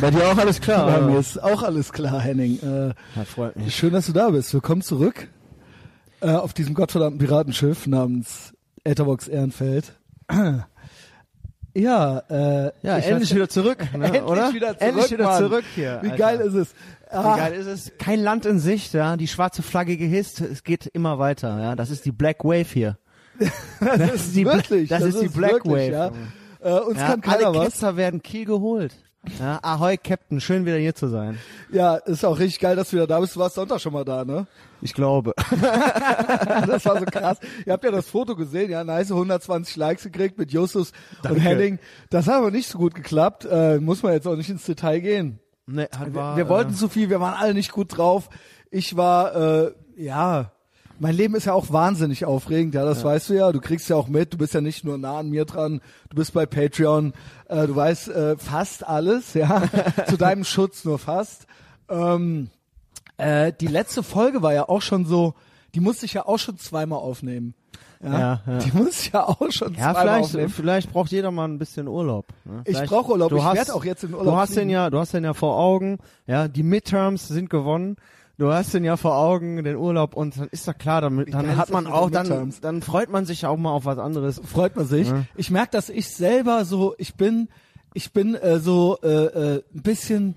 [0.00, 0.86] Bei dir auch alles klar?
[0.86, 2.58] Bei mir ist auch alles klar, Henning.
[2.60, 3.74] Äh, Ja, freut mich.
[3.74, 4.52] schön, dass du da bist.
[4.52, 5.28] Willkommen zurück
[6.20, 8.52] äh, auf diesem gottverdammten Piratenschiff namens
[8.84, 9.92] Etherbox Ehrenfeld.
[11.74, 14.52] ja, äh, Ja, ich endlich weiß- wieder zurück, ne, endlich oder?
[14.52, 15.38] wieder zurück, endlich wieder Mann.
[15.42, 15.98] zurück hier.
[16.02, 16.16] Wie Alter.
[16.18, 16.68] geil ist es?
[16.72, 17.92] Wie Ah, geil ist es?
[17.98, 19.16] Kein Land in Sicht, ja.
[19.16, 20.40] Die schwarze Flagge gehisst.
[20.40, 21.76] Es geht immer weiter, ja.
[21.76, 22.98] Das ist die Black Wave hier.
[23.80, 26.12] das, ist die wirklich, das ist die Black wirklich, Wave,
[26.64, 26.78] Ja.
[26.78, 27.64] Äh, uns Ja, kann keiner alle was.
[27.66, 28.92] Ketzer werden Kiel geholt.
[29.38, 30.40] Ja, Ahoi, Captain.
[30.40, 31.38] Schön wieder hier zu sein.
[31.70, 33.36] Ja, ist auch richtig geil, dass du wieder da bist.
[33.36, 34.46] Du warst Sonntag schon mal da, ne?
[34.80, 35.34] Ich glaube.
[36.66, 37.38] Das war so krass.
[37.64, 41.40] Ihr habt ja das Foto gesehen, ja, nice 120 Likes gekriegt mit Justus und Danke.
[41.40, 41.78] Henning.
[42.10, 43.46] Das hat aber nicht so gut geklappt.
[43.50, 45.38] Äh, muss man jetzt auch nicht ins Detail gehen.
[45.66, 48.28] Nee, hat, war, wir äh, wollten zu viel, wir waren alle nicht gut drauf.
[48.70, 50.52] Ich war, äh, ja,
[50.98, 53.52] mein Leben ist ja auch wahnsinnig aufregend, ja, das weißt du ja.
[53.52, 56.16] Du kriegst ja auch mit, du bist ja nicht nur nah an mir dran, du
[56.16, 57.12] bist bei Patreon,
[57.48, 59.62] äh, du weißt äh, fast alles, ja,
[60.08, 61.46] zu deinem Schutz nur fast.
[61.88, 62.50] Ähm,
[63.18, 65.34] äh, die letzte Folge war ja auch schon so,
[65.74, 67.54] die musste ich ja auch schon zweimal aufnehmen.
[68.02, 68.58] Ja, Ja, ja.
[68.58, 70.48] Die musste ich ja auch schon Ja, zweimal vielleicht, aufnehmen.
[70.50, 72.26] vielleicht braucht jeder mal ein bisschen Urlaub.
[72.44, 72.60] Ne?
[72.66, 73.30] Ich Vielleicht- brauch Urlaub.
[73.30, 75.24] Du Ich hast, werd auch jetzt in Urlaub Du hast den ja, du hast den
[75.24, 75.98] ja vor Augen.
[76.26, 77.96] Ja, die Midterms sind gewonnen.
[78.38, 81.56] Du hast den ja vor Augen, den Urlaub und dann ist doch klar, dann, dann
[81.56, 84.40] hat man auch, dann, dann freut man sich auch mal auf was anderes.
[84.44, 85.08] freut man sich.
[85.08, 85.24] Ja.
[85.36, 87.48] Ich merke, dass ich selber so, ich bin,
[87.94, 90.36] ich bin äh, so äh, äh, ein bisschen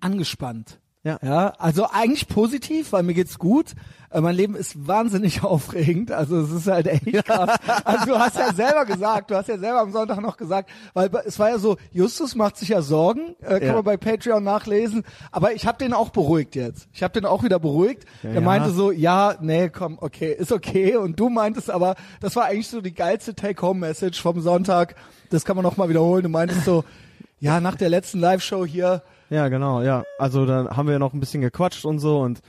[0.00, 0.78] angespannt.
[1.02, 1.18] Ja.
[1.22, 3.74] Ja, also eigentlich positiv, weil mir geht's gut.
[4.12, 6.10] Äh, mein Leben ist wahnsinnig aufregend.
[6.12, 7.56] Also es ist halt echt krass.
[7.84, 11.08] Also du hast ja selber gesagt, du hast ja selber am Sonntag noch gesagt, weil
[11.24, 13.72] es war ja so, Justus macht sich ja Sorgen, äh, kann Ja.
[13.74, 15.04] man bei Patreon nachlesen.
[15.30, 16.88] Aber ich habe den auch beruhigt jetzt.
[16.92, 18.04] Ich habe den auch wieder beruhigt.
[18.22, 18.40] Ja, ja.
[18.40, 20.96] meinte so, ja, nee, komm, okay, ist okay.
[20.96, 24.96] Und du meintest aber, das war eigentlich so die geilste Take-Home-Message vom Sonntag.
[25.30, 26.24] Das kann man noch mal wiederholen.
[26.24, 26.84] Du meintest so,
[27.40, 30.02] ja, nach der letzten Live-Show hier, Ja, genau, ja.
[30.18, 32.40] Also dann haben wir noch ein bisschen gequatscht und so und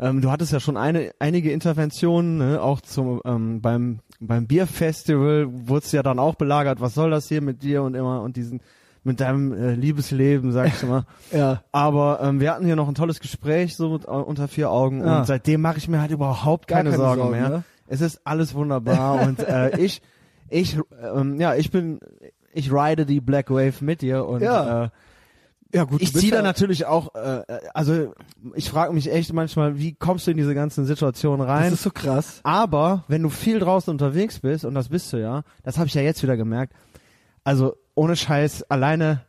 [0.00, 2.62] ähm, du hattest ja schon eine, einige Interventionen, ne?
[2.62, 6.80] auch zum ähm, beim beim Bierfestival wurdest ja dann auch belagert.
[6.80, 8.60] Was soll das hier mit dir und immer und diesen
[9.04, 11.04] mit deinem äh, Liebesleben, sag ich mal.
[11.32, 14.70] ja, Aber ähm, wir hatten hier noch ein tolles Gespräch so mit, äh, unter vier
[14.70, 15.18] Augen Ja.
[15.18, 17.48] und seitdem mache ich mir halt überhaupt keine, keine Sorgen, Sorgen, mehr.
[17.48, 17.64] ne?
[17.88, 20.02] Es ist alles wunderbar und äh, ich
[20.48, 20.78] ich
[21.14, 21.98] ähm, ja ich bin
[22.52, 24.84] ich ride die Black Wave mit dir und Ja.
[24.84, 24.88] äh,
[25.72, 26.02] ja gut.
[26.02, 27.42] ich ziehe da natürlich auch, äh,
[27.74, 28.14] also
[28.54, 31.72] ich frage mich echt manchmal, wie kommst du in diese ganzen Situationen Das rein?
[31.72, 32.40] ist so krass.
[32.42, 35.94] Aber wenn du viel draußen unterwegs bist, und das bist du ja, das habe ich
[35.94, 36.74] ja jetzt wieder gemerkt,
[37.44, 39.22] also ohne Scheiß, alleine,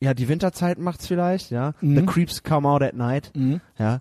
[0.00, 1.72] ja, die Winterzeit macht's vielleicht, ja.
[1.80, 1.96] Mhm.
[1.96, 3.60] The creeps come out at night, Mhm.
[3.78, 4.00] ja.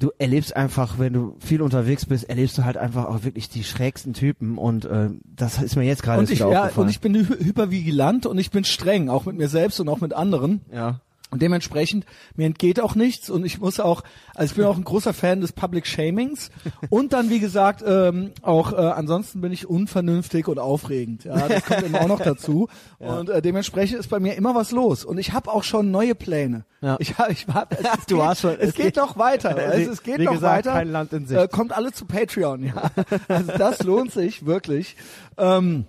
[0.00, 3.64] Du erlebst einfach, wenn du viel unterwegs bist, erlebst du halt einfach auch wirklich die
[3.64, 6.84] schrägsten Typen und äh, das ist mir jetzt gerade ja, aufgefallen.
[6.86, 10.00] und ich bin hy- hypervigilant und ich bin streng, auch mit mir selbst und auch
[10.00, 10.60] mit anderen.
[10.72, 11.00] ja.
[11.30, 12.06] Und dementsprechend,
[12.36, 14.02] mir entgeht auch nichts und ich muss auch,
[14.34, 16.50] also ich bin auch ein großer Fan des Public Shamings
[16.88, 21.24] und dann, wie gesagt, ähm, auch äh, ansonsten bin ich unvernünftig und aufregend.
[21.24, 22.68] Ja, das kommt eben auch noch dazu.
[22.98, 25.04] Und äh, dementsprechend ist bei mir immer was los.
[25.04, 26.64] Und ich habe auch schon neue Pläne.
[26.80, 26.96] Ja.
[26.98, 29.16] Ich, hab- ich hab, es, es Du geht, hast schon- es es geht, geht- noch
[29.18, 29.56] weiter.
[29.74, 30.72] Es, es geht noch gesagt, weiter.
[30.78, 31.38] kein Land in Sicht.
[31.40, 32.90] Äh, kommt alle zu Patreon, ja.
[33.28, 34.96] Also das lohnt sich wirklich.
[35.36, 35.84] Ähm,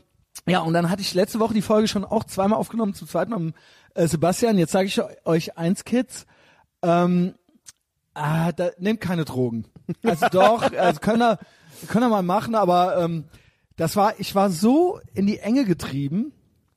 [0.49, 3.31] ja, und dann hatte ich letzte Woche die Folge schon auch zweimal aufgenommen, zum zweiten
[3.31, 3.55] Mal mit
[3.95, 4.57] äh, Sebastian.
[4.57, 6.25] Jetzt sage ich euch eins, Kids.
[6.81, 7.35] Ähm,
[8.13, 9.65] ah, da, nehmt keine Drogen.
[10.03, 11.39] Also doch, also können wir,
[11.87, 13.25] können wir mal machen, aber ähm,
[13.75, 16.33] das war, ich war so in die Enge getrieben.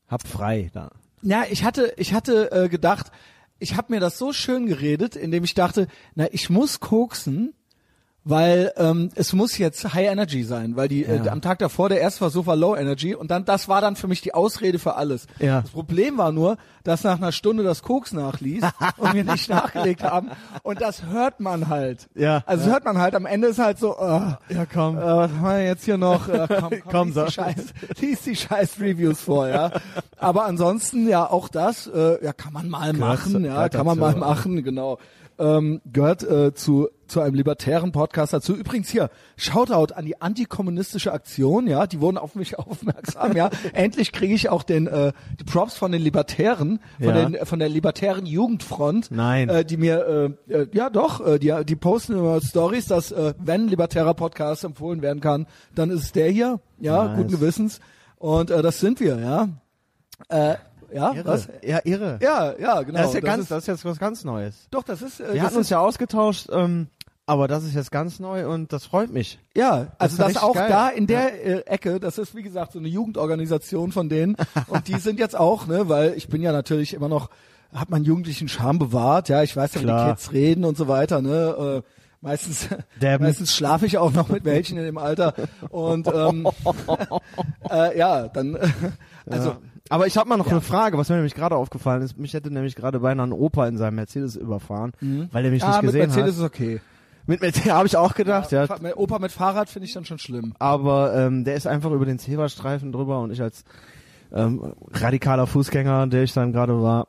[0.09, 0.91] Hab frei da.
[1.23, 3.11] Ja, ich hatte, ich hatte äh, gedacht,
[3.59, 7.55] ich habe mir das so schön geredet, indem ich dachte, na, ich muss koksen,
[8.25, 11.33] weil ähm, es muss jetzt High Energy sein, weil die äh, Ja.
[11.33, 14.07] am Tag davor der erste Versuch war Low Energy und dann das war dann für
[14.07, 15.27] mich die Ausrede für alles.
[15.41, 15.63] Ja.
[15.63, 18.63] Das Problem war nur, dass nach einer Stunde das Koks nachließ
[18.99, 20.31] und wir nicht nachgelegt haben
[20.63, 22.09] und das hört man halt.
[22.15, 22.43] Ja.
[22.47, 23.15] Also das hört man halt.
[23.17, 24.01] Am Ende ist halt so, äh,
[24.55, 24.97] Ja, komm.
[24.99, 26.29] äh, was haben wir jetzt hier noch?
[26.33, 27.25] Äh, komm, komm, Komm, lies, so.
[27.25, 27.65] die Scheiß,
[28.01, 29.71] lies die scheiß Reviews vor, ja.
[30.19, 33.85] Aber ansonsten, ja, auch das, äh, ja, kann man mal Gehört machen, zu- ja, kann
[33.85, 34.19] man mal ja.
[34.19, 34.99] machen, genau.
[35.39, 38.55] Ähm, gehört äh, zu zu einem libertären Podcast dazu.
[38.57, 43.51] Übrigens hier, Shoutout an die antikommunistische Aktion, ja, die wurden auf mich aufmerksam, ja.
[43.75, 47.29] Endlich kriege ich auch den äh, die Props von den Libertären, von Ja.
[47.29, 49.49] den von der libertären Jugendfront, Nein.
[49.49, 53.35] äh, die mir äh, äh, ja doch, äh, die die posten immer Stories, dass äh,
[53.39, 57.17] wenn ein libertärer Podcast empfohlen werden kann, dann ist es der hier, ja, Nice.
[57.19, 57.81] guten Gewissens
[58.17, 59.49] und äh, das sind wir, ja.
[60.29, 60.57] Äh,
[60.95, 61.25] ja, Irre.
[61.27, 61.49] was?
[61.63, 62.19] Ja, irre.
[62.23, 62.99] Ja, ja, genau.
[62.99, 64.67] das ist ja ganz, das ist jetzt was ganz Neues.
[64.71, 66.89] doch, das ist äh, Wir das hatten uns ist, ja ausgetauscht, ähm,
[67.25, 69.39] Aber das ist jetzt ganz neu und das freut mich.
[69.57, 70.69] Ja, also das, richtig auch geil.
[70.69, 74.37] da in der äh, Ecke, das ist wie gesagt so eine Jugendorganisation von denen
[74.67, 77.31] und die sind jetzt auch, ne, weil ich bin ja natürlich immer noch,
[77.73, 80.11] hab meinen jugendlichen Charme bewahrt, ja, ich weiß ja, wie die Klar.
[80.11, 81.89] Kids reden und so weiter, ne, äh,
[82.23, 82.69] meistens,
[83.01, 85.35] meistens schlafe ich auch noch mit welchen in dem Alter
[85.71, 86.49] und ähm,
[87.71, 88.69] äh, ja, dann, äh,
[89.31, 89.59] also ja.
[89.89, 92.17] Aber ich habe mal noch eine Frage, was mir nämlich gerade aufgefallen ist.
[92.17, 94.93] Mich hätte nämlich gerade beinahe ein Opa in seinem Mercedes überfahren,
[95.33, 96.39] weil er mich ah, nicht gesehen Mercedes hat.
[96.39, 96.81] ist okay.
[97.27, 98.67] Mit Mercedes habe ich auch gedacht, ja.
[98.67, 100.55] Fa- Opa mit Fahrrad finde ich dann schon schlimm.
[100.59, 103.65] Aber ähm, der ist einfach über den Zebrastreifen drüber und ich als
[104.33, 107.09] ähm, radikaler Fußgänger, der ich dann gerade war,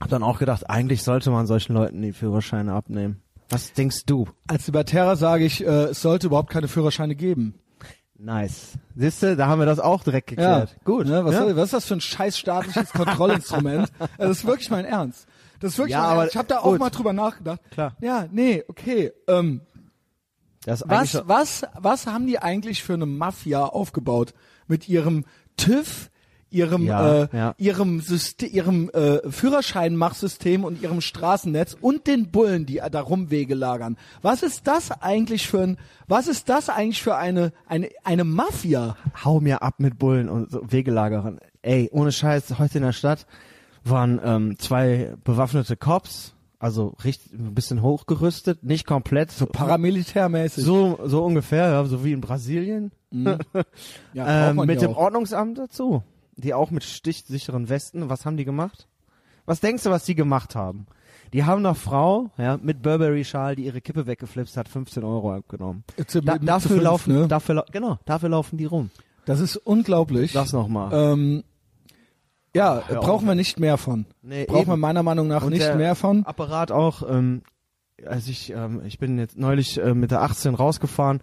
[0.00, 3.22] habe dann auch gedacht, eigentlich sollte man solchen Leuten die Führerscheine abnehmen.
[3.50, 4.28] Was denkst du?
[4.48, 7.54] Als Libertärer sage ich, äh, es sollte überhaupt keine Führerscheine geben.
[8.18, 8.78] Nice.
[8.94, 10.76] Siehste, da haben wir das auch direkt geklärt.
[10.84, 11.06] Gut.
[11.06, 11.56] Ne, was, ja.
[11.56, 13.90] was ist das für ein scheiß staatliches Kontrollinstrument?
[13.98, 15.26] Also das ist wirklich mein Ernst.
[15.62, 16.26] Das ist wirklich Ja, aber.
[16.28, 16.80] Ich habe da auch gut.
[16.80, 17.60] mal drüber nachgedacht.
[17.70, 17.96] Klar.
[18.00, 19.12] Ja, nee, okay.
[19.28, 19.62] Ähm,
[20.66, 24.34] Das was, was, was haben die eigentlich für eine Mafia aufgebaut
[24.66, 25.24] mit ihrem
[25.56, 26.10] TÜV,
[26.50, 27.54] ihrem, Ja, äh, ja.
[27.58, 33.96] ihrem System, ihrem äh, Führerscheinmachsystem und ihrem Straßennetz und den Bullen, die da Rumwege lagern?
[34.20, 35.78] Was ist das eigentlich für ein,
[36.08, 38.96] was ist das eigentlich für eine, eine, eine Mafia?
[39.24, 41.38] hau mir ab mit Bullen und so Wegelagerern.
[41.62, 43.26] Ey, ohne Scheiß, heute in der Stadt
[43.84, 50.64] waren ähm, zwei bewaffnete Cops, also richtig ein bisschen hochgerüstet, nicht komplett, so Paramilitärmäßig.
[50.64, 52.92] so, so ungefähr, ja, so wie in Brasilien.
[53.12, 53.46] ja, braucht
[54.14, 54.98] ähm, mit ja dem auch.
[54.98, 56.02] Ordnungsamt dazu.
[56.36, 58.08] Die auch mit stichsicheren Westen.
[58.08, 58.88] Was haben die gemacht?
[59.44, 60.86] Was denkst du, was die gemacht haben?
[61.32, 65.82] Die haben einer Frau, ja, mit Burberry-Schal, die ihre Kippe weggeflipst hat, 15 Euro abgenommen.
[66.22, 67.28] Da, dafür fünf, laufen, ne?
[67.28, 68.90] dafür, genau, dafür laufen die rum.
[69.24, 70.32] Das ist unglaublich.
[70.32, 70.90] Sag's nochmal.
[70.92, 71.44] Ähm,
[72.54, 74.06] ja, hör brauchen wir nicht mehr von.
[74.22, 74.70] Nee, brauchen eben.
[74.72, 76.24] wir meiner Meinung nach Und nicht mehr von.
[76.26, 77.42] Apparat auch, ähm,
[78.06, 81.22] als ich, ähm, ich bin jetzt neulich äh, mit der 18 rausgefahren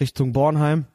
[0.00, 0.86] Richtung Bornheim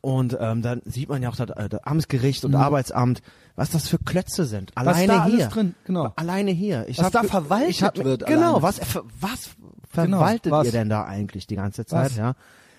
[0.00, 3.22] und ähm, dann sieht man ja auch das, äh, das Amtsgericht und Arbeitsamt,
[3.56, 4.70] was das für Klötze sind.
[4.74, 5.46] Was Alleine da alles hier.
[5.48, 6.12] drin, genau.
[6.16, 6.88] Alleine hier.
[6.88, 8.62] Ich Was hab da verwaltet ich hab, wird Genau, alleine.
[8.62, 8.80] was,
[9.20, 9.50] was
[9.88, 10.66] verwaltet was?
[10.66, 12.16] ihr denn da eigentlich die ganze Zeit, Was?
[12.16, 12.34] ja?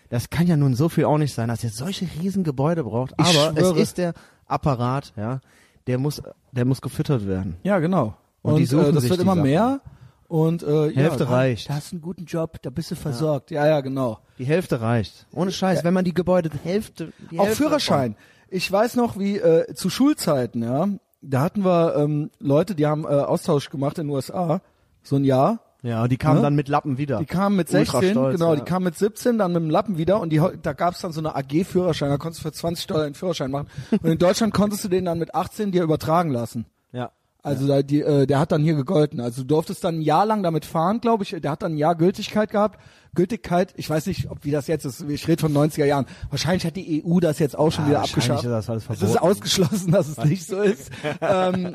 [0.10, 3.14] Das kann ja nun so viel auch nicht sein, dass ihr solche riesen Gebäude braucht.
[3.18, 4.14] Aber es ist der
[4.46, 5.40] Apparat, ja,
[5.88, 7.58] der muss, der muss gefüttert werden.
[7.64, 8.16] Ja, genau.
[8.42, 9.44] Und Und, die suchen äh, das sich wird die immer Sachen.
[9.44, 9.82] mehr.
[10.28, 11.70] Und äh, Hälfte ja, reicht.
[11.70, 13.52] Da hast du einen guten Job, da bist du versorgt.
[13.52, 14.20] Ja, ja, genau.
[14.38, 15.28] Die Hälfte reicht.
[15.34, 18.16] Ohne Scheiß, wenn man die Gebäude die Hälfte, die Auch Hälfte Führerschein.
[18.50, 20.88] Ich weiß noch, wie äh, zu Schulzeiten, ja,
[21.22, 24.62] da hatten wir ähm, Leute, die haben äh, Austausch gemacht in den USA,
[25.04, 25.60] so ein Jahr.
[25.84, 26.42] Ja, die kamen Ne?
[26.44, 27.18] dann mit Lappen wieder.
[27.20, 28.60] Die kamen mit Ultra 16, stolz, genau, ja.
[28.60, 31.12] die kamen mit 17, dann mit dem Lappen wieder und die, da gab es dann
[31.12, 33.68] so eine AG-Führerschein, da konntest du für 20 Dollar einen Führerschein machen.
[33.92, 36.66] Und in Deutschland konntest du den dann mit 18 dir übertragen lassen.
[36.92, 37.12] Ja.
[37.44, 39.20] Also da, die, äh, der hat dann hier gegolten.
[39.20, 41.32] Also du durftest dann ein Jahr lang damit fahren, glaube ich.
[41.42, 42.80] Der hat dann ein Jahr Gültigkeit gehabt.
[43.16, 45.02] Gültigkeit, ich weiß nicht, ob wie das jetzt ist.
[45.10, 46.06] Ich rede von 90er Jahren.
[46.30, 48.44] Wahrscheinlich hat die EU das jetzt auch schon Ja, wieder abgeschafft.
[48.44, 49.18] ist das alles es ist verboten.
[49.32, 50.92] ausgeschlossen, dass es nicht so ist.
[51.20, 51.74] ähm,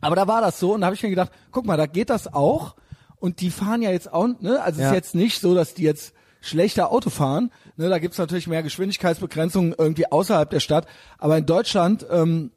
[0.00, 2.10] aber da war das so und da habe ich mir gedacht, guck mal, da geht
[2.10, 2.74] das auch.
[3.26, 4.62] Und die fahren ja jetzt auch, ne?
[4.62, 4.90] Also es Ja.
[4.90, 7.50] ist jetzt nicht so, dass die jetzt schlechter Auto fahren.
[7.76, 10.86] Ne, da gibt's natürlich mehr Geschwindigkeitsbegrenzungen irgendwie außerhalb der Stadt.
[11.18, 12.52] Aber in Deutschland, ähm,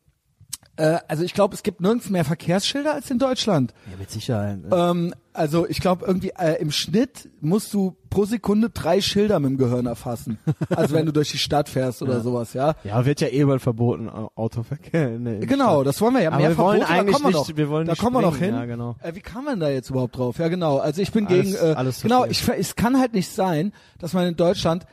[0.80, 3.74] äh, also ich glaube, es gibt nirgends mehr Verkehrsschilder als in Deutschland.
[3.92, 4.60] Ja, mit Sicherheit.
[4.72, 9.52] Ähm, also ich glaube irgendwie äh, im Schnitt musst du pro Sekunde drei Schilder mit
[9.52, 10.40] dem Gehirn erfassen.
[10.76, 12.76] Also wenn du durch die Stadt fährst oder sowas, ja.
[12.84, 15.10] Ja, wird ja eh bald verboten, Au- Autoverkehr.
[15.10, 15.86] der Genau, Innenstadt.
[15.88, 16.30] das wollen wir ja.
[16.30, 18.02] Aber mehr wir wollen Verbote, eigentlich da kommen wir nicht- noch, wir wollen da nicht
[18.02, 18.56] kommen wir noch hin.
[18.56, 18.96] ja, genau.
[19.02, 20.40] Äh, wie kam man da jetzt überhaupt drauf?
[20.40, 20.78] Ja, genau.
[20.78, 21.56] Also ich bin Alles- gegen.
[21.72, 24.86] Äh, alles genau, ich, es kann halt nicht sein, dass man in Deutschland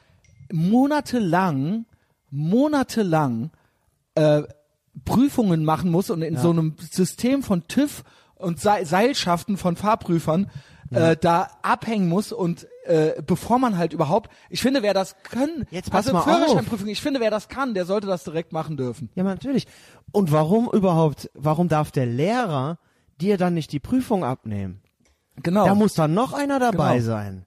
[0.53, 1.87] monatelang,
[2.31, 3.51] monatelang
[4.15, 4.43] äh,
[5.05, 8.03] Prüfungen machen muss und in so einem System von TÜV
[8.37, 10.51] und Se Seilschaften von Fahrprüfern
[10.91, 15.67] äh, da abhängen muss und äh, bevor man halt überhaupt, ich finde, wer das kann,
[15.71, 16.87] Jetzt pass also mal auf.
[16.87, 19.11] Ich finde, wer das kann, der sollte das direkt machen dürfen.
[19.15, 19.67] Ja, natürlich.
[20.13, 22.79] Und warum überhaupt, warum darf der Lehrer
[23.21, 24.81] dir dann nicht die Prüfung abnehmen?
[25.43, 25.67] Genau.
[25.67, 27.07] Da muss dann noch einer dabei Genau.
[27.07, 27.46] sein.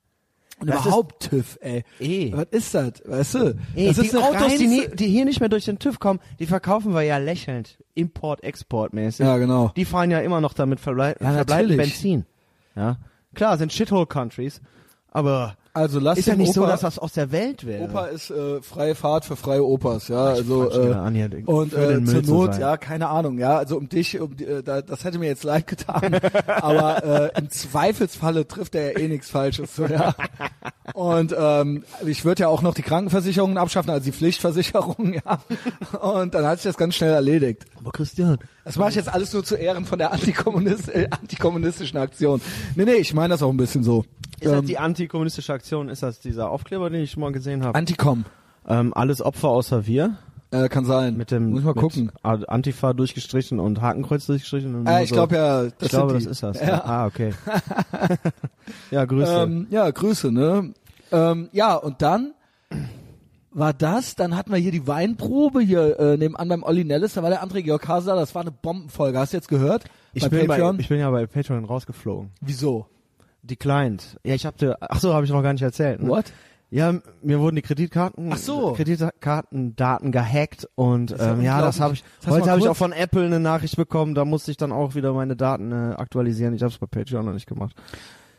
[0.59, 1.83] Und Das überhaupt TÜV, ey.
[1.99, 2.31] Eh.
[2.33, 2.93] Was ist das?
[3.05, 3.57] Weißt du?
[3.75, 5.99] Ey, das die ist eine Autos, die, nie, die hier nicht mehr durch den TÜV
[5.99, 7.77] kommen, die verkaufen wir ja lächelnd.
[7.95, 9.25] Import-Export-mäßig.
[9.25, 9.71] Ja, genau.
[9.75, 11.77] Die fahren ja immer noch damit verblei Ja, verbleibend natürlich.
[11.77, 12.25] Benzin.
[12.75, 12.97] Ja.
[13.35, 14.61] Klar, sind Shithole-Countries,
[15.11, 17.85] aber Also lass Ist ja nicht so, Opa, dass das aus der Welt wäre.
[17.85, 20.25] Opa ist äh, freie Fahrt für freie Opas, ja.
[20.25, 22.61] Also Quatsch wieder äh, an hier, und äh, zur zu Not, sein.
[22.61, 23.57] ja, keine Ahnung, ja.
[23.57, 27.49] Also um dich, um äh, da, das hätte mir jetzt leid getan, aber äh, im
[27.49, 30.15] Zweifelsfalle trifft er ja eh nichts Falsches, so, ja.
[30.93, 35.39] Und ähm, ich würde ja auch noch die Krankenversicherungen abschaffen, also die Pflichtversicherung, ja.
[35.97, 37.65] Und dann hat sich das ganz schnell erledigt.
[37.79, 41.97] Aber Christian, Das mache ich jetzt alles nur zu Ehren von der Antikommunist äh, antikommunistischen
[41.97, 42.41] Aktion.
[42.75, 44.05] Nee, nee, ich meine das auch ein bisschen so.
[44.39, 45.89] ist das Ähm, die antikommunistische Aktion?
[45.89, 47.77] Ist das dieser Aufkleber, den ich schon mal gesehen habe?
[47.77, 48.25] Antikom.
[48.67, 50.17] Ähm, alles Opfer außer wir.
[50.51, 51.15] Äh, kann sein.
[51.15, 52.11] Mit dem Muss ich mal mit gucken.
[52.23, 54.73] Antifa durchgestrichen und Hakenkreuz durchgestrichen.
[54.75, 55.15] Und Äh, ich so.
[55.15, 56.47] glaube ja, das ich glaube, sind das die.
[56.47, 56.67] ist das.
[56.67, 56.83] Ja.
[56.85, 57.33] Ah, okay.
[58.91, 59.31] ja, Grüße.
[59.43, 60.73] Ähm, ja, Grüße, ne?
[61.11, 62.33] Ähm, ja, und dann
[63.51, 67.23] war das, dann hatten wir hier die Weinprobe hier äh, nebenan beim Olli Nellis, da
[67.23, 69.17] war der André Georg Hase da, das war eine Bombenfolge.
[69.17, 69.85] Hast du jetzt gehört?
[70.13, 70.79] ich, bei bin bei, Patreon?
[70.79, 72.31] ich bin ja bei Patreon rausgeflogen.
[72.41, 72.87] Wieso?
[73.41, 74.19] Die Client.
[74.23, 76.01] Ja, ich hab dir, ach so, habe ich noch gar nicht erzählt.
[76.01, 76.09] Ne?
[76.09, 76.25] What?
[76.71, 78.73] Ja, mir wurden die Kreditkarten, Ach so.
[78.73, 82.03] Kreditkartendaten gehackt und ja ähm, ja, das habe ich.
[82.21, 84.13] Das heute habe ich auch von Apple eine Nachricht bekommen.
[84.13, 86.53] Da musste ich dann auch wieder meine Daten äh, aktualisieren.
[86.53, 87.75] Ich habe es bei Patreon noch nicht gemacht.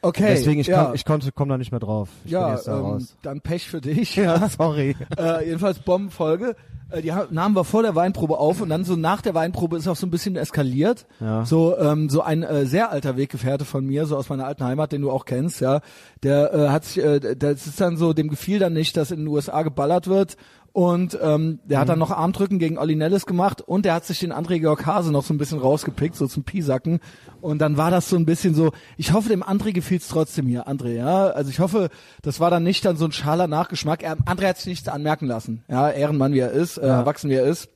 [0.03, 0.35] Okay.
[0.35, 2.09] Deswegen ich, ja, kon, ich konnte, komme da nicht mehr drauf.
[2.25, 4.17] Ich bin ja, jetzt da ähm, dann Pech für dich.
[4.21, 4.97] Ja, sorry.
[5.19, 6.55] äh, jedenfalls Bombenfolge.
[6.91, 9.89] Äh, die nahmen wir vor der Weinprobe auf und dann so nach der Weinprobe ist
[9.89, 11.07] auch so ein bisschen eskaliert.
[11.21, 11.45] Ja.
[11.45, 14.93] So ähm, so ein äh, sehr alter Weggefährte von mir, so aus meiner alten Heimat,
[14.93, 15.81] den du auch kennst, ja.
[16.23, 19.21] Der äh, hat sich, äh, das ist dann so, dem gefiel dann nicht, dass in
[19.21, 20.37] den USA geballert wird.
[20.73, 24.21] Und ähm, der hat dann noch Armdrücken gegen Olli Nellis gemacht und der hat sich
[24.21, 27.01] den André Georg Hase noch so ein bisschen rausgepickt, so zum Piesacken.
[27.41, 30.69] Und dann war das so ein bisschen so, ich hoffe, dem André gefiel's trotzdem hier,
[30.69, 31.27] André, ja.
[31.27, 31.91] Also ich hoffe,
[32.23, 34.05] das war dann nicht dann so ein schaler Nachgeschmack.
[34.05, 35.65] Er, André hat sich nichts anmerken lassen.
[35.69, 37.69] Ja, Ehrenmann wie er ist, äh, erwachsen wie er ist.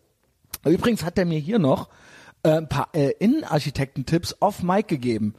[0.64, 1.88] Übrigens hat er mir hier noch
[2.44, 5.34] äh, ein paar äh, Innenarchitektentipps off Mic gegeben.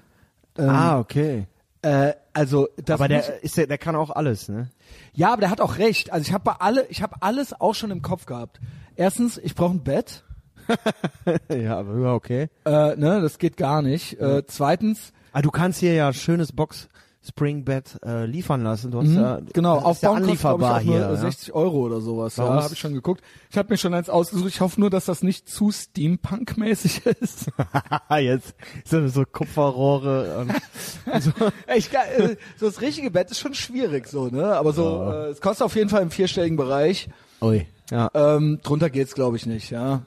[0.58, 1.48] Ähm, ah, okay.
[1.82, 4.70] Äh, also das Aber der ist der, der kann auch alles, ne?
[5.14, 6.12] Ja, aber der hat auch recht.
[6.12, 8.60] Also ich habe bei alle, ich habe alles auch schon im Kopf gehabt.
[8.96, 10.24] Erstens, ich brauche ein Bett.
[11.50, 12.50] ja, aber okay.
[12.66, 14.20] Äh, ne, das geht gar nicht.
[14.20, 16.88] Äh, zweitens, Ah, du kannst hier ja schönes Box
[17.28, 18.92] Springbed äh, liefern lassen.
[18.92, 21.02] Du hast ja, genau, ist ja ich, anlieferbar nur hier.
[21.02, 21.16] ja.
[21.16, 22.38] 60 Euro oder sowas.
[22.38, 23.22] Warum Ja, habe ich schon geguckt.
[23.50, 24.50] Ich habe mir schon eins ausgesucht.
[24.50, 27.48] Ich hoffe nur, dass das nicht zu Steampunk-mäßig ist.
[28.20, 28.54] Jetzt
[28.86, 30.38] so, so Kupferrohre.
[30.40, 31.32] Und, so.
[31.76, 34.56] Ich, kann- äh, so das richtige Bett ist schon schwierig, so ne.
[34.56, 37.10] Aber so, äh, es kostet auf jeden Fall im vierstelligen Bereich.
[37.42, 37.66] Ui.
[37.92, 38.10] Ja.
[38.14, 39.70] Ähm, drunter geht's, glaube ich, nicht.
[39.72, 40.04] Ja.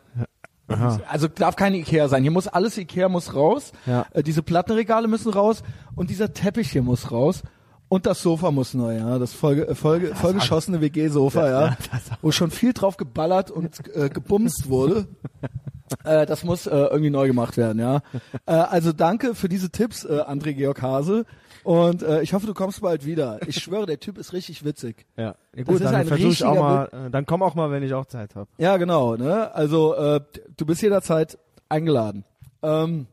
[0.68, 1.00] Aha.
[1.08, 2.22] Also darf keine Ikea sein.
[2.22, 3.72] Hier muss alles Ikea muss raus.
[3.86, 4.06] Ja.
[4.12, 5.62] Äh, diese Plattenregale müssen raus
[5.96, 7.42] und dieser Teppich hier muss raus.
[7.88, 9.18] Und das Sofa muss neu, ja.
[9.18, 11.76] Das voll, äh, voll, vollgeschossene WG-Sofa, ja.
[12.20, 15.08] Wo schon viel drauf geballert und äh, gebumst wurde.
[16.04, 18.02] äh, das muss äh, irgendwie neu gemacht werden, ja.
[18.44, 21.24] Äh, also danke für diese Tipps, äh, André Georg Hase.
[21.68, 23.40] Und äh, ich hoffe, du kommst bald wieder.
[23.46, 25.04] Ich schwöre, der Typ ist richtig witzig.
[25.18, 27.92] Ja, ja gut, dann versuche ich auch mal, äh, dann komm auch mal, wenn ich
[27.92, 28.48] auch Zeit habe.
[28.56, 29.54] Ja, genau, ne?
[29.54, 30.20] Also äh,
[30.56, 31.36] du bist jederzeit
[31.68, 32.24] eingeladen.
[32.62, 33.06] Ähm,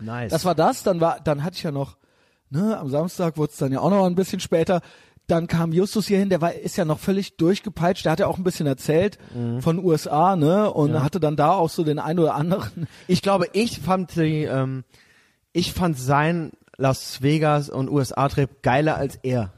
[0.00, 0.30] Nice.
[0.30, 1.98] Das war das, dann war, dann hatte ich ja noch,
[2.48, 4.80] ne, am Samstag wurde es dann ja auch noch ein bisschen später.
[5.26, 8.28] Dann kam Justus hier hin, der war, ist ja noch völlig durchgepeitscht, der hat ja
[8.28, 9.18] auch ein bisschen erzählt
[9.60, 11.02] von USA, ne, und Ja.
[11.02, 12.88] hatte dann da auch so den einen oder anderen.
[13.08, 14.84] ich glaube, ich fand die, ähm,
[15.52, 19.52] ich fand sein Las Vegas und USA-Trip geiler als er.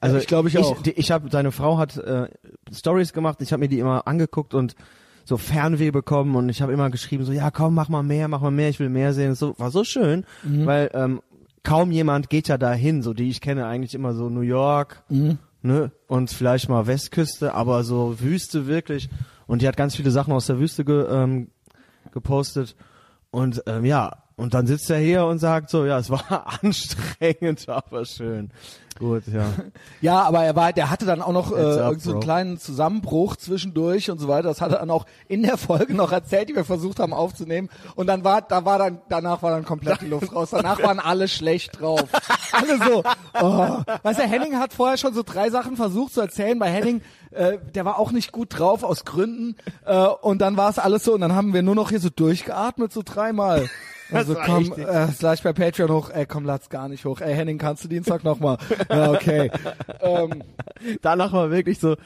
[0.00, 0.80] Also Ja, ich glaube, ich auch.
[0.82, 2.28] Die, ich habe, seine Frau hat äh,
[2.72, 4.74] Stories gemacht, ich habe mir die immer angeguckt und
[5.24, 8.40] so Fernweh bekommen und ich habe immer geschrieben so, ja komm, mach mal mehr, mach
[8.40, 9.34] mal mehr, ich will mehr sehen.
[9.34, 10.66] So war so schön, Mhm.
[10.66, 11.20] weil ähm,
[11.62, 15.38] kaum jemand geht ja dahin, so die ich kenne eigentlich immer so New York, Mhm.
[15.62, 19.08] ne und vielleicht mal Westküste, aber so Wüste wirklich.
[19.46, 21.48] Und die hat ganz viele Sachen aus der Wüste ge, ähm,
[22.12, 22.74] gepostet
[23.30, 27.68] und ähm, ja und dann sitzt er hier und sagt so, ja, es war anstrengend,
[27.68, 28.50] aber schön.
[28.98, 29.46] Gut, ja.
[30.00, 33.36] Ja, aber er war, der hatte dann auch noch äh, up, so einen kleinen Zusammenbruch
[33.36, 34.48] zwischendurch und so weiter.
[34.48, 37.68] Das hat er dann auch in der Folge noch erzählt, die wir versucht haben aufzunehmen.
[37.96, 40.50] Und dann war, da war dann, danach war dann komplett die Luft raus.
[40.50, 42.04] Danach waren alle schlecht drauf.
[42.52, 43.02] Alle so.
[43.40, 43.78] Oh.
[44.02, 46.58] Weißt du, Henning hat vorher schon so drei Sachen versucht zu erzählen.
[46.58, 49.56] Bei Henning, äh, der war auch nicht gut drauf aus Gründen.
[49.84, 51.14] Äh, und dann war es alles so.
[51.14, 53.68] Und dann haben wir nur noch hier so durchgeatmet, so dreimal.
[54.12, 56.10] Also komm, äh, das lade ich bei Patreon hoch.
[56.10, 57.20] Ey, komm, lad's gar nicht hoch.
[57.20, 58.58] Ey, Henning, kannst du Dienstag nochmal?
[58.88, 59.50] Ja, okay.
[60.00, 60.42] ähm,
[61.02, 61.96] Danach war wirklich so,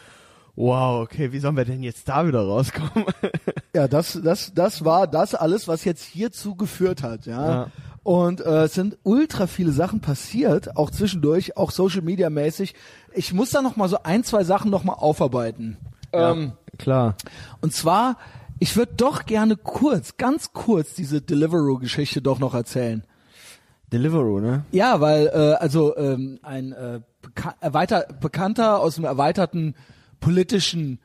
[0.57, 3.05] wow, okay, wie sollen wir denn jetzt da wieder rauskommen?
[3.75, 7.49] ja, das, das, das war das alles, was jetzt hierzu geführt hat, ja.
[7.49, 7.71] Ja.
[8.03, 12.75] Und äh, es sind ultra viele Sachen passiert, auch zwischendurch, auch Social Media mäßig.
[13.15, 15.79] Ich muss da noch mal so ein, zwei Sachen noch mal aufarbeiten.
[16.13, 17.17] Ähm, Klar.
[17.63, 18.19] und zwar,
[18.65, 23.05] ich würde doch gerne kurz, ganz kurz diese Deliveroo-Geschichte doch noch erzählen.
[23.93, 24.65] Deliveroo, ne?
[24.71, 29.75] Ja, weil äh, also ähm, ein äh, beka erweiter bekannter aus dem erweiterten
[30.19, 30.99] politischen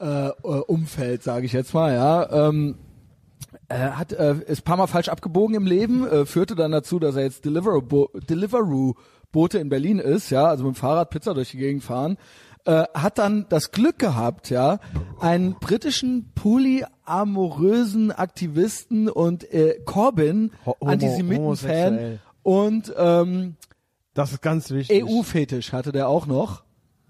[0.00, 2.76] äh, äh, Umfeld, sage ich jetzt mal, ja, ähm,
[3.68, 7.14] er hat äh, ist paar Mal falsch abgebogen im Leben, äh, führte dann dazu, dass
[7.16, 8.94] er jetzt Deliveroo Deliveroo
[9.32, 12.16] Bote in Berlin ist, ja, also mit dem Fahrrad Pizza durch die Gegend fahren.
[12.64, 14.78] Äh, hat dann das Glück gehabt, ja,
[15.18, 23.56] einen britischen polyamorösen Aktivisten und äh, Corbyn Antisemiten-Fan und ähm,
[24.14, 25.02] Das ist ganz wichtig.
[25.04, 26.62] EU-Fetisch hatte der auch noch.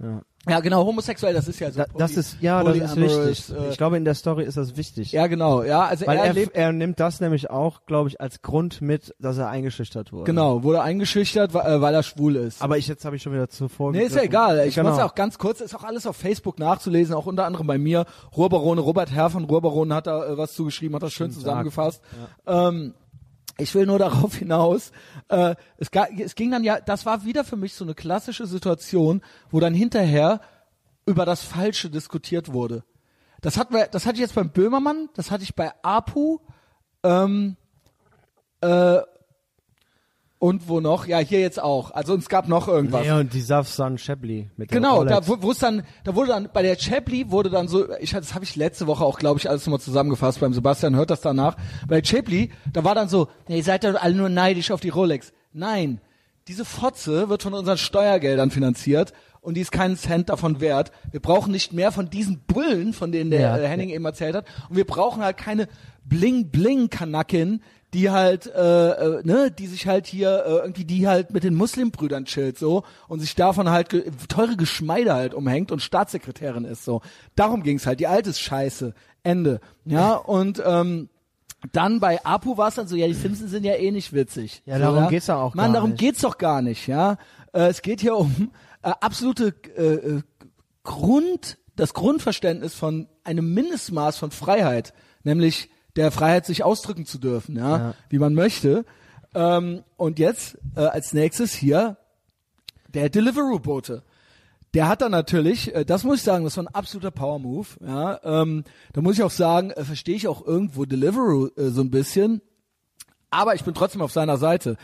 [0.03, 0.23] Ja.
[0.49, 1.81] Ja, genau, homosexuell, das ist ja so.
[1.81, 3.51] Da, das ist, ja, das ist wichtig.
[3.51, 5.13] Äh, Ich glaube, in der Story ist das wichtig.
[5.13, 8.43] ja, genau, ja, also Weil er, er, er nimmt das nämlich auch, glaube ich, als
[8.43, 10.25] Grund mit, dass er eingeschüchtert wurde.
[10.25, 12.61] genau, wurde eingeschüchtert, weil, äh, weil er schwul ist.
[12.61, 13.93] Aber ich jetzt habe ich schon wieder zuvor.
[13.93, 14.67] Nee, ist ja egal.
[14.67, 14.91] Ich genau.
[14.91, 18.05] muss auch ganz kurz, ist auch alles auf Facebook nachzulesen, auch unter anderem bei mir.
[18.37, 22.03] Ruhrbarone, Robert Herr von Ruhrbarone hat da äh, was zugeschrieben, hat das schön zusammengefasst.
[22.47, 22.95] Ähm,
[23.59, 24.93] ich will nur darauf hinaus,
[25.29, 29.23] äh, es, es ging dann ja, das war wieder für mich so eine klassische Situation,
[29.51, 30.41] wo dann hinterher
[31.07, 32.85] über das Falsche diskutiert wurde.
[33.41, 36.39] Das hatten wir, das hatte ich jetzt beim Böhmermann, das hatte ich bei Apu,
[37.03, 37.57] ähm,
[38.61, 39.01] äh,
[40.43, 41.07] und wo noch?
[41.07, 41.93] Ja, hier jetzt auch.
[41.93, 43.07] Also es gab noch irgendwas.
[43.07, 45.27] Ja, und die Safsan Shapley mit der Genau, Rolex.
[45.29, 48.35] da wo es dann, da wurde dann bei der Chapley wurde dann so, ich das
[48.35, 51.57] habe ich letzte Woche auch, glaube ich, alles nochmal zusammengefasst beim Sebastian hört das danach.
[51.87, 54.81] Bei der Chapley, da war dann so, nee, ihr seid doch alle nur neidisch auf
[54.81, 55.33] die Rolex.
[55.53, 56.01] Nein,
[56.49, 60.91] diese Fotze wird von unseren Steuergeldern finanziert und die ist keinen Cent davon wert.
[61.13, 63.59] Wir brauchen nicht mehr von diesen Bullen, von denen der Ja.
[63.59, 65.69] äh, Henning eben erzählt hat, und wir brauchen halt keine
[66.05, 67.63] bling bling Kanakin,
[67.95, 71.55] die halt, äh, äh, ne, die sich halt hier äh, irgendwie, die halt mit den
[71.55, 76.85] Muslimbrüdern chillt so und sich davon halt ge teure Geschmeide halt umhängt und Staatssekretärin ist
[76.85, 77.03] so.
[77.35, 78.01] Darum ging's halt.
[78.01, 78.95] Die alte ist scheiße.
[79.23, 79.61] Ende.
[79.85, 81.09] Ja und ähm,
[81.71, 84.63] dann bei Apu war es dann so, ja, die Simpsons sind ja eh nicht witzig.
[84.67, 86.01] Ja, so, darum geht's ja auch Mann, gar darum nicht.
[86.01, 87.19] geht's doch gar nicht, ja.
[87.53, 88.51] Äh, es geht hier um
[88.83, 90.23] äh, absolute äh, äh,
[90.83, 97.57] Grund, das Grundverständnis von einem Mindestmaß von Freiheit, nämlich der Freiheit, sich ausdrücken zu dürfen,
[97.57, 97.95] ja, Ja.
[98.09, 98.85] wie man möchte.
[99.35, 101.97] Ähm, und jetzt äh, als nächstes hier
[102.93, 104.03] der Deliveroo-Bote.
[104.75, 107.67] Der hat dann natürlich, äh, das muss ich sagen, das war ein absoluter Power-Move.
[107.87, 111.83] Ja, ähm, da muss ich auch sagen, äh, verstehe ich auch irgendwo Deliveroo äh, so
[111.83, 112.41] ein bisschen,
[113.31, 114.77] aber ich bin trotzdem auf seiner Seite.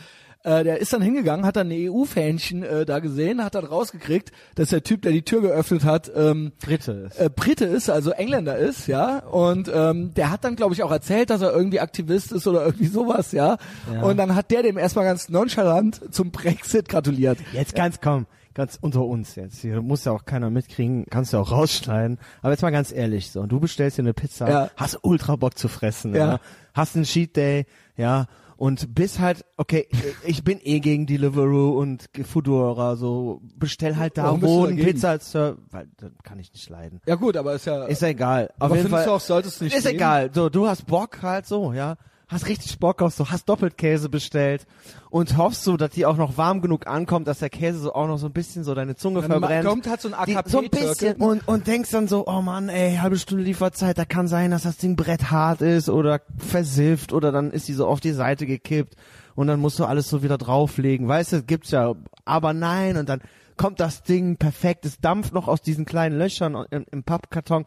[0.43, 4.31] Äh, der ist dann hingegangen, hat dann ein EU-Fähnchen äh, da gesehen, hat dann rausgekriegt,
[4.55, 7.19] dass der Typ, der die Tür geöffnet hat, ähm, Dritte ist.
[7.19, 10.91] äh, Brite ist, also Engländer ist, ja, und ähm, der hat dann, glaube ich, auch
[10.91, 13.57] erzählt, dass er irgendwie Aktivist ist oder irgendwie sowas, ja?
[13.93, 14.01] Ja.
[14.01, 17.37] Und dann hat der dem erstmal ganz nonchalant zum Brexit gratuliert.
[17.51, 19.57] Jetzt ganz komm, ganz unter uns jetzt.
[19.59, 22.17] Hier muss ja auch keiner mitkriegen, kannst du auch rausschneiden.
[22.41, 24.69] Aber jetzt mal ganz ehrlich, so, du bestellst dir eine Pizza, Ja.
[24.77, 26.25] hast ultra Bock zu fressen, Ja.
[26.33, 26.39] ja.
[26.73, 27.65] hast einen Cheat Day,
[27.97, 28.27] ja,
[28.59, 29.87] und bist halt, okay,
[30.25, 34.83] ich bin eh gegen Deliveroo und Foodora, so, bestell halt da, dagegen?
[34.83, 36.99] Pizza als Ser- weil, das kann ich nicht leiden.
[37.07, 38.49] Ja gut, aber ist ja Ist ja egal.
[38.59, 39.05] Auf Aber jeden Fall.
[39.05, 39.95] du auch, sollte es nicht Ist geben?
[39.95, 40.29] egal.
[40.33, 41.95] So, du hast Bock halt so, ja.
[42.31, 44.67] Hast richtig Bock auf so, hast Doppelkäse bestellt
[45.09, 48.05] und hoffst so, dass die auch noch warm genug ankommt, dass der Käse so auch
[48.07, 49.67] noch so ein bisschen so deine Zunge Dann verbrennt.
[49.67, 52.41] kommt halt so ein Die- AKP so ein bisschen und, und denkst dann so, oh
[52.43, 57.13] Mann, ey, halbe Stunde Lieferzeit, da kann sein, dass das Ding bretthart ist oder versifft
[57.13, 58.95] oder dann ist die so auf die Seite gekippt
[59.33, 61.07] und dann musst du alles so wieder drauflegen.
[61.07, 63.21] Weißt du, gibt's ja, aber nein und dann
[63.57, 67.65] kommt das Ding perfekt, es dampft noch aus diesen kleinen Löchern im, im Pappkarton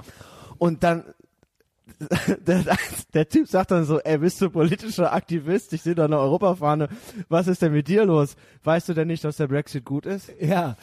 [0.59, 1.03] und dann
[2.47, 2.64] der,
[3.14, 5.73] der Typ sagt dann so, ey, bist du politischer Aktivist?
[5.73, 6.88] Ich sehe da eine Europafahne.
[7.29, 8.37] Was ist denn mit dir los?
[8.64, 10.33] Weißt du denn nicht, dass der Brexit gut ist?
[10.40, 10.77] Ja.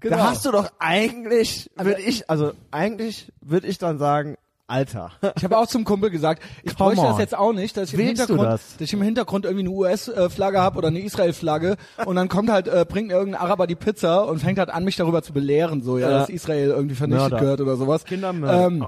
[0.00, 0.16] Genau.
[0.16, 4.36] Da hast du doch eigentlich, würde ich, also eigentlich würde ich dann sagen,
[4.68, 5.12] Alter.
[5.36, 7.20] Ich habe auch zum Kumpel gesagt, ich Come bräuchte das on.
[7.20, 8.72] jetzt auch nicht, dass ich im Hintergrund, das?
[8.72, 12.66] dass ich im Hintergrund irgendwie eine US-Flagge habe oder eine Israel-Flagge und dann kommt halt,
[12.66, 15.82] äh, bringt mir irgendein Araber die Pizza und fängt halt an, mich darüber zu belehren,
[15.82, 16.18] so, ja, Ja.
[16.18, 17.38] dass Israel irgendwie vernichtet Mörder.
[17.40, 18.04] gehört oder sowas.
[18.04, 18.66] Kindermörder.
[18.66, 18.86] Ähm,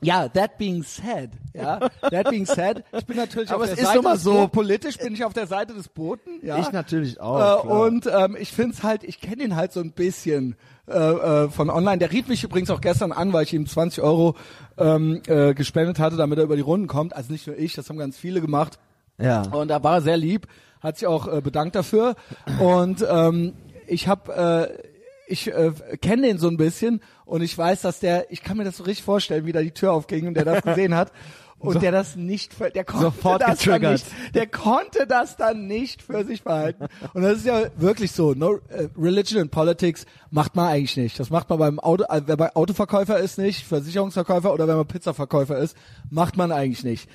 [0.00, 1.78] ja, that being said, ja,
[2.10, 4.22] that being said, ich bin natürlich Aber auf es der ist Seite doch mal des
[4.22, 4.32] so.
[4.32, 6.58] Boten, politisch bin ich auf der Seite des Boten, ja.
[6.58, 7.64] Ich natürlich auch.
[7.64, 10.56] Äh, und ähm, ich find's halt, ich kenne ihn halt so ein bisschen
[10.86, 11.98] äh, äh, von online.
[11.98, 14.36] Der rief mich übrigens auch gestern an, weil ich ihm 20 Euro
[14.78, 17.14] ähm, äh, gespendet hatte, damit er über die Runden kommt.
[17.14, 18.78] Also nicht nur ich, das haben ganz viele gemacht.
[19.20, 19.42] ja.
[19.50, 20.46] Und da war er sehr lieb,
[20.80, 22.14] hat sich auch äh, bedankt dafür.
[22.60, 23.54] Und ähm,
[23.86, 24.87] ich habe, äh,
[25.28, 28.64] ich äh, kenne den so ein bisschen und ich weiß, dass der, ich kann mir
[28.64, 31.12] das so richtig vorstellen, wie da die Tür aufging und der das gesehen hat.
[31.60, 36.02] Und der das nicht, der konnte Sofort das dann nicht, der konnte das dann nicht
[36.02, 36.86] für sich behalten.
[37.14, 38.32] Und das ist ja wirklich so.
[38.32, 41.18] No, äh, Religion and Politics macht man eigentlich nicht.
[41.18, 44.86] Das macht man beim Auto, äh, wer bei Autoverkäufer ist nicht, Versicherungsverkäufer oder wenn man
[44.86, 45.76] Pizzaverkäufer ist,
[46.10, 47.10] macht man eigentlich nicht.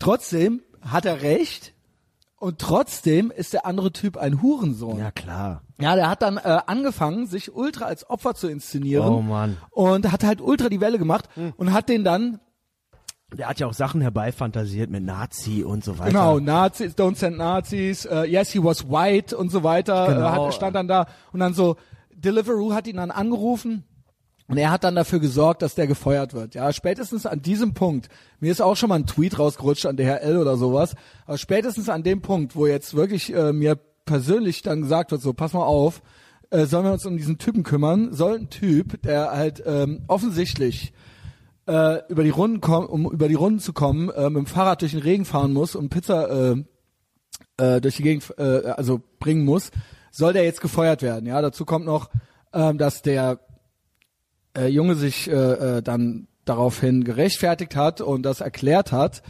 [0.00, 1.72] Trotzdem hat er recht.
[2.46, 5.00] Und trotzdem ist der andere Typ ein Hurensohn.
[5.00, 5.62] Ja, klar.
[5.80, 9.08] Ja, der hat dann äh, angefangen, sich ultra als Opfer zu inszenieren.
[9.08, 9.56] Oh Mann.
[9.72, 12.38] Und hat halt ultra die Welle gemacht und hat den dann,
[13.36, 16.10] Der hat ja auch Sachen herbeifantasiert mit Nazi und so weiter.
[16.12, 20.20] genau, Nazis, don't send Nazis, äh, yes, he was white und so weiter, Genau.
[20.20, 21.74] äh, hat, stand dann da und dann so,
[22.14, 23.82] Deliveroo hat ihn dann angerufen
[24.48, 26.54] und er hat dann dafür gesorgt, dass der gefeuert wird.
[26.54, 30.38] Ja, spätestens an diesem Punkt, mir ist auch schon mal ein Tweet rausgerutscht an DHL
[30.38, 30.94] oder sowas,
[31.26, 35.32] aber spätestens an dem Punkt, wo jetzt wirklich äh, mir persönlich dann gesagt wird, so,
[35.32, 36.02] pass mal auf,
[36.50, 40.92] äh, sollen wir uns um diesen Typen kümmern, soll ein Typ, der halt ähm, offensichtlich
[41.66, 44.82] äh, über die Runden kommen, um über die Runden zu kommen, äh, mit dem Fahrrad
[44.82, 46.64] durch den Regen fahren muss und Pizza äh,
[47.56, 49.70] äh, durch die Gegend äh, also bringen muss,
[50.12, 51.26] soll der jetzt gefeuert werden.
[51.26, 52.10] Ja, dazu kommt noch,
[52.52, 53.40] ähm, dass der
[54.56, 55.32] äh, Junge sich äh,
[55.78, 59.22] äh, dann daraufhin gerechtfertigt hat und das erklärt hat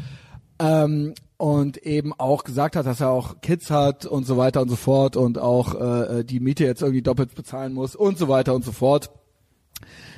[0.59, 4.69] ähm, und eben auch gesagt hat, dass er auch Kids hat und so weiter und
[4.69, 8.29] so fort und auch äh, äh, die Miete jetzt irgendwie doppelt bezahlen muss und so
[8.29, 9.11] weiter und so fort.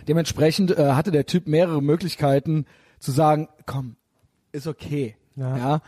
[0.06, 2.66] Dementsprechend äh, hatte der Typ mehrere Möglichkeiten
[2.98, 3.96] zu sagen, komm,
[4.52, 5.16] ist okay.
[5.36, 5.80] Ja.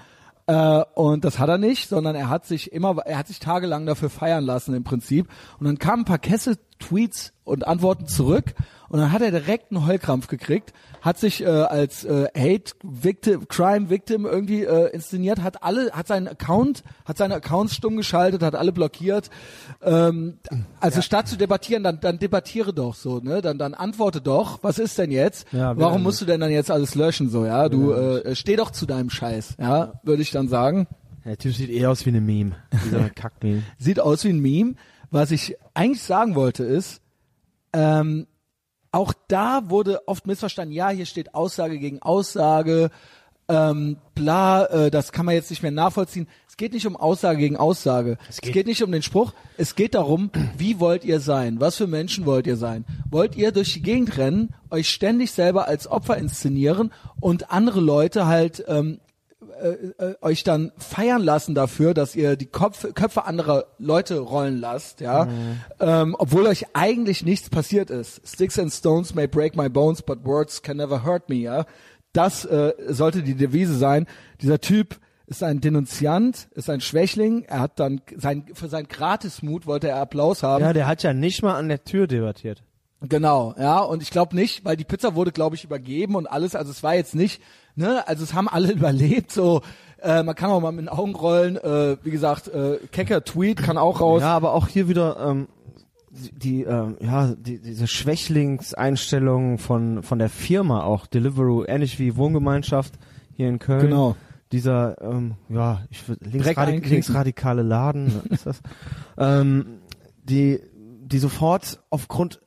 [0.47, 3.87] Äh, und das hat er nicht, sondern er hat sich immer, er hat sich tagelang
[3.87, 5.29] dafür feiern lassen im Prinzip.
[5.59, 8.55] Und dann kamen ein paar Kesse Tweets und Antworten zurück
[8.91, 13.47] und dann hat er direkt einen Heulkrampf gekriegt, hat sich äh, als äh, Hate Victim,
[13.47, 18.43] Crime Victim irgendwie äh, inszeniert, hat alle, hat seinen Account, hat seine Accounts stumm geschaltet,
[18.43, 19.31] hat alle blockiert.
[19.81, 20.39] Ähm,
[20.81, 23.41] also statt zu debattieren, dann, dann debattiere doch so, ne?
[23.41, 24.59] Dann, dann antworte doch.
[24.63, 25.47] Was ist denn jetzt?
[25.53, 27.47] Ja, Warum musst du denn dann jetzt alles löschen so?
[27.47, 29.55] Ja, du äh, steh doch zu deinem Scheiß.
[29.61, 30.89] Ja, würde ich dann sagen.
[31.25, 32.57] Der Typ sieht eh aus wie eine Meme.
[32.85, 33.63] Dieser Kackmeme.
[33.79, 34.75] Sieht aus wie ein Meme.
[35.13, 37.01] Was ich eigentlich sagen wollte ist,
[37.73, 38.27] ähm,
[38.93, 42.91] auch da wurde oft missverstanden, ja, hier steht Aussage gegen Aussage,
[43.49, 46.29] ähm, bla, äh, das kann man jetzt nicht mehr nachvollziehen.
[46.49, 48.17] Es geht nicht um Aussage gegen Aussage.
[48.29, 49.33] Es geht, geht- nicht um den Spruch.
[49.57, 51.61] Es geht darum, wie wollt ihr sein?
[51.61, 52.85] Was für Menschen wollt ihr sein?
[53.11, 58.27] Wollt ihr durch die Gegend rennen, euch ständig selber als Opfer inszenieren und andere Leute
[58.27, 59.01] halt ähm,
[59.61, 65.01] äh, euch dann feiern lassen dafür, dass ihr die Kopf, Köpfe anderer Leute rollen lasst,
[65.01, 65.29] ja,
[65.81, 68.21] ähm, obwohl euch eigentlich nichts passiert ist.
[68.27, 71.65] Sticks and stones may break my bones, but words can never hurt me, ja.
[72.13, 74.07] Das äh, sollte die Devise sein.
[74.41, 77.45] Dieser Typ ist ein Denunziant, ist ein Schwächling.
[77.45, 80.63] Er hat dann sein für sein Gratismut wollte er Applaus haben.
[80.63, 82.65] Ja, der hat ja nicht mal an der Tür debattiert.
[83.03, 86.55] Genau, ja, und ich glaube nicht, weil die Pizza wurde, glaube ich, übergeben und alles,
[86.55, 87.41] also es war jetzt nicht,
[87.81, 89.63] ne, also es haben alle überlebt, so,
[90.03, 93.63] äh, man kann auch mal mit den Augen rollen, äh, wie gesagt, äh, kecker Tweet
[93.63, 94.23] kann auch raus.
[94.23, 95.49] Ja, aber auch hier wieder ähm,
[96.11, 102.95] die, ähm, ja die, diese Schwächlingseinstellung von von der Firma auch Deliveroo, ähnlich wie Wohngemeinschaft
[103.37, 103.83] hier in Köln.
[103.83, 104.17] Genau.
[104.51, 108.61] Dieser ähm, ja ich linksradik linksradikale Laden ist das.
[109.19, 109.79] ähm,
[110.25, 112.41] die die sofort aufgrund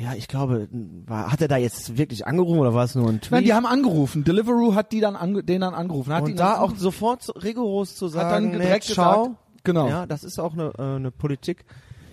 [0.00, 0.68] ja, ich glaube,
[1.06, 3.32] war, hat er da jetzt wirklich angerufen oder war es nur ein Tweet?
[3.32, 4.24] Nein, die haben angerufen.
[4.24, 7.22] Deliveroo hat die dann ange den dann angerufen, hat ihn und da dann auch sofort
[7.22, 9.88] so rigoros zu hat sagen, dann nee, direkt schau, gesagt, genau.
[9.88, 11.64] ja, das ist auch eine, äh, eine Politik,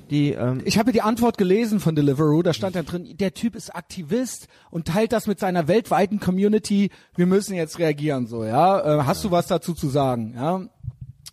[0.10, 3.56] die ähm, Ich habe die Antwort gelesen von Deliveroo, da stand dann drin, der Typ
[3.56, 6.90] ist Aktivist und teilt das mit seiner weltweiten Community.
[7.16, 9.00] Wir müssen jetzt reagieren, so, ja.
[9.00, 10.62] Äh, hast du was dazu zu sagen, ja?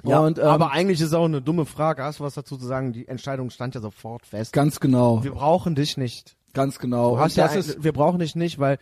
[0.05, 2.03] Ja, und, ähm, aber eigentlich ist auch eine dumme Frage.
[2.03, 2.93] Hast du was dazu zu sagen?
[2.93, 4.53] Die Entscheidung stand ja sofort fest.
[4.53, 6.37] ganz genau, Wir brauchen dich nicht.
[6.53, 7.19] Ganz genau.
[7.19, 8.79] Hast ja das ein, ist, wir brauchen dich nicht, weil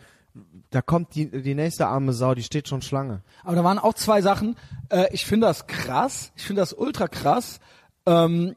[0.69, 3.21] da kommt die, die nächste arme Sau, die steht schon Schlange.
[3.43, 4.55] Aber da waren auch zwei Sachen.
[4.89, 6.31] Äh, ich finde das krass.
[6.35, 7.59] Ich finde das ultra krass.
[8.05, 8.55] Ähm,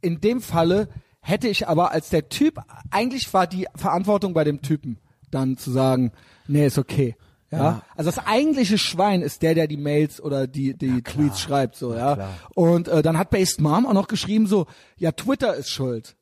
[0.00, 0.88] in dem Falle
[1.20, 4.98] hätte ich aber als der Typ, eigentlich war die Verantwortung bei dem Typen,
[5.30, 6.12] dann zu sagen,
[6.46, 7.16] nee, ist okay.
[7.50, 7.58] Ja?
[7.58, 7.82] Ja.
[7.96, 11.94] Also das eigentliche Schwein ist der, der die Mails oder die, die Tweets schreibt, so,
[11.94, 12.14] ja.
[12.14, 12.34] klar.
[12.54, 14.66] Und äh, dann hat Based Mom auch noch geschrieben, so,
[14.96, 16.16] ja, Twitter ist schuld.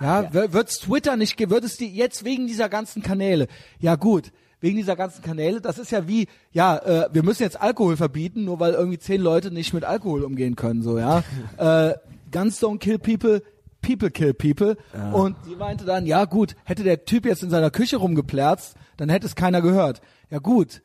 [0.00, 0.52] Ja, ja.
[0.52, 3.48] wird es Twitter nicht geben, wird es die jetzt wegen dieser ganzen Kanäle.
[3.80, 7.60] Ja gut, wegen dieser ganzen Kanäle, das ist ja wie, ja, äh, wir müssen jetzt
[7.60, 11.22] Alkohol verbieten, nur weil irgendwie zehn Leute nicht mit Alkohol umgehen können, so, ja.
[11.58, 11.94] äh,
[12.30, 13.42] Guns don't kill people,
[13.80, 14.76] people kill people.
[15.12, 19.08] Und sie meinte dann, ja gut, hätte der Typ jetzt in seiner Küche rumgeplärzt, dann
[19.08, 20.02] hätte es keiner gehört.
[20.30, 20.82] Ja gut,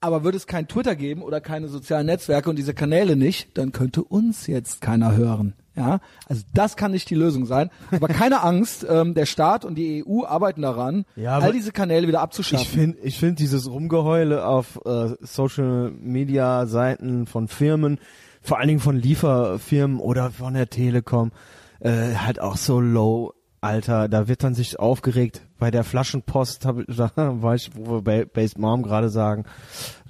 [0.00, 3.72] aber würde es kein Twitter geben oder keine sozialen Netzwerke und diese Kanäle nicht, dann
[3.72, 5.54] könnte uns jetzt keiner hören.
[5.76, 7.70] Ja, also das kann nicht die Lösung sein.
[7.90, 12.06] Aber keine Angst, ähm, der Staat und die EU arbeiten daran, Ja, all diese Kanäle
[12.06, 12.64] wieder abzuschaffen.
[12.64, 17.98] Ich finde, ich finde dieses Rumgeheule auf äh, Social Media Seiten von Firmen,
[18.40, 21.32] vor allen Dingen von Lieferfirmen oder von der Telekom,
[21.80, 23.32] äh, halt auch so low,
[23.64, 24.08] Alter.
[24.08, 25.42] Da wird dann sich aufgeregt.
[25.58, 29.44] bei der Flaschenpost hab, da war ich, wo wir bei Base Mom gerade sagen,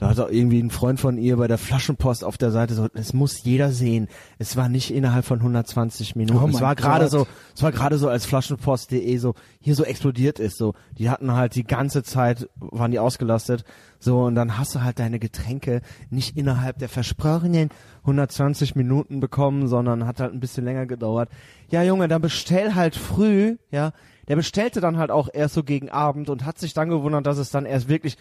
[0.00, 2.88] da hat auch irgendwie ein Freund von ihr bei der Flaschenpost auf der Seite so,
[2.94, 4.08] es muss jeder sehen.
[4.38, 6.42] Es war nicht innerhalb von 120 Minuten.
[6.42, 10.40] Oh es war gerade so, es war gerade so, als Flaschenpost.de so hier so explodiert
[10.40, 10.58] ist.
[10.58, 13.64] So, die hatten halt die ganze Zeit waren die ausgelastet.
[14.00, 17.70] So und dann hast du halt deine Getränke nicht innerhalb der versprochenen
[18.04, 21.30] 120 Minuten bekommen, sondern hat halt ein bisschen länger gedauert.
[21.70, 23.92] Ja, Junge, dann bestell halt früh, ja.
[24.28, 27.38] Der bestellte dann halt auch erst so gegen Abend und hat sich dann gewundert, dass
[27.38, 28.16] es dann erst wirklich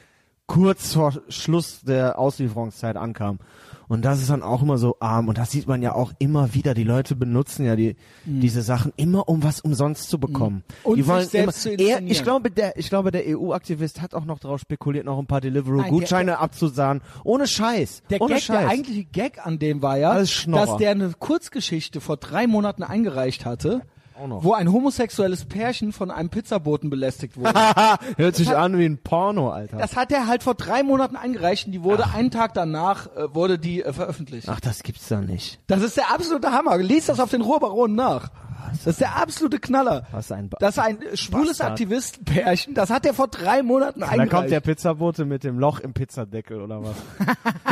[0.47, 3.39] kurz vor Schluss der Auslieferungszeit ankam.
[3.87, 5.27] Und das ist dann auch immer so arm.
[5.27, 6.73] Und das sieht man ja auch immer wieder.
[6.73, 10.63] Die Leute benutzen ja die, diese Sachen immer, um was umsonst zu bekommen.
[10.67, 10.91] Mhm.
[10.91, 14.39] Und die wollen immer, er, ich glaube, der, ich glaube, der EU-Aktivist hat auch noch
[14.39, 17.01] darauf spekuliert, noch ein paar Deliveroo-Gutscheine abzusahnen.
[17.23, 18.03] Ohne Scheiß.
[18.09, 18.59] Der Ohne Gag, Scheiß.
[18.59, 23.45] der eigentliche Gag an dem war ja, dass der eine Kurzgeschichte vor drei Monaten eingereicht
[23.45, 23.81] hatte,
[24.19, 24.43] Auch noch.
[24.43, 27.53] wo ein homosexuelles Pärchen von einem Pizzaboten belästigt wurde.
[28.17, 29.77] Hört sich an wie ein Porno, Alter.
[29.77, 33.33] Das hat er halt vor drei Monaten eingereicht und die wurde einen Tag danach äh,
[33.33, 34.47] wurde die äh, veröffentlicht.
[34.49, 35.59] Ach, das gibt's da nicht.
[35.67, 36.77] Das ist der absolute Hammer.
[36.77, 38.29] Lies das auf den Ruhrbaronen nach.
[38.71, 40.07] Das ist der absolute Knaller.
[40.11, 41.71] Was ein ba Das ist ein äh, schwules Bastard.
[41.71, 42.73] Aktivistenpärchen.
[42.73, 44.31] Das hat er vor drei Monaten Da eingereicht.
[44.31, 46.95] kommt der Pizzabote mit dem Loch im Pizzadeckel oder was?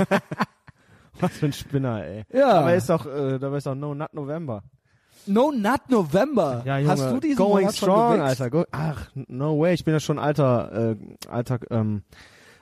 [1.19, 2.23] was für ein Spinner, ey.
[2.33, 2.51] Ja.
[2.59, 4.63] Aber ist doch, äh, dabei ist doch No Nut November.
[5.27, 6.61] No Nut November.
[6.65, 8.41] Ja, Junge, Hast du diesen Going Monat schon Strong, gewichst?
[8.41, 8.49] Alter.
[8.49, 9.73] Go Ach, no way.
[9.73, 10.95] Ich bin ja schon alter, äh,
[11.29, 12.03] alter, ähm,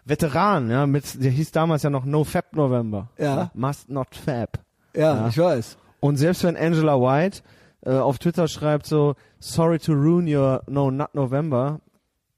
[0.06, 0.86] Veteran, ja.
[0.88, 3.10] Mit, der hieß damals ja noch No Fab November.
[3.18, 3.52] Ja.
[3.54, 4.60] Must not Fab.
[4.96, 5.28] Ja, Ja.
[5.28, 5.78] ich weiß.
[6.00, 7.42] Und selbst wenn Angela White
[7.86, 11.80] äh, auf Twitter schreibt so, sorry to ruin your No Nut November,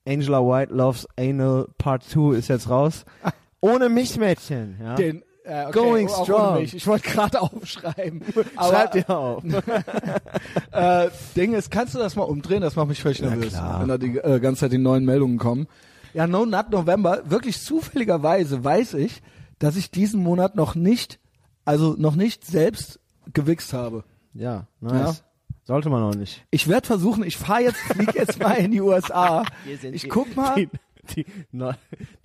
[0.08, 3.06] Angela White loves Anal Part 2 ist jetzt raus.
[3.62, 4.96] Ohne Milchmädchen, ja.
[4.96, 6.50] Den äh, okay, Going auch strong.
[6.52, 6.76] ohne mich.
[6.76, 8.22] Ich wollte gerade aufschreiben.
[8.56, 9.44] Aber, Schreib dir auf.
[10.72, 12.62] äh, Ding ist, kannst du das mal umdrehen?
[12.62, 15.68] Das macht mich völlig nervös, wenn da die äh, ganze Zeit die neuen Meldungen kommen.
[16.14, 19.22] Ja, No Nut November, wirklich zufälligerweise weiß ich,
[19.60, 21.20] dass ich diesen Monat noch nicht,
[21.66, 23.00] also noch nicht selbst
[23.34, 24.04] gewichst habe.
[24.34, 25.24] Ja, nice.
[25.64, 26.44] Sollte man auch nicht.
[26.50, 29.44] Ich werde versuchen, ich fahre jetzt, flieg jetzt mal in die USA.
[29.94, 30.68] Ich guck mal,
[31.10, 31.76] Die, die, na,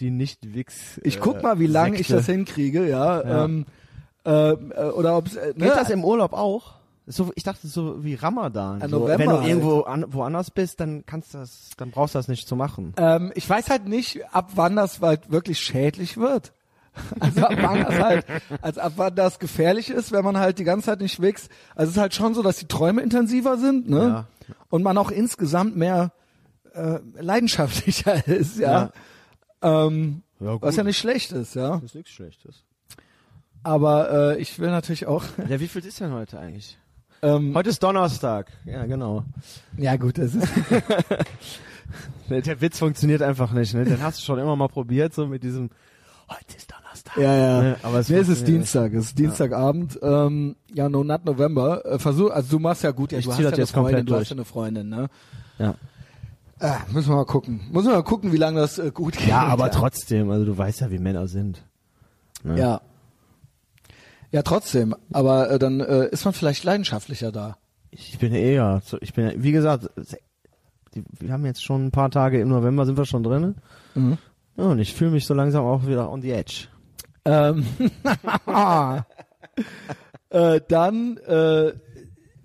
[0.00, 1.00] die nicht Wix.
[1.02, 3.22] ich äh, guck mal, wie lange ich das hinkriege, ja.
[3.22, 3.44] Ja.
[3.44, 3.66] Ähm,
[4.24, 5.66] äh, äh, oder ob's, äh, ne?
[5.66, 6.74] Geht das im Urlaub auch?
[7.08, 8.80] So, ich dachte so wie Ramadan.
[8.80, 9.48] Ja, so, November wenn du halt.
[9.48, 12.94] irgendwo an, woanders bist, dann kannst du das, dann brauchst du das nicht zu machen.
[12.96, 16.52] Ähm, ich weiß halt nicht, ab wann das halt wirklich schädlich wird.
[17.20, 18.26] Also ab wann das halt,
[18.62, 21.50] also ab wann das gefährlich ist, wenn man halt die ganze Zeit nicht wächst.
[21.74, 24.26] Also es ist halt schon so, dass die Träume intensiver sind, ne?
[24.48, 24.54] Ja.
[24.70, 26.12] Und man auch insgesamt mehr
[26.76, 28.90] äh, leidenschaftlicher ist, ja.
[29.62, 31.76] Ähm, Ja, was ja nicht schlecht ist, ja.
[31.76, 32.62] Das ist nichts Schlechtes.
[33.62, 35.24] Aber äh, ich will natürlich auch.
[35.48, 36.78] Ja, wie viel ist denn heute eigentlich?
[37.22, 38.52] Ähm, Heute ist Donnerstag.
[38.66, 39.24] Ja, genau.
[39.78, 40.46] ja gut, das ist.
[42.28, 43.84] Der, Witz funktioniert einfach nicht, ne?
[43.84, 45.70] Den hast du schon immer mal probiert, so mit diesem
[46.28, 47.16] Heute ist Donnerstag.
[47.16, 47.62] Ja, ja.
[47.62, 49.98] Ne, aber es nee, es ist Dienstag, es ist Dienstagabend.
[50.02, 51.84] Ähm, ja, No Nut November.
[51.86, 53.70] Äh, versuch, also du machst ja gut, ja, Ich du hast ja das eine jetzt
[53.70, 54.28] Freundin, komplett du hast durch.
[54.30, 55.08] ja eine Freundin, ne?
[55.58, 55.74] Ja.
[56.60, 57.60] Ah, müssen wir mal gucken.
[57.70, 59.28] Müssen wir mal gucken, wie lange das äh, gut geht.
[59.28, 61.62] Ja, aber trotzdem, also du weißt ja, wie Männer sind.
[62.42, 62.58] Ne?
[62.58, 62.80] Ja.
[64.32, 64.94] Ja, trotzdem.
[65.12, 67.56] Aber äh, dann äh, ist man vielleicht leidenschaftlicher da.
[67.90, 69.90] Ich bin eher, ich bin, wie gesagt,
[70.92, 73.56] wir haben jetzt schon ein paar Tage im November, sind wir schon drin.
[73.94, 74.18] Mhm.
[74.56, 76.68] Ja, und ich fühle mich so langsam auch wieder on the edge.
[77.24, 77.66] Ähm,
[80.30, 81.72] äh, dann äh,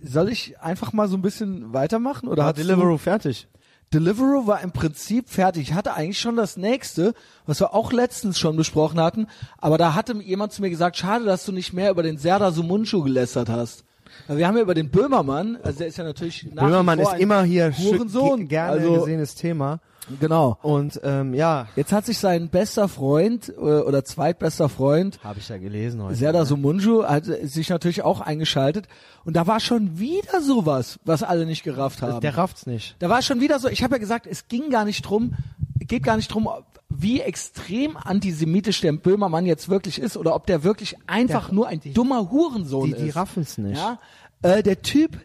[0.02, 3.48] soll ich einfach mal so ein bisschen weitermachen oder hat Deliveroo fertig?
[3.94, 5.70] Deliveroo war im Prinzip fertig.
[5.70, 7.14] Ich hatte eigentlich schon das nächste,
[7.46, 9.28] was wir auch letztens schon besprochen hatten,
[9.58, 12.52] aber da hatte jemand zu mir gesagt, schade, dass du nicht mehr über den Serdar
[12.54, 13.84] Sumunchu gelästert hast.
[14.28, 17.14] Weil Wir haben ja über den Böhmermann, also der ist ja natürlich nach Böhmermann ist
[17.20, 18.40] immer hier Hurensohn.
[18.40, 19.80] ge- gerne also, gesehenes Thema.
[20.20, 20.58] Genau.
[20.62, 25.50] Und ähm, ja, Jetzt hat sich sein bester Freund äh, oder zweitbester Freund habe ich
[25.50, 26.16] ja gelesen heute.
[26.16, 28.88] Serdar Sumunju hat sich natürlich auch eingeschaltet
[29.26, 32.20] und da war schon wieder sowas, was alle nicht gerafft haben.
[32.22, 32.96] Der rafft's nicht.
[33.00, 35.34] Da war schon wieder so, ich habe ja gesagt, es ging gar nicht drum,
[35.80, 36.48] geht gar nicht drum,
[36.90, 41.68] wie extrem antisemitisch der Böhmermann jetzt wirklich ist oder ob der wirklich einfach Der- nur
[41.68, 43.16] ein dummer Hurensohn Die, die ist.
[43.16, 43.78] raffen's nicht.
[43.78, 43.98] Ja,
[44.42, 45.18] äh, der Typ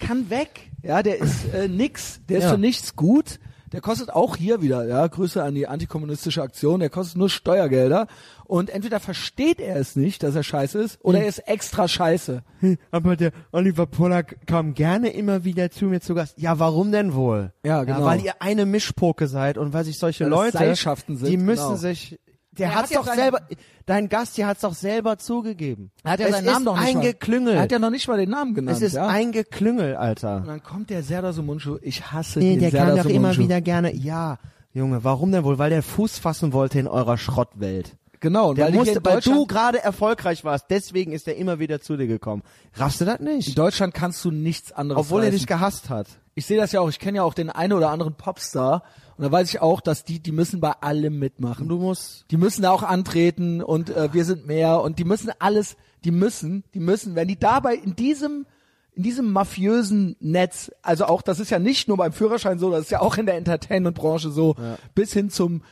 [0.00, 0.70] kann weg.
[0.82, 2.50] Ja, der ist äh, nix, der ist Ja.
[2.52, 3.38] für nichts gut.
[3.76, 8.06] Der kostet auch hier wieder, ja, Grüße an die antikommunistische Aktion, der kostet nur Steuergelder
[8.46, 12.42] und entweder versteht er es nicht, dass er scheiße ist, oder er ist extra scheiße.
[12.90, 16.38] Aber der Oliver Pollack kam gerne immer wieder zu mir zu Gast.
[16.38, 17.52] Ja, warum denn wohl?
[17.66, 18.06] Ja, genau.
[18.06, 21.66] weil ihr eine Mischpoke seid und weil sich solche Weil Leute, Seilschaften sind, die müssen
[21.66, 21.76] genau.
[21.76, 22.18] sich
[22.58, 23.40] Der, Der hat's hat doch seinen- selber,
[23.86, 25.90] dein Gast hier hat's doch selber zugegeben.
[26.04, 27.02] Er hat ja es seinen Namen noch nicht ein mal.
[27.02, 27.54] Geklüngel.
[27.54, 28.76] Er hat ja noch nicht mal den Namen genannt.
[28.76, 29.06] es ist ja?
[29.06, 30.36] ein Geklüngel, Alter.
[30.38, 31.78] Und dann kommt der Serdar Sumuncu.
[31.82, 34.38] Ich hasse Nee, den der Serdar kann doch immer wieder gerne, ja,
[34.72, 35.58] Junge, warum denn wohl?
[35.58, 37.96] Weil der Fuß fassen wollte in eurer Schrottwelt.
[38.20, 41.58] Genau, und Der weil, musste, in weil du gerade erfolgreich warst, deswegen ist er immer
[41.58, 42.42] wieder zu dir gekommen.
[42.74, 43.56] Raffst du das in nicht?
[43.58, 45.38] Deutschland kannst du nichts anderes Obwohl er reißen.
[45.38, 46.08] dich gehasst hat.
[46.36, 48.82] Ich sehe das ja auch, ich kenne ja auch den einen oder anderen Popstar
[49.16, 51.66] und da weiß ich auch, dass die, die müssen bei allem mitmachen.
[51.68, 55.30] Du musst, Die müssen da auch antreten und äh, wir sind mehr und die müssen
[55.38, 58.46] alles, die müssen, die müssen, wenn die dabei in diesem
[58.92, 62.82] in diesem mafiösen Netz, also auch, das ist ja nicht nur beim Führerschein so, das
[62.82, 64.56] ist ja auch in der Entertainment-Branche so,
[64.94, 65.62] bis hin zum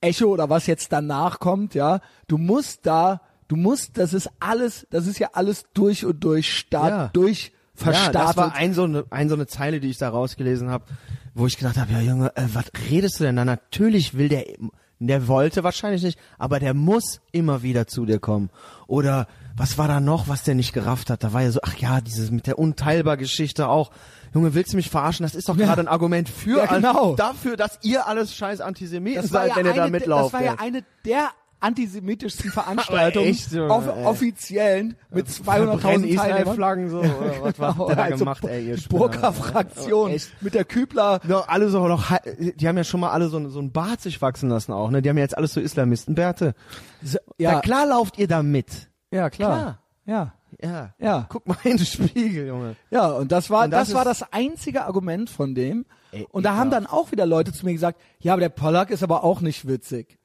[0.00, 4.86] Echo oder was jetzt danach kommt, ja, du musst da, du musst, das ist alles,
[4.90, 7.08] das ist ja alles durch und durch Staat, Ja.
[7.12, 8.14] durch ja, verstartet.
[8.22, 10.84] das war ein so, eine, ein so eine Zeile, die ich da rausgelesen habe,
[11.34, 13.44] wo ich gedacht habe, ja Junge, äh, was redest du denn da?
[13.44, 14.44] Natürlich will der,
[14.98, 18.50] der wollte wahrscheinlich nicht, aber der muss immer wieder zu dir kommen.
[18.86, 21.22] Oder was war da noch, was der nicht gerafft hat?
[21.24, 23.90] Da war ja so, ach ja, dieses mit der Unteilbar-Geschichte auch.
[24.34, 25.24] Junge, willst du mich verarschen?
[25.24, 25.66] Das ist doch Ja.
[25.66, 27.14] gerade ein Argument für Ja, genau.
[27.16, 30.32] dafür, dass ihr alles scheiß Antisemiten seid, ja wenn ihr da mitlauft.
[30.34, 36.08] das war ja eine der antisemitischsten Veranstaltungen, echt, off offiziellen, mit Verbrennen 200.000 Teilnehmern.
[36.10, 38.78] Israel-Flaggen so, oder was, was habt ihr da Also gemacht, ey, ihr?
[38.88, 41.20] Burka-Fraktion mit der Kübler.
[41.24, 44.20] Noch alle so noch, die haben ja schon mal alle so, so ein Bart sich
[44.22, 45.02] wachsen lassen auch, ne?
[45.02, 46.54] Die haben ja jetzt alles so Islamistenbärte.
[47.02, 48.88] Ja, Ja, klar lauft ihr da mit.
[49.10, 49.58] ja, klar.
[49.58, 49.78] Klar.
[50.06, 50.94] Ja, Ja.
[50.98, 51.26] ja.
[51.28, 52.76] Guck mal in den Spiegel, Junge.
[52.90, 55.84] Ja, und das war Und das das, war das einzige Argument von dem.
[56.12, 58.90] Ey, und da haben dann auch wieder Leute zu mir gesagt, ja, aber der Pollack
[58.90, 60.18] ist aber auch nicht witzig.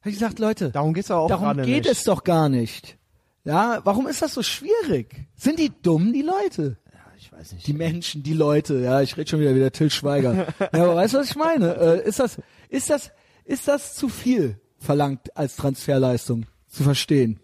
[0.00, 1.86] Hab ich gesagt, Leute, Darum geht's auch darum geht nicht.
[1.86, 2.96] es doch gar nicht.
[3.44, 5.26] Ja, warum ist das so schwierig?
[5.36, 6.76] Sind die dumm, die Leute?
[7.18, 7.66] Ich weiß nicht.
[7.66, 10.46] Die Menschen, die Leute, ja, ich rede schon wieder wie der Till Schweiger.
[10.72, 11.74] ja, aber weißt du, was ich meine?
[11.76, 12.38] Äh, ist das,
[12.70, 13.10] ist das,
[13.44, 17.38] ist das zu viel verlangt als Transferleistung zu verstehen?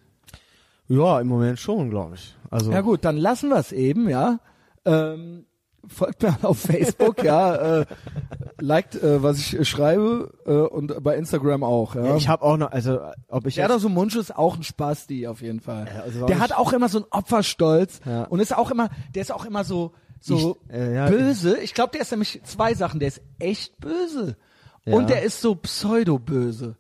[0.89, 2.35] Ja, im Moment schon, glaube ich.
[2.51, 4.41] Also, Ja gut, dann lassen wir es eben, ja.
[4.87, 5.45] Ähm,
[5.89, 7.81] folgt mir auf Facebook, ja.
[7.81, 7.87] Äh,
[8.61, 11.95] liked, äh, was ich äh, schreibe äh, und bei Instagram auch.
[11.95, 12.05] Ja.
[12.07, 14.63] Ja, ich habe auch noch, also, ob ich Der da so Munch ist auch ein
[14.63, 15.87] Spasti auf jeden Fall.
[15.95, 18.25] Ja, also der hat auch immer so einen Opferstolz Ja.
[18.25, 21.09] und ist auch immer, der ist auch immer so so Ich- äh, ja.
[21.09, 21.59] böse.
[21.59, 22.99] Ich glaube, der ist nämlich zwei Sachen.
[23.01, 24.37] Der ist echt böse
[24.87, 26.77] und der ist so pseudo böse.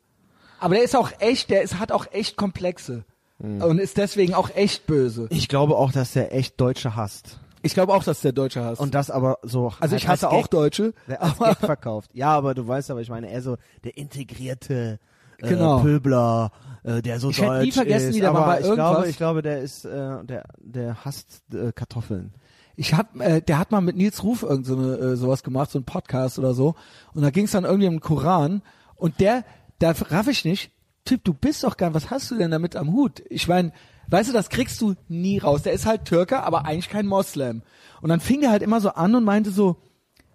[0.59, 3.05] Aber der ist auch echt, der ist, hat auch echt Komplexe
[3.39, 3.61] Hm.
[3.63, 5.27] und ist deswegen auch echt böse.
[5.31, 7.39] ich glaube auch, dass der echt Deutsche hasst.
[7.67, 8.81] Ich glaube auch, dass der Deutsche hasst.
[8.81, 9.67] Und das aber so.
[9.67, 10.95] also halt ich hasse als Gag- auch Deutsche.
[11.09, 12.11] Der als Gag verkauft.
[12.15, 14.99] Ja, aber du weißt aber, ich meine, er so der integrierte
[15.39, 15.81] äh, Genau.
[15.81, 16.51] Pöbler,
[16.83, 18.17] äh, der so Ich hätte deutsch nie vergessen, ist.
[18.17, 21.05] wie der mal aber bei ich glaube, irgendwas- ich glaube, der ist, äh, der, der
[21.05, 22.33] hasst äh, Kartoffeln.
[22.77, 25.71] Ich hab, äh, der hat mal mit Nils Ruf irgend so eine, äh, sowas gemacht,
[25.71, 26.75] so ein Podcast oder so.
[27.15, 28.63] Und da ging es dann irgendwie um den Koran.
[28.97, 29.45] Und der,
[29.79, 30.71] da raff ich nicht,
[31.05, 33.23] Typ, du bist doch gar, was hast du denn damit am Hut?
[33.31, 33.73] Ich meine,
[34.09, 35.63] weißt du, das kriegst du nie raus.
[35.63, 37.63] Der ist halt Türker, aber eigentlich kein Moslem.
[38.01, 39.77] Und dann fing der halt immer so an und meinte so,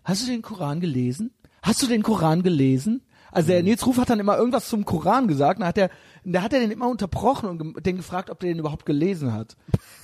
[0.04, 1.32] hast du den Koran gelesen?
[1.62, 3.02] Hast du den Koran gelesen?
[3.32, 5.90] Also der Nils Ruf hat dann immer irgendwas zum Koran gesagt, dann hat er,
[6.24, 9.56] da hat er den immer unterbrochen und den gefragt, ob der den überhaupt gelesen hat.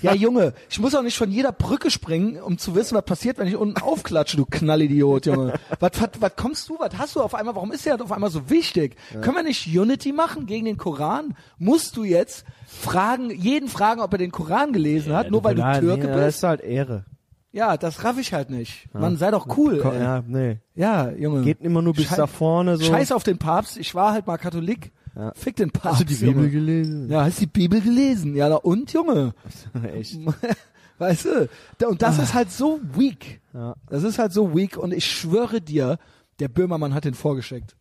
[0.02, 3.38] Ja, Junge, ich muss auch nicht von jeder Brücke springen, um zu wissen, was passiert,
[3.38, 5.54] wenn ich unten aufklatsche, du Knallidiot, Junge.
[5.80, 8.30] Was, was, was kommst du, was hast du auf einmal, warum ist der auf einmal
[8.32, 8.96] so wichtig?
[9.22, 11.36] Können wir nicht Unity machen gegen den Koran?
[11.58, 15.62] Musst du jetzt fragen, jeden fragen, ob er den Koran gelesen hat, nur weil du
[15.62, 16.38] Ja, Türke nee, Das bist?
[16.38, 17.06] ist halt Ehre.
[17.52, 18.94] Ja, das raff ich halt nicht.
[18.94, 19.82] Man, sei doch cool.
[19.84, 20.60] Ja, nee.
[20.76, 21.42] Ja, Junge.
[21.42, 22.84] Geht immer nur bis Schei- da vorne so.
[22.84, 23.78] Scheiß auf den Papst.
[23.78, 24.92] Ich war halt mal Katholik.
[25.18, 25.32] Ja.
[25.36, 25.86] Fick den Papst.
[25.86, 26.50] Hast du die Bibel Junge.
[26.50, 27.10] gelesen?
[27.10, 28.36] Ja, hast die Bibel gelesen.
[28.36, 29.34] Ja, na und, Junge.
[29.94, 30.20] Echt.
[31.00, 31.50] Weißt du?
[31.80, 33.42] Da- Und das ist halt so weak.
[33.54, 33.76] Ja.
[33.90, 34.78] Das ist halt so weak.
[34.78, 35.98] Und ich schwöre dir,
[36.40, 37.76] der Böhmermann hat den vorgeschickt.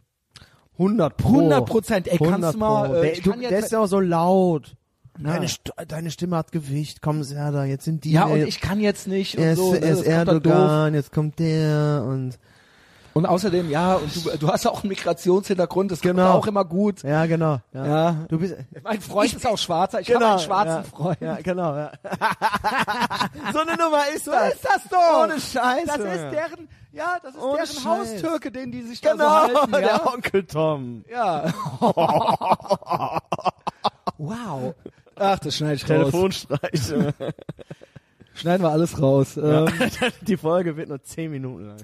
[0.79, 1.29] 100 Pro.
[1.41, 2.09] 100 Prozent.
[2.09, 4.75] Ey, kannst 100 du mal, äh, der, du, der ist ja auch so laut.
[5.19, 7.01] Deine, St deine Stimme hat Gewicht.
[7.01, 8.13] Komm, Serda, jetzt sind die.
[8.13, 9.39] Ja, und ich kann jetzt nicht.
[9.39, 10.07] Und ist, so, ne, doof.
[10.07, 12.39] Erdogan, jetzt kommt der und
[13.17, 15.91] Und außerdem, ja, und du, du hast auch einen Migrationshintergrund.
[15.91, 16.33] Das Genau.
[16.33, 17.03] kommt auch immer gut.
[17.03, 17.61] ja, genau.
[17.73, 17.87] Ja.
[17.87, 18.17] Ja.
[18.29, 20.01] Du bist Mein Freund ist auch schwarzer.
[20.03, 20.21] Ich genau.
[20.21, 20.83] habe einen schwarzen ja.
[20.83, 21.21] Freund.
[21.23, 21.75] Ja, genau.
[21.77, 21.93] Ja.
[23.55, 24.53] so eine Nummer ist So das.
[24.53, 25.23] ist das doch.
[25.23, 25.87] Ohne Scheiße.
[25.87, 27.85] Das ist deren, ja, das ist Ohne deren Scheiß.
[27.87, 29.81] Haustürke, den die sich da Genau, so halten, ja.
[29.81, 31.03] der Onkel Tom.
[31.11, 31.45] Ja.
[34.19, 34.75] wow.
[35.19, 35.89] Ach, das schneide ich raus.
[35.89, 36.83] Telefonstreich.
[38.35, 39.39] Schneiden wir alles raus.
[39.39, 39.69] Ähm,
[40.21, 41.77] Die Folge wird nur 10 Minuten lang.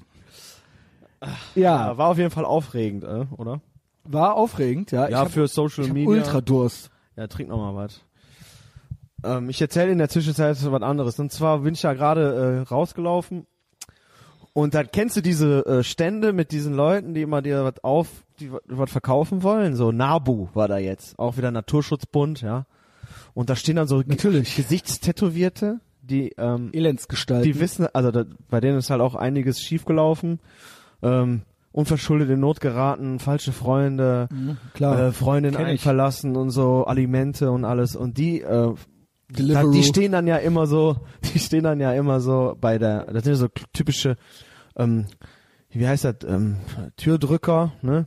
[1.55, 3.61] Ja, Ja, war auf jeden Fall aufregend, äh, oder?
[4.05, 5.09] war aufregend, ja.
[5.09, 6.09] Ja, hab, für Social Media.
[6.09, 6.91] ultra Durst.
[7.17, 8.01] Ja, trink noch mal was.
[9.25, 11.19] Ähm, ich erzähle in der Zwischenzeit was anderes.
[11.21, 13.47] Und zwar bin ich ja gerade äh, rausgelaufen
[14.55, 18.09] Und dann kennst du diese äh, Stände mit diesen Leuten, die immer dir was auf,
[18.41, 19.77] die wa- was verkaufen wollen.
[19.77, 22.67] So Nabu war da jetzt, auch wieder Naturschutzbund, ja.
[23.35, 24.57] Und da stehen dann so Natürlich.
[24.57, 27.45] Gesichtstätowierte, die ähm, Elendsgestalt.
[27.45, 30.41] die wissen, also da, bei denen ist halt auch einiges schiefgelaufen.
[31.03, 31.43] Ähm,
[31.73, 34.29] unverschuldet in Not geraten, falsche Freunde,
[34.75, 34.99] klar.
[34.99, 35.83] äh, Freundin Kenn einen ich.
[35.83, 37.97] verlassen und so, Alimente und alles.
[37.97, 38.75] Und die, äh,
[39.29, 40.97] da, die stehen dann ja immer so,
[41.35, 44.17] die stehen dann ja immer so bei der, das sind ja so typische,
[44.77, 45.07] ähm,
[45.71, 46.59] wie heißt das, ähm,
[46.97, 48.07] Türdrücker, ne?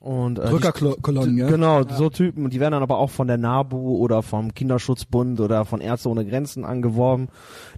[0.00, 1.48] Und äh, Drückerkolonnen, ja.
[1.48, 2.44] Genau, so Typen.
[2.44, 6.08] Und die werden dann aber auch von der NABU oder vom Kinderschutzbund oder von Ärzte
[6.08, 7.26] ohne Grenzen angeworben,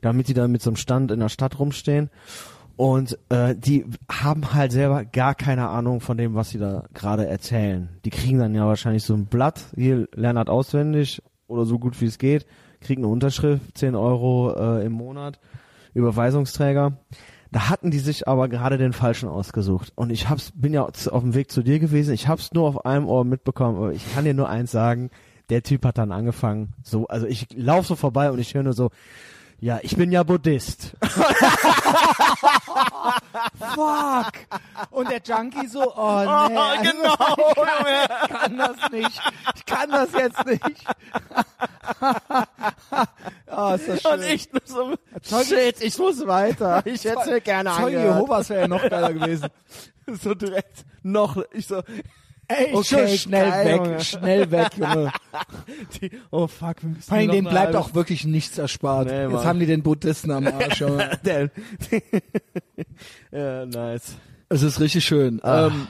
[0.03, 2.11] damit die dann mit so einem Stand in der Stadt rumstehen.
[2.79, 7.27] Und äh, die haben halt selber gar keine Ahnung von dem, was sie da gerade
[7.27, 7.89] erzählen.
[8.05, 12.01] Die kriegen dann ja wahrscheinlich so ein Blatt, hier lernen das auswendig oder so gut
[12.01, 12.47] wie es geht,
[12.81, 15.41] kriegen eine Unterschrift, 10 Euro äh, im Monat,
[15.93, 16.97] Überweisungsträger.
[17.51, 19.93] Da hatten die sich aber gerade den falschen ausgesucht.
[19.97, 22.15] Und ich hab's, bin ja auf dem Weg zu dir gewesen.
[22.15, 25.11] Ich hab's nur auf einem Ohr mitbekommen, aber ich kann dir nur eins sagen.
[25.51, 28.73] Der Typ hat dann angefangen, so, also ich lauf so vorbei und ich höre nur
[28.73, 28.91] so,
[29.61, 30.93] ja, ich bin ja Buddhist.
[33.59, 34.33] Fuck.
[34.91, 36.57] Und der Junkie so, oh nee.
[36.57, 37.17] also, genau.
[38.25, 39.21] Ich kann das nicht.
[39.57, 40.63] Ich kann das jetzt nicht.
[43.47, 44.13] Ah, ist das schön.
[44.13, 44.95] Und ich nur so,
[45.45, 46.83] shit, ich muss weiter.
[46.85, 48.15] Ich hätte mir gerne Zeuge angehört.
[48.17, 49.49] Jehovas wäre ja noch geiler gewesen.
[50.23, 51.83] So direkt noch, ich so,
[52.51, 54.01] Ey, Okay, schnell geil, weg, Junge.
[54.05, 55.13] schnell weg, Junge.
[56.01, 59.09] die, oh fuck, wir müssen Vor allem, denen bleibt auch wirklich nichts erspart.
[59.09, 61.19] Nee, Jetzt haben die den Buddhisten am Arsch, Junge.
[61.25, 61.51] Der-
[63.33, 64.17] ja, nice.
[64.49, 65.45] Es ist richtig schön.
[65.45, 65.67] Ah.
[65.67, 65.89] Ähm,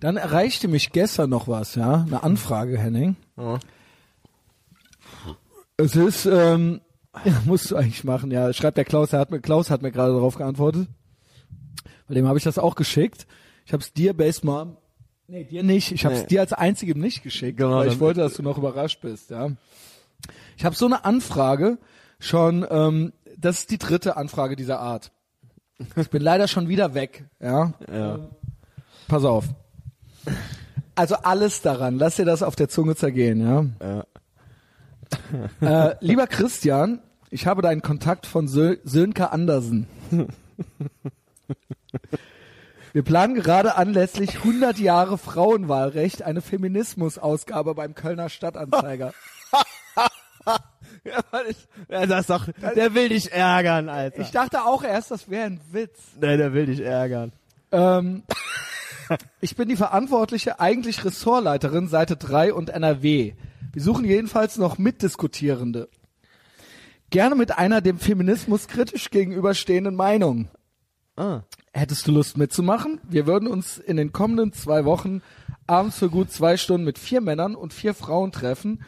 [0.00, 3.14] dann erreichte mich gestern noch was, ja, eine Anfrage, Henning.
[3.36, 3.60] Ja.
[5.76, 6.80] Es ist, ähm,
[7.44, 8.52] musst du eigentlich machen, ja.
[8.52, 10.88] Schreibt der Klaus, er hat mir, Klaus hat mir gerade darauf geantwortet.
[12.08, 13.26] Bei dem habe ich das auch geschickt.
[13.64, 14.76] Ich habe es dir, Base Mom,
[15.30, 15.92] nee, dir nicht.
[15.92, 16.26] Ich habe es Nee.
[16.28, 19.50] dir als einzigem nicht geschickt, Genau, weil ich wollte, dass du noch überrascht bist, ja.
[20.56, 21.78] Ich habe so eine Anfrage
[22.18, 25.12] schon, ähm, das ist die dritte Anfrage dieser Art.
[25.96, 27.72] Ich bin leider schon wieder weg, ja.
[27.90, 28.18] Ja.
[29.08, 29.46] Pass auf.
[30.94, 34.04] Also alles daran, lass dir das auf der Zunge zergehen, ja.
[35.62, 35.90] Ja.
[35.90, 37.00] Äh, lieber Christian,
[37.30, 39.86] ich habe deinen Kontakt von Sö Sönke Andersen.
[42.92, 49.12] Wir planen gerade anlässlich 100 Jahre Frauenwahlrecht eine Feminismus-Ausgabe beim Kölner Stadtanzeiger.
[51.04, 51.56] Ja, ich,
[51.88, 54.20] ja, das ist doch, der will dich ärgern, Alter.
[54.20, 55.98] Ich dachte auch erst, das wäre ein Witz.
[56.20, 57.32] nee, der will dich ärgern.
[57.72, 58.22] Ähm,
[59.40, 63.34] ich bin die verantwortliche, eigentlich Ressortleiterin Seite 3 und NRW.
[63.72, 65.88] Wir suchen jedenfalls noch Mitdiskutierende.
[67.10, 70.48] Gerne mit einer dem Feminismus kritisch gegenüberstehenden Meinung.
[71.20, 71.42] Ah.
[71.74, 72.98] Hättest du Lust mitzumachen?
[73.06, 75.20] Wir würden uns in den kommenden zwei Wochen
[75.66, 78.82] abends für gut zwei Stunden mit vier Männern und vier Frauen treffen.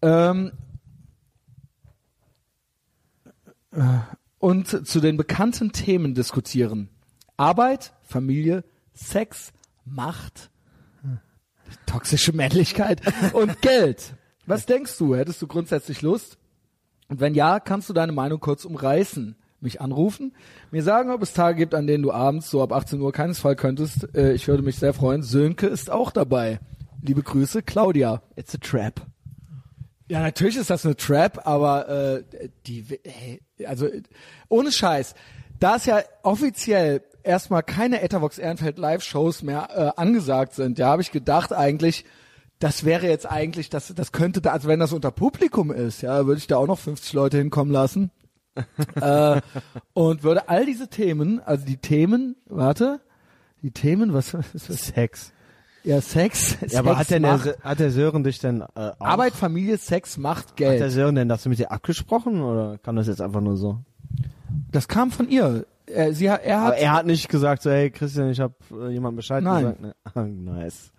[0.00, 0.52] Ähm,
[3.72, 3.98] äh,
[4.38, 6.88] und zu den bekannten Themen diskutieren.
[7.36, 8.62] Arbeit, Familie,
[8.94, 9.52] Sex,
[9.84, 10.50] Macht,
[11.84, 14.14] toxische Männlichkeit und Geld.
[14.46, 15.16] Was denkst du?
[15.16, 16.38] Hättest du grundsätzlich Lust?
[17.08, 19.34] Und wenn ja, kannst du deine Meinung kurz umreißen.
[19.60, 20.34] Mich anrufen,
[20.70, 23.60] mir sagen, ob es Tage gibt, an denen du abends so ab 18 Uhr keinesfalls
[23.60, 24.14] könntest.
[24.14, 25.22] Äh, ich würde mich sehr freuen.
[25.22, 26.60] Sönke ist auch dabei.
[27.02, 28.22] Liebe Grüße, Claudia.
[28.36, 29.06] It's a trap.
[30.10, 34.02] Ja, natürlich ist das eine Trap, aber äh, die, hey, also äh,
[34.48, 35.14] ohne Scheiß,
[35.60, 41.02] da es ja offiziell erstmal keine Etavox Ehrenfeld Live-Shows mehr äh, angesagt sind, ja, habe
[41.02, 42.04] ich gedacht eigentlich,
[42.58, 46.26] das wäre jetzt eigentlich, das, das könnte da, also wenn das unter Publikum ist, ja,
[46.26, 48.10] würde ich da auch noch 50 Leute hinkommen lassen.
[49.00, 49.40] Äh,
[49.92, 53.00] und würde all diese Themen, also die Themen, warte,
[53.62, 54.86] die Themen, was ist das?
[54.86, 55.32] Sex.
[55.82, 58.94] Ja, Sex, Ja, aber Sex, hat denn der, hat der Sören dich denn, äh, auch,
[59.00, 60.92] Arbeit, Familie, Sex, Macht, hat der Geld.
[60.92, 63.78] Sören denn das mit dir abgesprochen oder kam das jetzt einfach nur so?
[64.72, 65.64] Das kam von ihr.
[65.86, 68.54] Er, sie, hat- er Aber hat, er hat nicht gesagt so, hey Christian, ich habe
[68.72, 69.76] äh, jemandem Bescheid Nein.
[69.78, 69.80] gesagt.
[69.80, 69.94] Ne?
[70.44, 70.92] Nice.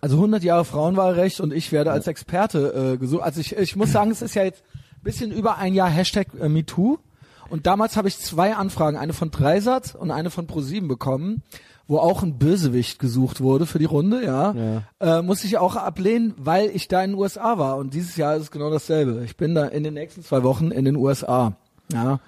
[0.00, 3.22] also 100 Jahre Frauenwahlrecht und ich werde als Experte äh, gesucht.
[3.22, 4.64] Also ich, ich muss sagen, es ist ja jetzt
[5.02, 6.98] bisschen über ein Jahr Hashtag äh, MeToo.
[7.50, 11.42] Und damals habe ich zwei Anfragen, eine von Dreisat und eine von ProSieben bekommen,
[11.86, 14.82] wo auch ein Bösewicht gesucht wurde für die Runde, ja.
[15.00, 17.76] Äh, muss ich auch ablehnen, weil ich da in den USA war.
[17.76, 19.22] Und dieses Jahr ist es genau dasselbe.
[19.24, 21.54] Ich bin da in den nächsten zwei Wochen in den USA.
[21.92, 22.20] Ja.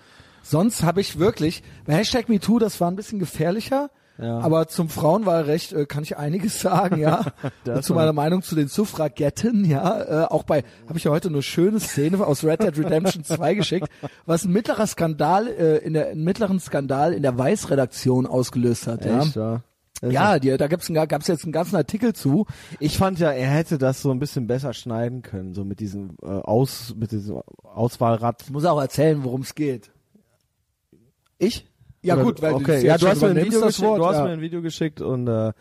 [0.43, 3.89] Sonst habe ich wirklich, bei Hashtag MeToo, das war ein bisschen gefährlicher,
[4.19, 4.39] Ja.
[4.39, 7.25] Aber zum Frauenwahlrecht äh, kann ich einiges sagen, ja.
[7.83, 10.25] Zu meiner Meinung zu den Suffragetten, ja.
[10.25, 13.55] Äh, auch bei, habe ich ja heute eine schöne Szene aus Red Dead Redemption 2
[13.55, 13.89] geschickt,
[14.25, 19.05] was ein mittlerer Skandal, äh, in der, einen mittleren Skandal in der Weiß-Redaktion ausgelöst hat,
[19.05, 19.21] ja.
[19.21, 19.63] Echt, ja.
[20.03, 22.47] Ja, die, da gab's ein, gab's jetzt einen ganzen Artikel zu.
[22.79, 26.17] Ich fand ja, er hätte das so ein bisschen besser schneiden können, so mit diesem
[26.23, 28.43] äh, Aus, mit diesem Auswahlrad.
[28.43, 29.91] Ich muss auch erzählen, worum es geht.
[31.39, 31.67] Ich?
[32.05, 32.77] Ja, Oder- gut, weil du okay.
[32.77, 34.25] es ja, du hast mir ein Video geschickt, Wort, du hast ja.
[34.25, 35.53] mir ein Video geschickt und äh,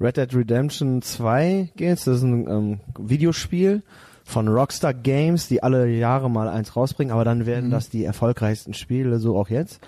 [0.00, 3.82] Red Dead Redemption 2 geht's, das ist ein ähm, Videospiel
[4.24, 7.70] von Rockstar Games, die alle Jahre mal eins rausbringen, aber dann werden Mhm.
[7.72, 9.80] das die erfolgreichsten Spiele, so auch jetzt.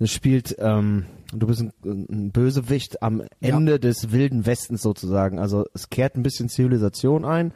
[0.00, 1.04] Es spielt, ähm,
[1.34, 5.38] du bist ein, ein Bösewicht am Ende des wilden Westens sozusagen.
[5.38, 7.52] Also es kehrt ein bisschen Zivilisation ein.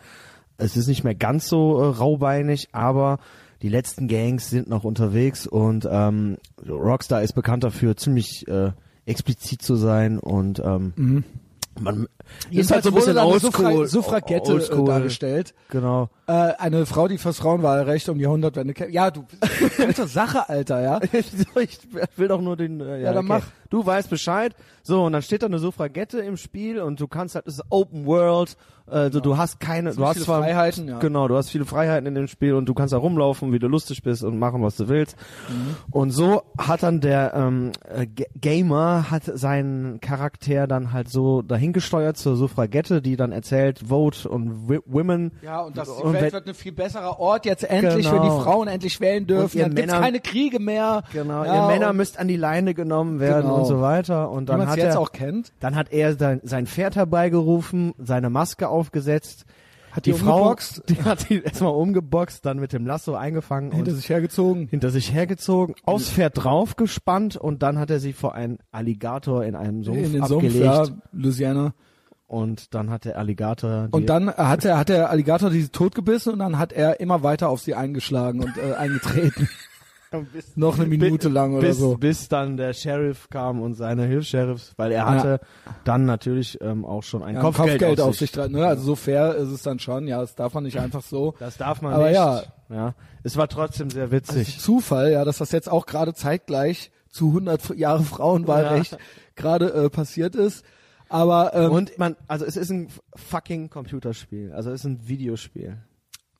[0.58, 3.18] Es ist nicht mehr ganz so äh, raubeinig, aber
[3.64, 6.36] die letzten Gangs sind noch unterwegs und ähm,
[6.68, 8.72] Rockstar ist bekannt dafür, ziemlich äh,
[9.06, 11.24] explizit zu sein und ähm,
[11.80, 12.06] man
[12.50, 13.22] ist halt so ein bisschen Mhm.
[13.22, 13.86] oldschool.
[13.86, 14.84] Suffra Suffragette äh, oldschool.
[14.86, 15.54] dargestellt.
[15.70, 16.10] Genau.
[16.26, 18.94] Äh, eine Frau, die fürs Frauenwahlrecht um die Jahrhundertwende kämpft.
[18.94, 19.24] Ja, du,
[19.78, 21.00] gute Sache, Alter, ja.
[21.12, 21.78] ich
[22.16, 22.80] will doch nur den.
[22.80, 23.44] Äh, ja, dann mach.
[23.74, 24.54] Du weißt Bescheid.
[24.84, 27.64] So und dann steht da eine Suffragette im Spiel und du kannst halt, es ist
[27.70, 28.56] Open World.
[28.86, 30.98] Also du hast keine, du hast viele zwar Freiheiten, ja.
[30.98, 33.66] genau, du hast viele Freiheiten in dem Spiel und du kannst da rumlaufen, wie du
[33.66, 35.16] lustig bist und machen, was du willst.
[35.48, 35.76] Mhm.
[35.90, 41.40] Und so hat dann der ähm, äh, G- Gamer hat seinen Charakter dann halt so
[41.40, 45.32] dahingesteuert zur Suffragette, die dann erzählt Vote und Women.
[45.40, 48.16] Ja, und das die Und Welt wenn- wird ein viel besserer Ort jetzt endlich, Genau.
[48.22, 49.58] wenn die Frauen endlich wählen dürfen.
[49.60, 51.04] Dann gibt's Männer- keine Kriege mehr.
[51.14, 53.63] Genau, ja, ihr Männer müsst an die Leine genommen werden Genau.
[53.64, 54.30] Und so weiter.
[54.30, 55.06] Und dann hat er,
[55.60, 59.44] dann hat er sein, sein Pferd herbeigerufen, seine Maske aufgesetzt,
[59.92, 60.82] Hat die, die Frau, umgeboxt?
[60.88, 64.68] die hat ihn erstmal umgeboxt, dann mit dem Lasso eingefangen Hinter und sich hergezogen.
[64.68, 69.54] hinter sich hergezogen, aufs Pferd draufgespannt und dann hat er sie vor einen Alligator in
[69.54, 71.74] einem Sumpf in den Sumpf, abgelegt ja, Louisiana.
[72.26, 76.32] und dann hat der Alligator die, Und dann hat er, hat der Alligator diese totgebissen
[76.32, 79.48] und dann hat er immer weiter auf sie eingeschlagen und äh, eingetreten.
[80.32, 81.96] bis, Noch eine Minute lang oder bis, so.
[81.96, 85.40] bis dann der Sheriff kam und seine Hilfs-Sheriffs, weil er hatte
[85.84, 88.52] dann natürlich ähm, auch schon ein Ja, Kopfgeld, Kopfgeld auf auf sich dran.
[88.52, 88.66] Ne?
[88.66, 90.06] Also so fair ist es dann schon.
[90.06, 91.34] Ja, das darf man nicht einfach so.
[91.38, 92.14] Das darf man Aber nicht.
[92.14, 92.42] ja.
[92.70, 92.94] ja.
[93.22, 94.58] Es war trotzdem sehr witzig.
[94.60, 98.98] Zufall, ja, dass das jetzt auch gerade zeitgleich zu 100 Jahre Frauenwahlrecht Ja.
[99.36, 100.64] gerade äh, passiert ist.
[101.08, 104.52] Aber ähm, Und man, also es ist ein fucking Computerspiel.
[104.52, 105.78] Also es ist ein Videospiel.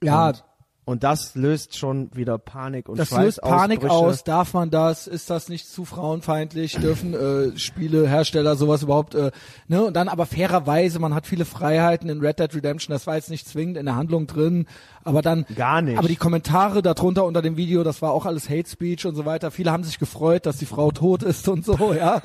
[0.03, 0.45] ja, Und,
[0.87, 4.23] und das löst schon wieder Panik und das löst Panik aus.
[4.23, 5.07] Darf man das?
[5.07, 6.77] Ist das nicht zu frauenfeindlich?
[6.77, 9.15] Dürfen äh, Spielehersteller sowas überhaupt?
[9.15, 9.31] Äh,
[9.67, 9.83] ne?
[9.83, 12.93] Und dann aber fairerweise, man hat viele Freiheiten in Red Dead Redemption.
[12.93, 14.67] Das war jetzt nicht zwingend in der Handlung drin,
[15.05, 15.99] aber dann Gar nicht.
[15.99, 19.25] Aber die Kommentare darunter unter dem Video, das war auch alles Hate Speech und so
[19.25, 19.51] weiter.
[19.51, 22.21] Viele haben sich gefreut, dass die Frau tot ist und so, ja.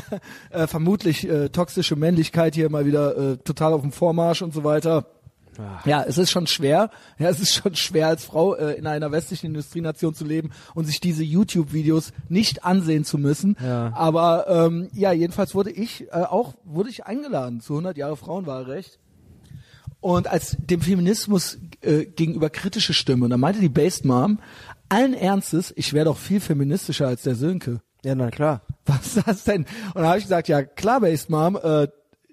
[0.50, 4.64] äh, vermutlich äh, toxische Männlichkeit hier mal wieder äh, total auf dem Vormarsch und so
[4.64, 5.06] weiter.
[5.84, 6.90] Ja, es ist schon schwer.
[7.18, 10.86] Ja, es ist schon schwer als Frau äh, in einer westlichen Industrienation zu leben und
[10.86, 13.56] sich diese YouTube-Videos nicht ansehen zu müssen.
[13.62, 13.92] Ja.
[13.94, 18.98] Aber ähm, ja, jedenfalls wurde ich äh, auch wurde ich eingeladen zu 100 Jahre Frauenwahlrecht.
[20.00, 24.40] Und als dem Feminismus äh, gegenüber kritische Stimme, und da meinte die Based Mom,
[24.88, 27.80] allen Ernstes, ich wäre doch viel feministischer als der Sönke.
[28.04, 28.62] Ja, na klar.
[28.84, 29.62] Was ist das denn?
[29.62, 31.86] Und dann habe ich gesagt, ja klar, Based Mom, äh,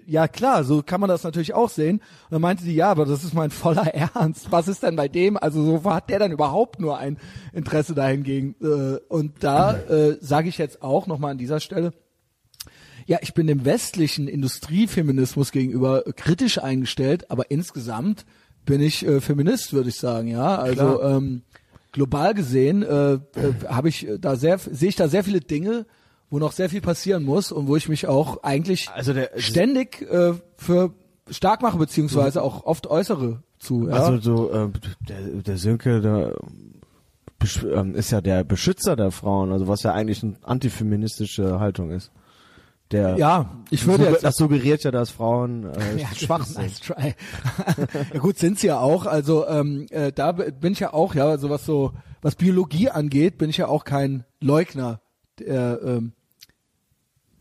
[0.10, 1.97] ja klar, so kann man das natürlich auch sehen.
[1.97, 4.51] Und dann meinte die, ja, aber das ist mein voller Ernst.
[4.51, 5.38] Was ist denn bei dem?
[5.38, 7.18] Also so hat der dann überhaupt nur ein
[7.53, 8.55] Interesse dahingegen?
[8.62, 11.93] Äh, und da äh, sage ich jetzt auch nochmal an dieser Stelle,
[13.05, 18.26] ja, ich bin dem westlichen Industriefeminismus gegenüber kritisch eingestellt, aber insgesamt
[18.66, 20.57] bin ich äh, Feminist, würde ich sagen, ja.
[20.57, 21.41] Also ähm,
[21.91, 23.20] global gesehen äh, äh,
[23.68, 25.86] habe ich da sehr sehe ich da sehr viele Dinge,
[26.30, 30.01] wo noch sehr viel passieren muss und wo ich mich auch eigentlich Also der ständig
[30.01, 30.93] äh, für
[31.30, 33.88] stark mache beziehungsweise auch oft äußere zu.
[33.88, 33.95] Ja?
[33.95, 34.69] Also so äh,
[35.07, 36.36] der, der Sönke, der
[37.73, 42.11] ähm, ist ja der Beschützer der Frauen, also was ja eigentlich eine antifeministische Haltung ist.
[42.91, 46.57] Der ja, ich würde Sugger- jetzt das suggeriert ja, dass Frauen äh, Ja, schwach sind.
[46.57, 47.13] Nice try.
[48.13, 49.05] ja gut, sind sie ja auch.
[49.05, 53.38] Also ähm, äh, da bin ich ja auch, ja, also was so was Biologie angeht,
[53.38, 55.01] bin ich ja auch kein Leugner
[55.39, 56.13] der, ähm,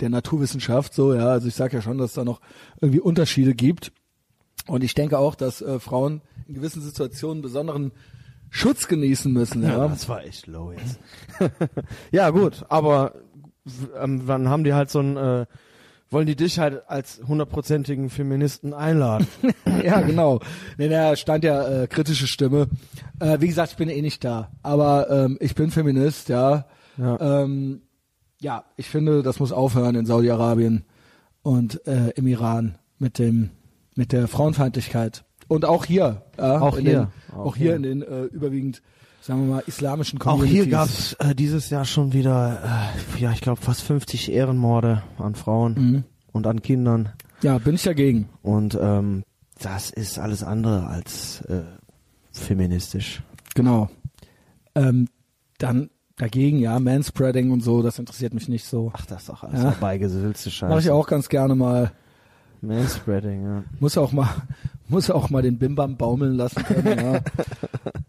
[0.01, 0.95] der Naturwissenschaft.
[0.95, 2.41] So, ja, also ich sage ja schon, dass es da noch
[2.81, 3.93] irgendwie Unterschiede gibt.
[4.67, 7.93] Und ich denke auch, dass äh, Frauen in gewissen Situationen besonderen
[8.51, 9.63] Schutz genießen müssen.
[9.63, 10.99] Ja, Ja, das war echt low jetzt.
[12.11, 13.15] ja, gut, aber
[14.01, 15.47] ähm, dann haben die halt so ein, äh,
[16.11, 19.27] wollen die dich halt als hundertprozentigen Feministen einladen.
[19.85, 20.41] ja, genau.
[20.79, 22.69] Nee, da stand ja äh, kritische Stimme.
[23.21, 24.51] Äh, wie gesagt, ich bin eh nicht da.
[24.63, 26.67] Aber ähm, ich bin Feminist, ja.
[26.97, 27.43] Ja.
[27.43, 27.83] Ähm,
[28.41, 30.85] ja, ich finde, das muss aufhören in Saudi-Arabien.
[31.43, 33.51] und äh, im Iran mit dem
[33.95, 36.85] mit der Frauenfeindlichkeit und auch hier, ja, Auch hier.
[37.31, 37.77] den, auch, Auch hier hier.
[37.77, 38.83] in den äh, überwiegend,
[39.23, 40.63] sagen wir mal, islamischen Auch Communities.
[40.65, 45.35] hier gab's äh, dieses Jahr schon wieder, äh, ja, ich glaube fast 50 Ehrenmorde an
[45.35, 46.05] Frauen Mhm.
[46.33, 47.09] und an Kindern.
[47.43, 48.29] Ja, bin ich dagegen.
[48.43, 49.23] Und ähm,
[49.61, 51.63] das ist alles andere als äh,
[52.33, 53.23] feministisch.
[53.55, 53.89] Genau.
[54.75, 55.09] Ähm,
[55.59, 58.93] dann dagegen, ja, Manspreading und so, das interessiert mich nicht so.
[58.95, 59.71] Ach, das ist doch alles Ja.
[59.71, 60.69] herbeigesülzte Scheiße.
[60.71, 61.93] Mache ich auch ganz gerne mal.
[62.61, 63.65] Manspreading, ja.
[63.79, 64.29] Muss auch mal,
[64.89, 66.99] muss auch mal den Bimbam baumeln lassen können.
[66.99, 67.21] ja.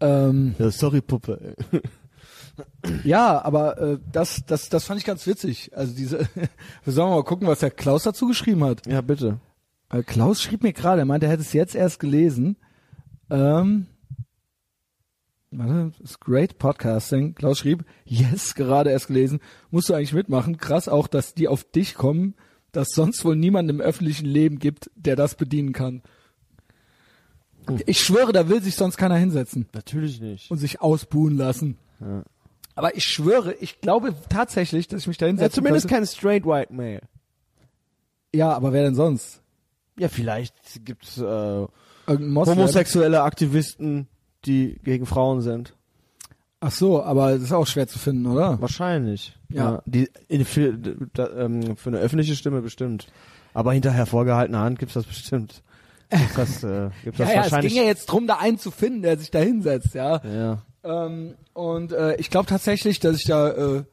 [0.28, 1.54] ähm, ja sorry, Puppe.
[3.04, 5.70] ja, aber äh, das, das, das fand ich ganz witzig.
[5.74, 6.18] Also diese,
[6.84, 8.86] wir sollen mal gucken, was der Klaus dazu geschrieben hat.
[8.86, 9.38] Ja, bitte.
[9.90, 12.56] Äh, Klaus schrieb mir gerade, er meinte, er hätte es jetzt erst gelesen.
[13.30, 13.86] Ähm,
[15.50, 17.34] warte, das ist great podcasting.
[17.34, 19.40] Klaus schrieb, yes, gerade erst gelesen.
[19.70, 20.56] Musst du eigentlich mitmachen.
[20.56, 22.34] Krass auch, dass die auf dich kommen,
[22.72, 26.02] dass sonst wohl niemand im öffentlichen Leben gibt, der das bedienen kann.
[27.86, 30.50] Ich schwöre, da will sich sonst keiner hinsetzen Natürlich nicht.
[30.50, 31.76] und sich ausbuhen lassen.
[32.00, 32.22] Ja.
[32.74, 35.94] Aber ich schwöre, ich glaube tatsächlich, dass ich mich da Ja, hinsetzen zumindest könnte.
[36.00, 37.02] kein straight white male.
[38.34, 39.42] Ja, aber wer denn sonst?
[39.98, 41.66] Ja, vielleicht gibt's äh,
[42.08, 44.08] homosexuelle Aktivisten,
[44.46, 45.74] die gegen Frauen sind.
[46.60, 48.60] Ach so, aber das ist auch schwer zu finden, oder?
[48.60, 49.36] Wahrscheinlich.
[49.48, 49.82] Ja.
[49.86, 50.74] die in, für,
[51.14, 53.08] da, ähm, für eine öffentliche Stimme bestimmt.
[53.54, 55.62] Aber hinter hervorgehaltener Hand gibt's das bestimmt.
[56.10, 57.72] Gibt's das, äh, gibt's Ja, das ja, es wahrscheinlich.
[57.72, 60.20] ging ja jetzt drum, da einen zu finden, der sich da hinsetzt, ja.
[60.24, 60.62] ja.
[60.84, 63.84] Ähm, und äh, ich glaube tatsächlich, dass ich da, äh,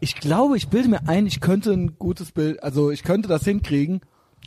[0.00, 3.44] ich glaube, ich bilde mir ein, ich könnte ein gutes Bild, also ich könnte das
[3.44, 4.00] hinkriegen.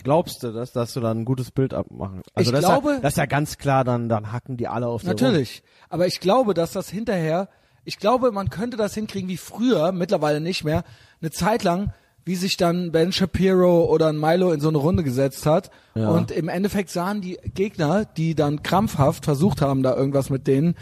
[0.03, 2.21] Glaubst du, dass, dass du dann ein gutes Bild abmachen?
[2.33, 4.67] Also Ich das glaube- ist ja, das ist ja ganz klar, dann, dann hacken die
[4.67, 5.03] alle auf.
[5.03, 5.63] Natürlich.
[5.89, 7.49] Aber ich glaube, dass das hinterher,
[7.83, 10.83] ich glaube, man könnte das hinkriegen wie früher, mittlerweile nicht mehr,
[11.21, 11.93] eine Zeit lang,
[12.23, 15.71] wie sich dann Ben Shapiro oder ein Milo in so eine Runde gesetzt hat.
[15.95, 16.09] Ja.
[16.09, 20.75] Und im Endeffekt sahen die Gegner, die dann krampfhaft versucht haben, da irgendwas mit denen,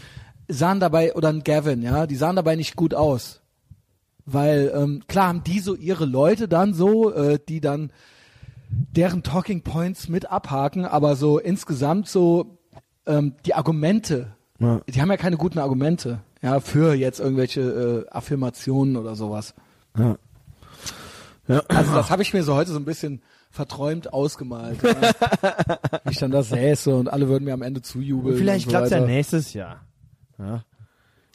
[0.50, 3.42] sahen dabei, oder ein Gavin, ja, die sahen dabei nicht gut aus.
[4.26, 7.92] Weil, ähm, klar haben die so ihre Leute dann so, äh, die dann
[8.70, 12.58] deren Talking Points mit abhaken, aber so insgesamt so
[13.06, 14.82] ähm, die Argumente, Ja.
[14.88, 19.54] die haben ja keine guten Argumente, ja, für jetzt irgendwelche äh, Affirmationen oder sowas.
[19.98, 20.18] Ja.
[21.48, 21.64] Ja.
[21.68, 24.92] Also das habe ich mir so heute so ein bisschen verträumt ausgemalt, ja.
[26.04, 28.38] wie ich dann da säße und alle würden mir am Ende zujubeln.
[28.38, 29.82] Vielleicht und so klappt's ja nächstes Jahr.
[30.38, 30.64] Ja.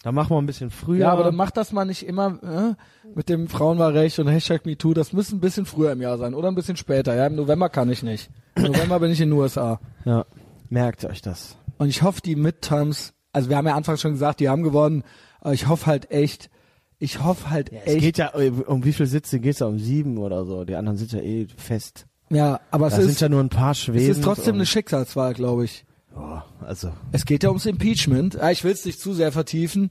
[0.05, 1.01] Dann machen wir ein bisschen früher.
[1.01, 4.93] Ja, aber dann macht das mal nicht immer äh, mit dem Frauenwahlrecht und Hashtag MeToo.
[4.95, 7.15] Das muss ein bisschen früher im Jahr sein oder ein bisschen später.
[7.15, 8.31] Ja, im November kann ich nicht.
[8.55, 9.81] Im November bin ich in den USA.
[10.05, 10.25] ja.
[10.71, 11.57] Merkt euch das.
[11.79, 15.05] Und ich hoffe, die Midterms, also wir haben ja anfangs schon gesagt, die haben gewonnen,
[15.41, 16.51] aber ich hoffe halt echt,
[16.99, 18.01] ich hoffe halt Es echt.
[18.01, 19.67] geht ja, äh, um wie viel Sitze geht's da?
[19.67, 20.65] Um sieben oder so.
[20.65, 22.07] Die anderen sind ja eh fest.
[22.31, 24.11] ja, aber es Da sind ist, ja nur ein paar es Schweden.
[24.11, 25.85] ist trotzdem eine Schicksalswahl, glaube ich.
[26.17, 26.93] Oh, also.
[27.12, 28.35] Es geht ja ums Impeachment.
[28.35, 29.91] Ja, ich will es nicht zu sehr vertiefen,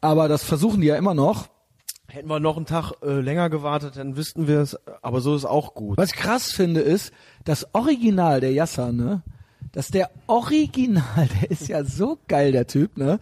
[0.00, 1.48] aber das versuchen die ja immer noch.
[2.08, 4.78] Hätten wir noch einen Tag äh, länger gewartet, dann wüssten wir es.
[5.02, 5.98] Aber so ist auch gut.
[5.98, 7.12] Was ich krass finde, ist,
[7.44, 9.22] das Original der Yasser, ne?
[9.72, 13.18] Dass der Original, der ist ja so geil, der Typ, ne?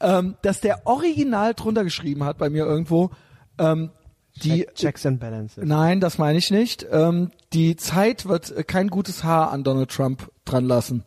[0.00, 3.10] Ähm, dass der Original drunter geschrieben hat bei mir irgendwo,
[3.58, 3.90] ähm,
[4.42, 5.64] die, Check, Checks and Balances.
[5.66, 10.30] nein, das meine ich nicht, ähm, die Zeit wird kein gutes Haar an Donald Trump
[10.44, 11.04] dran lassen.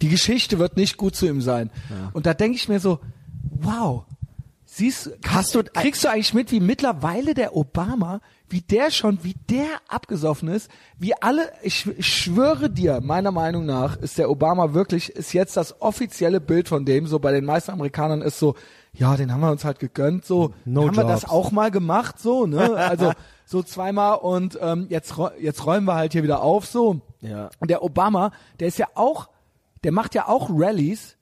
[0.00, 1.70] Die Geschichte wird nicht gut zu ihm sein.
[2.12, 3.00] Und da denke ich mir so,
[3.50, 4.04] wow,
[4.64, 9.34] siehst hast du, kriegst du eigentlich mit, wie mittlerweile der Obama, wie der schon, wie
[9.48, 14.74] der abgesoffen ist, wie alle, ich, ich schwöre dir, meiner Meinung nach ist der Obama
[14.74, 18.54] wirklich, ist jetzt das offizielle Bild von dem, so bei den meisten Amerikanern ist so,
[18.92, 21.32] ja, den haben wir uns halt gegönnt, so, No haben wir das jobs.
[21.32, 23.12] auch mal gemacht, so, ne, also,
[23.46, 27.00] so zweimal und ähm, jetzt, jetzt räumen wir halt hier wieder auf, so.
[27.20, 27.50] Ja.
[27.58, 29.28] Und der Obama, der ist ja auch,
[29.84, 31.16] der macht ja auch Rallies.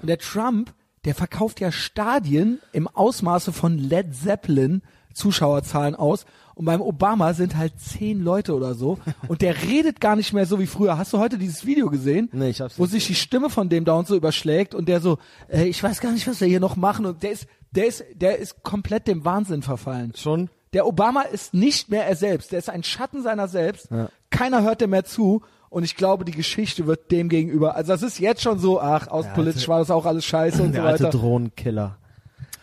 [0.00, 0.72] Und der Trump,
[1.04, 4.82] der verkauft ja Stadien im Ausmaße von Led Zeppelin
[5.14, 6.26] Zuschauerzahlen aus.
[6.54, 8.98] Und beim Obama sind halt zehn Leute oder so.
[9.28, 10.98] Und der redet gar nicht mehr so wie früher.
[10.98, 12.28] Hast du heute dieses Video gesehen?
[12.32, 15.00] Nee, ich hab's Wo sich die Stimme von dem da und so überschlägt und der
[15.00, 17.06] so, äh, ich weiß gar nicht, was wir hier noch machen.
[17.06, 20.12] Und der ist, der ist, der ist komplett dem Wahnsinn verfallen.
[20.16, 20.48] Schon?
[20.74, 22.52] Der Obama ist nicht mehr er selbst.
[22.52, 23.90] Der ist ein Schatten seiner selbst.
[23.90, 24.08] Ja.
[24.30, 25.42] Keiner hört dem mehr zu.
[25.74, 27.74] Und ich glaube, die Geschichte wird dem gegenüber.
[27.74, 30.82] Also das ist jetzt schon so, ach, außenpolitisch war das auch alles scheiße und Der
[30.82, 31.18] so alte weiter.
[31.18, 31.98] Drohnenkiller.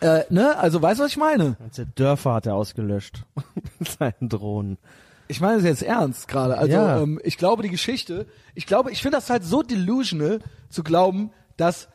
[0.00, 0.56] Äh, ne?
[0.56, 1.56] Also weißt du, was ich meine?
[1.58, 3.26] Ganze Dörfer hat er ausgelöscht.
[3.78, 4.78] Mit seinen Drohnen.
[5.28, 6.56] Ich meine es jetzt ernst gerade.
[6.56, 7.02] Also Ja.
[7.02, 10.38] ähm, ich glaube, die Geschichte, ich glaube, ich finde das halt so delusional
[10.70, 11.88] zu glauben, dass,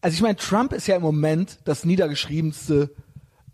[0.00, 2.90] also ich meine, Trump ist ja im Moment das niedergeschriebenste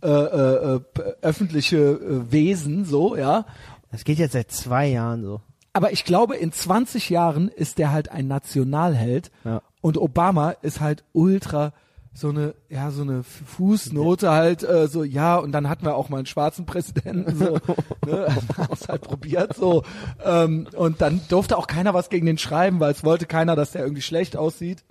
[0.02, 0.80] äh, äh, äh,
[1.20, 3.44] öffentliche äh, Wesen, so, ja.
[3.92, 5.42] Das geht jetzt seit zwei Jahren so.
[5.72, 9.62] Aber ich glaube, in 20 Jahren ist der halt ein Nationalheld Ja.
[9.80, 11.72] und Obama ist halt ultra
[12.12, 16.08] so eine, ja, so eine Fußnote halt, äh, so, ja, und dann hatten wir auch
[16.08, 17.54] mal einen schwarzen Präsidenten, so,
[18.06, 18.26] ne,
[18.58, 19.84] haben es halt probiert, so,
[20.24, 23.70] ähm, und dann durfte auch keiner was gegen den schreiben, weil es wollte keiner, dass
[23.70, 24.82] der irgendwie schlecht aussieht.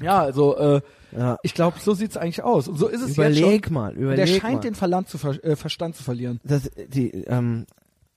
[0.00, 1.38] Ja, also, äh, Ja.
[1.42, 2.68] ich glaube, so sieht's eigentlich aus.
[2.68, 3.74] Und so ist es Überleg jetzt schon.
[3.74, 4.60] mal, Und der überleg scheint mal.
[4.60, 6.40] den Verland zu ver äh, Verstand zu verlieren.
[6.44, 7.66] das, die, ähm,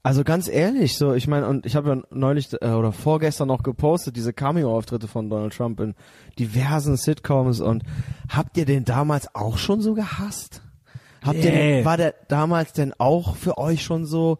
[0.07, 3.61] also ganz ehrlich, so, ich meine, und ich habe ja neulich äh, oder vorgestern noch
[3.61, 5.95] gepostet, diese Cameo-Auftritte von Donald Trump in
[6.39, 7.83] diversen Sitcoms und
[8.29, 10.61] habt ihr den damals auch schon so gehasst?
[11.25, 11.75] Habt ihr Nee.
[11.77, 14.37] den, war der damals denn auch für euch schon so,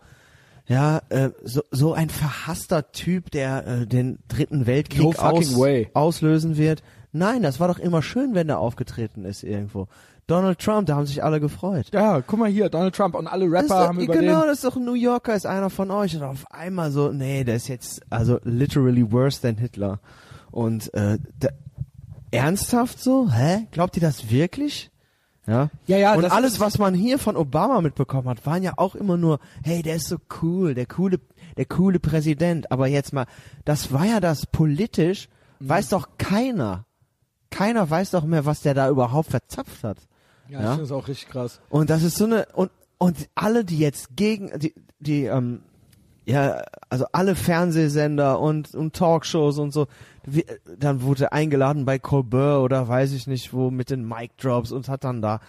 [0.67, 5.89] ja, äh, so, so ein verhasster Typ, der äh, den dritten Weltkrieg No aus, way.
[5.93, 6.81] auslösen wird?
[7.11, 9.87] Nein, das war doch immer schön, wenn der aufgetreten ist irgendwo.
[10.27, 11.87] Donald Trump, da haben sich alle gefreut.
[11.93, 14.63] Ja, guck mal hier, Donald Trump und alle Rapper doch, haben über genau, das ist
[14.65, 16.15] doch ein New Yorker, ist einer von euch.
[16.17, 19.99] Und auf einmal so, nee, der ist jetzt also literally worse than Hitler.
[20.51, 21.49] Und äh, da,
[22.31, 23.31] ernsthaft so?
[23.31, 23.67] Hä?
[23.71, 24.91] Glaubt ihr das wirklich?
[25.45, 25.69] Ja.
[25.85, 29.15] Ja, ja, Und alles, was man hier von Obama mitbekommen hat, waren ja auch immer
[29.15, 31.21] nur, hey, der ist so cool, der coole,
[31.55, 32.69] der coole Präsident.
[32.69, 33.27] Aber jetzt mal,
[33.63, 35.69] das war ja das politisch, Mhm.
[35.69, 36.83] weiß doch keiner.
[37.49, 39.97] Keiner weiß doch mehr, was der da überhaupt verzapft hat.
[40.49, 40.63] Ja, Ja.
[40.63, 41.59] ich finde das auch richtig krass.
[41.69, 45.61] Und das ist so eine und und alle, die jetzt gegen die die ähm,
[46.25, 49.87] ja also alle Fernsehsender und und Talkshows und so,
[50.25, 50.45] wie,
[50.77, 54.89] dann wurde eingeladen bei Colbert oder weiß ich nicht wo mit den Mic Drops und
[54.89, 55.39] hat dann da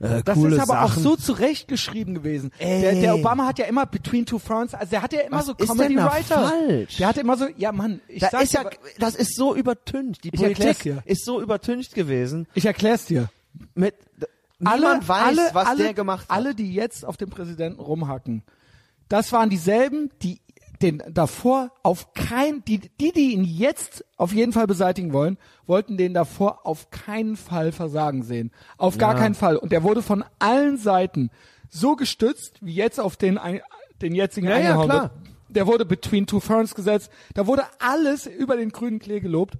[0.00, 0.84] äh, Das coole ist aber Sachen.
[0.84, 2.50] auch so zurechtgeschrieben gewesen.
[2.60, 5.46] Der, der Obama hat ja immer Between Two Ferns, also der hatte ja immer Was
[5.46, 6.48] so ist Comedy Writer.
[6.48, 6.96] falsch?
[6.96, 9.54] Der hatte immer so, ja Mann, ich da sag ist ja aber- das ist so
[9.54, 10.24] übertüncht.
[10.24, 13.28] Die Politik ist so übertüncht gewesen ich erklär's dir.
[13.74, 13.94] mit
[14.64, 16.36] niemand weiß, alle, was alle, der gemacht hat.
[16.36, 18.42] Alle, die jetzt auf den Präsidenten rumhacken,
[19.08, 20.40] das waren dieselben, die
[20.82, 25.96] den davor auf kein, die, die, die ihn jetzt auf jeden Fall beseitigen wollen, wollten
[25.96, 28.50] den davor auf keinen Fall versagen sehen.
[28.76, 29.20] Auf gar Ja.
[29.20, 29.56] keinen Fall.
[29.56, 31.30] Und der wurde von allen Seiten
[31.70, 33.38] so gestützt, wie jetzt auf den,
[34.02, 35.10] den jetzigen Ja, ja, klar.
[35.48, 37.10] Der wurde between two ferns gesetzt.
[37.34, 39.56] Da wurde alles über den grünen Klee gelobt.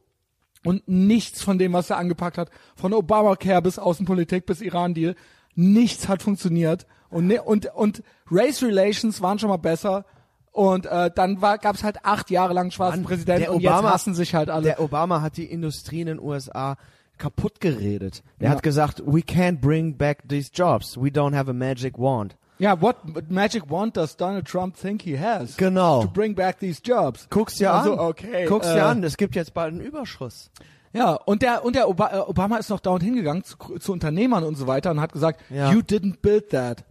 [0.65, 5.15] Und nichts von dem, was er angepackt hat, von Obamacare bis Außenpolitik bis Iran-Deal,
[5.55, 6.87] nichts hat funktioniert.
[7.11, 10.05] Und, ne, und, und Race Relations waren schon mal besser.
[10.53, 13.83] Und äh, dann war, gab es halt acht Jahre lang schwarzen Mann, Präsidenten und Obama-
[13.83, 14.65] jetzt hassen sich halt alle.
[14.65, 16.77] Der Obama hat die Industrie in den USA
[17.19, 18.23] kaputt geredet.
[18.39, 18.51] Er Ja.
[18.51, 20.97] hat gesagt, we can't bring back these jobs.
[20.97, 22.37] We don't have a magic wand.
[22.59, 22.97] Ja, what
[23.31, 25.57] magic wand does Donald Trump think he has?
[25.57, 26.03] Genau.
[26.03, 27.27] To bring back these jobs.
[27.31, 27.99] Guck's dir also, an.
[27.99, 28.47] okay.
[28.47, 29.03] Guck's äh, dir an.
[29.03, 30.51] Es gibt jetzt bald einen Überschuss.
[30.93, 34.45] Ja, und der, und der Oba äh, Obama ist noch dauernd hingegangen zu, zu Unternehmern
[34.45, 35.73] und so weiter und hat gesagt, Ja.
[35.73, 36.85] you didn't build that.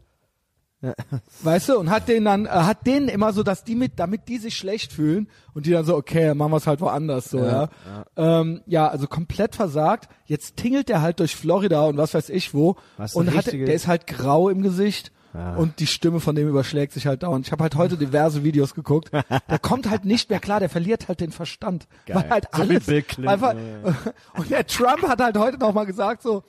[1.43, 4.28] Weißt du, und hat denen dann, äh, hat denen immer so, dass die mit, damit
[4.28, 7.39] die sich schlecht fühlen und die dann so, okay, machen wir es halt woanders so,
[7.39, 7.70] ja.
[8.18, 8.41] Ja.
[8.41, 10.09] Ähm, ja, also komplett versagt.
[10.26, 13.74] Jetzt tingelt der halt durch Florida und was weiß ich wo Was und hat, der
[13.74, 15.55] ist halt grau im Gesicht Ja.
[15.55, 17.47] und die Stimme von dem überschlägt sich halt dauernd.
[17.47, 19.09] Ich habe halt heute diverse Videos geguckt.
[19.11, 21.88] Der kommt halt nicht mehr klar, der verliert halt den Verstand.
[22.05, 22.17] Geil.
[22.17, 23.55] Weil halt So alles Clinton, einfach,
[24.38, 26.43] und der Trump hat halt heute noch mal gesagt so,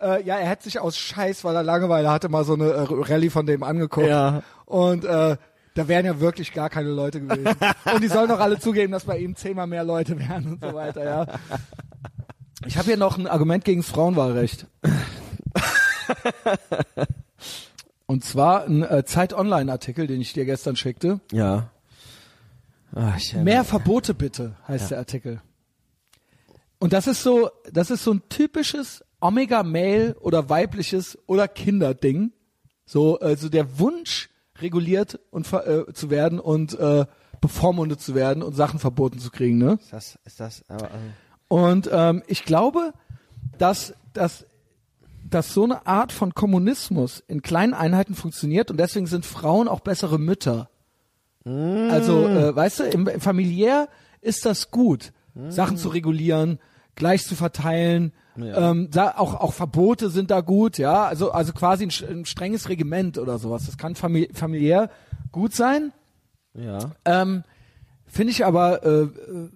[0.00, 2.86] äh, ja, er hätte sich aus Scheiß, weil er Langeweile hatte, mal so eine äh,
[2.90, 4.08] Rallye von dem angeguckt.
[4.08, 4.42] Ja.
[4.66, 5.36] Und äh,
[5.74, 7.46] da wären ja wirklich gar keine Leute gewesen.
[7.92, 10.74] und die sollen doch alle zugeben, dass bei ihm zehnmal mehr Leute wären und so
[10.74, 11.26] weiter, ja.
[12.66, 14.66] Ich habe hier noch ein Argument gegen das Frauenwahlrecht.
[18.06, 21.20] Und zwar ein äh, Zeit-Online-Artikel, den ich dir gestern schickte.
[21.32, 21.70] Ja.
[22.94, 25.40] Ach, Mehr Verbote bitte, heißt der Artikel.
[26.78, 32.32] Und das ist so, das ist so ein typisches Omega-Mail oder weibliches oder Kinderding.
[32.84, 34.28] So, also der Wunsch,
[34.60, 37.06] reguliert und äh, zu werden und äh,
[37.40, 39.78] bevormundet zu werden und Sachen verboten zu kriegen, ne?
[39.80, 41.04] Ist das, ist das, aber, also,
[41.48, 42.92] Und ähm, ich glaube,
[43.58, 44.46] dass, dass,
[45.30, 49.80] dass so eine Art von Kommunismus in kleinen Einheiten funktioniert und deswegen sind Frauen auch
[49.80, 50.68] bessere Mütter.
[51.44, 53.88] Also, äh, weißt du, im, im familiär
[54.22, 55.12] ist das gut,
[55.48, 56.58] Sachen zu regulieren,
[56.94, 58.12] gleich zu verteilen.
[58.36, 58.70] Ja.
[58.70, 61.04] Ähm, da, auch, auch Verbote sind da gut, ja.
[61.04, 63.66] Also, also quasi ein, ein strenges Regiment oder sowas.
[63.66, 64.90] Das kann famili familiär
[65.32, 65.92] gut sein.
[66.54, 66.92] ja.
[67.04, 67.44] Ähm,
[68.14, 69.08] Finde ich aber äh, äh,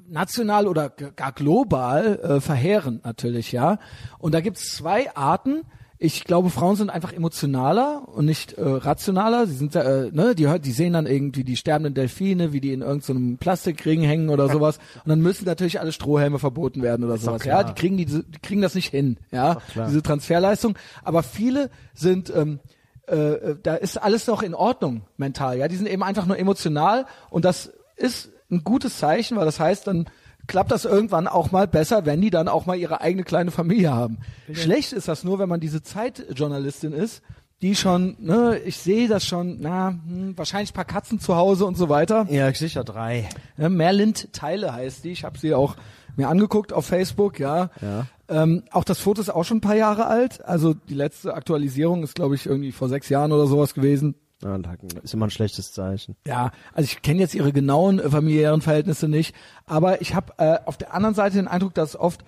[0.08, 3.78] national oder gar global äh, verheerend natürlich, ja.
[4.18, 5.62] Und da gibt's zwei Arten.
[5.96, 9.46] Ich glaube, Frauen sind einfach emotionaler und nicht äh, rationaler.
[9.46, 12.82] Sie sind, äh, ne, die, die sehen dann irgendwie die sterbenden Delfine, wie die in
[12.82, 14.78] irgendeinem Plastikring hängen oder sowas.
[15.04, 17.44] Und dann müssen natürlich alle Strohhelme verboten werden oder doch sowas.
[17.44, 20.76] Ja, die kriegen die, die kriegen das nicht hin, ja, diese Transferleistung.
[21.04, 22.58] Aber viele sind ähm,
[23.06, 25.68] äh, da ist alles noch in Ordnung mental, ja.
[25.68, 29.86] Die sind eben einfach nur emotional und das ist ein gutes Zeichen, weil das heißt,
[29.86, 30.06] dann
[30.46, 33.92] klappt das irgendwann auch mal besser, wenn die dann auch mal ihre eigene kleine Familie
[33.92, 34.18] haben.
[34.52, 37.22] Schlecht ist das nur, wenn man diese Zeitjournalistin ist,
[37.60, 41.76] die schon, ne, ich sehe das schon, na, hm, wahrscheinlich paar Katzen zu Hause und
[41.76, 42.26] so weiter.
[42.30, 43.28] Ja, sicher drei.
[43.56, 45.10] Ja, Merlind Teile heißt die.
[45.10, 45.76] Ich habe sie auch
[46.16, 47.70] mir angeguckt auf Facebook, ja.
[47.82, 48.06] Ja.
[48.28, 50.44] Ähm, auch das Foto ist auch schon ein paar Jahre alt.
[50.44, 54.14] Also die letzte Aktualisierung ist, glaube ich, irgendwie vor sechs Jahren oder sowas gewesen.
[54.42, 54.56] Ja,
[55.02, 56.16] ist immer ein schlechtes Zeichen.
[56.26, 59.34] Ja, also ich kenne jetzt ihre genauen äh, familiären Verhältnisse nicht,
[59.66, 62.24] aber ich habe äh, auf der anderen Seite den Eindruck, dass es oft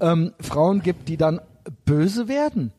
[0.00, 1.40] ähm, Frauen gibt, die dann
[1.84, 2.72] böse werden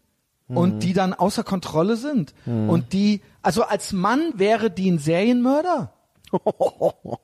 [0.47, 5.92] und die dann außer Kontrolle sind und die, also als Mann wäre die ein Serienmörder.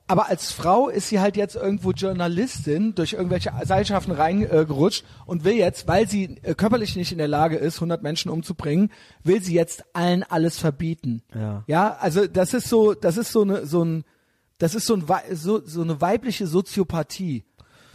[0.06, 5.54] Aber als Frau ist sie halt jetzt irgendwo Journalistin durch irgendwelche Seilschaften reingerutscht und will
[5.54, 8.90] jetzt, weil sie äh, körperlich nicht in der Lage ist, 100 Menschen umzubringen,
[9.22, 11.22] will sie jetzt allen alles verbieten.
[11.34, 11.64] Ja.
[11.66, 14.04] Ja, also das ist so, das ist so eine, so ein,
[14.58, 17.44] das ist so ein, so, so eine weibliche Soziopathie.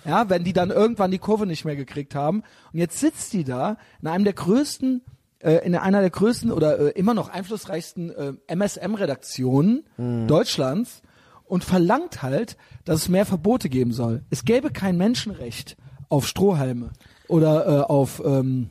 [0.06, 2.44] Ja, wenn die dann irgendwann die Kurve nicht mehr gekriegt haben.
[2.72, 5.02] Und jetzt sitzt die da in einem der größten,
[5.40, 9.84] äh, in einer der größten oder äh, immer noch einflussreichsten äh, MSM-Redaktionen
[10.28, 11.02] Deutschlands
[11.46, 14.24] und verlangt halt, dass es mehr Verbote geben soll.
[14.30, 15.78] Es gäbe kein Menschenrecht
[16.10, 16.92] auf Strohhalme
[17.28, 18.70] oder äh, auf ähm,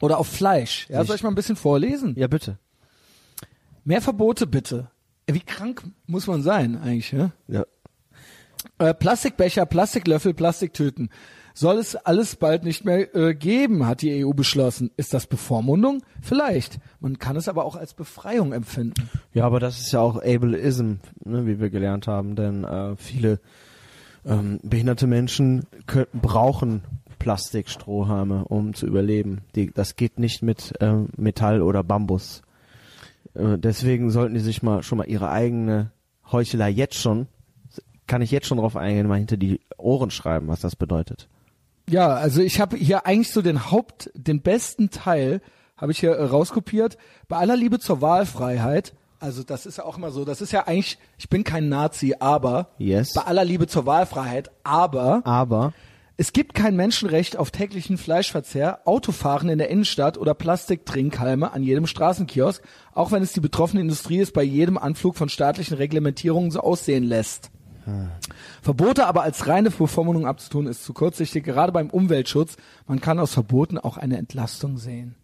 [0.00, 0.86] oder auf Fleisch.
[0.88, 2.14] Ja, soll ich mal ein bisschen vorlesen?
[2.16, 2.58] Ja, bitte.
[3.84, 4.90] Mehr Verbote bitte.
[5.26, 7.12] Wie krank muss man sein eigentlich?
[7.12, 7.32] Ja?
[7.48, 7.64] Ja.
[8.78, 11.10] Äh, Plastikbecher, Plastiklöffel, Plastiktüten.
[11.58, 14.90] Soll es alles bald nicht mehr äh, geben, hat die EU beschlossen.
[14.98, 16.02] Ist das Bevormundung?
[16.20, 16.78] Vielleicht.
[17.00, 19.08] Man kann es aber auch als Befreiung empfinden.
[19.32, 23.40] Ja, aber das ist ja auch Ableism, ne, wie wir gelernt haben, denn äh, viele
[24.26, 26.82] ähm, behinderte Menschen kö- brauchen
[27.18, 29.40] Plastikstrohhalme, um zu überleben.
[29.54, 32.42] Die, das geht nicht mit ähm, Metall oder Bambus.
[33.32, 35.90] Äh, deswegen sollten die sich mal schon mal ihre eigene
[36.30, 37.28] Heuchelei jetzt schon,
[38.06, 41.28] kann ich jetzt schon drauf eingehen, mal hinter die Ohren schreiben, was das bedeutet.
[41.88, 45.40] Ja, also ich habe hier eigentlich so den Haupt, den besten Teil
[45.76, 46.96] habe ich hier äh, rauskopiert.
[47.28, 50.66] Bei aller Liebe zur Wahlfreiheit, also das ist ja auch immer so, das ist ja
[50.66, 53.14] eigentlich, ich bin kein Nazi, aber Yes.
[53.14, 55.72] bei aller Liebe zur Wahlfreiheit, aber Aber
[56.18, 61.86] Es gibt kein Menschenrecht auf täglichen Fleischverzehr, Autofahren in der Innenstadt oder Plastiktrinkhalme an jedem
[61.86, 62.62] Straßenkiosk,
[62.94, 67.04] auch wenn es die betroffene Industrie es bei jedem Anflug von staatlichen Reglementierungen so aussehen
[67.04, 67.50] lässt.
[68.62, 72.56] Verbote aber als reine Bevormundung abzutun, ist zu kurzsichtig, gerade beim Umweltschutz.
[72.86, 75.14] Man kann aus Verboten auch eine Entlastung sehen.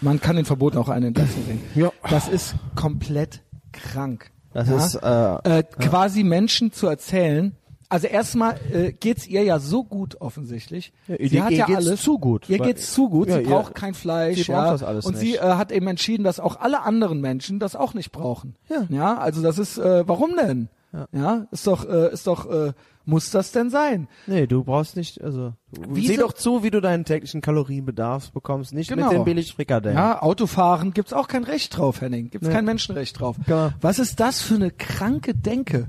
[0.00, 1.60] Man kann in Verboten auch eine Entlastung sehen.
[1.74, 1.90] Ja.
[2.10, 4.30] Das ist komplett krank.
[4.52, 4.76] das Ja?
[4.76, 7.56] ist äh, äh, quasi Menschen zu erzählen.
[7.88, 10.92] Also erstmal äh, geht's ihr ja so gut offensichtlich.
[11.06, 13.28] Ja, sie ihr- hat ihr ja geht's alles zu gut, Ihr geht's zu gut.
[13.28, 14.38] Ja, sie ihr- braucht kein Fleisch.
[14.38, 14.72] sie braucht ja.
[14.72, 15.40] das alles Und sie nicht.
[15.42, 18.56] äh, hat eben entschieden, dass auch alle anderen Menschen das auch nicht brauchen.
[18.68, 18.86] Ja.
[18.90, 19.18] Ja.
[19.18, 20.68] Also das ist, äh, warum denn?
[21.12, 21.46] Ja.
[21.50, 22.72] ist doch, äh, ist doch, äh,
[23.04, 24.08] muss das denn sein?
[24.26, 25.52] Nee, du brauchst nicht, also
[25.88, 29.08] Wie sieh doch zu, wie du deinen täglichen Kalorienbedarf bekommst, nicht Genau.
[29.08, 29.96] mit den Billigfrikadellen.
[29.96, 32.30] Ja, Autofahren gibt's auch kein Recht drauf, Henning.
[32.30, 32.54] Gibt's Nee.
[32.54, 33.36] kein Menschenrecht drauf.
[33.46, 33.70] Genau.
[33.80, 35.86] Was ist das für eine kranke Denke?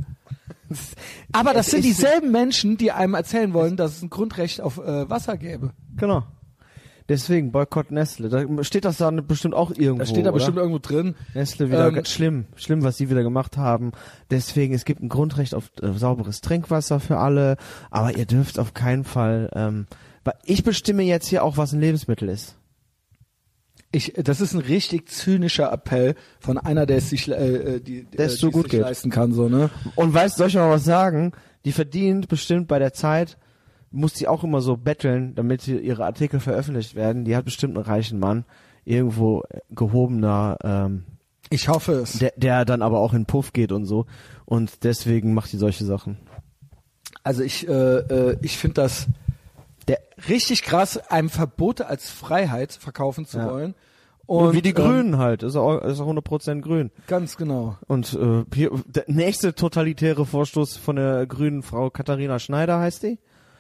[1.32, 5.10] Aber das sind dieselben Menschen, die einem erzählen wollen, dass es ein Grundrecht auf äh,
[5.10, 5.72] Wasser gäbe.
[5.95, 6.24] Genau.
[7.10, 8.30] Deswegen Boykott Nestle.
[8.30, 9.99] Da steht das da bestimmt auch irgendwo.
[9.99, 10.34] Da steht da oder?
[10.34, 11.16] bestimmt irgendwo drin.
[11.34, 13.91] Nestle wieder Ähm, schlimm, schlimm, was sie wieder gemacht haben.
[14.30, 17.55] Deswegen, es gibt ein Grundrecht auf äh, sauberes Trinkwasser für alle,
[17.91, 19.49] aber ihr dürft auf keinen Fall.
[19.55, 19.88] Ähm,
[20.43, 22.58] ich bestimme jetzt hier auch, was ein Lebensmittel ist.
[23.93, 28.03] Ich, das ist ein richtig zynischer Appell von einer, der es sich, äh, äh, die,
[28.03, 28.82] Der es äh, so gut sich geht.
[28.82, 29.70] leisten kann, so ne?
[29.95, 31.32] Und weißt, soll ich mal was sagen?
[31.64, 33.38] Die verdient bestimmt bei der Zeit,
[33.97, 37.25] muss die auch immer so betteln, damit ihre Artikel veröffentlicht werden.
[37.25, 38.45] Die hat bestimmt einen reichen Mann,
[38.85, 41.03] irgendwo gehobener, ähm,
[41.49, 42.13] Ich hoffe es.
[42.19, 44.05] der, der dann aber auch in Puff geht und so.
[44.45, 46.17] Und deswegen macht die solche Sachen.
[47.23, 49.07] Also ich, äh, äh, ich finde das
[49.87, 53.49] Der, richtig krass, einem Verbote als Freiheit verkaufen zu Ja.
[53.51, 53.73] wollen.
[54.25, 56.91] und wie die ähm, Grünen halt, ist auch, ist auch 100% grün.
[57.07, 57.77] Ganz genau.
[57.87, 63.17] Und äh, hier, der nächste totalitäre Vorstoß von der grünen Frau Katharina Schneider heißt die.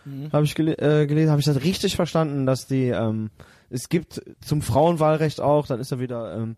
[0.07, 0.31] Mhm.
[0.31, 3.29] Habe ich gele äh, gelesen, habe ich das richtig verstanden, dass die ähm,
[3.69, 6.55] es gibt zum Frauenwahlrecht auch, dann ist da wieder ähm,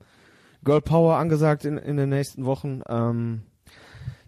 [0.63, 2.81] Girl Power angesagt in, in den nächsten Wochen.
[2.87, 3.41] Ähm,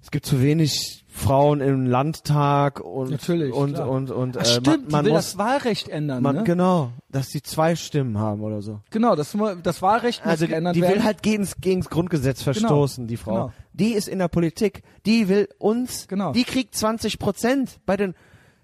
[0.02, 3.88] es gibt zu wenig Frauen im Landtag und Natürlich, und klar.
[3.90, 6.44] und und Ach, äh, stimmt, man, man die will muss das Wahlrecht ändern, man ne?
[6.44, 8.80] genau, dass die zwei Stimmen haben oder so.
[8.90, 10.96] Genau, das, das Wahlrecht muss Also die, geändert die werden.
[10.96, 13.32] will halt gegens, gegens Grundgesetz verstoßen, die Frau.
[13.34, 13.54] genau.
[13.74, 14.82] Die ist in der Politik.
[15.06, 16.32] Die will uns, Genau.
[16.32, 18.16] die kriegt 20 Prozent bei den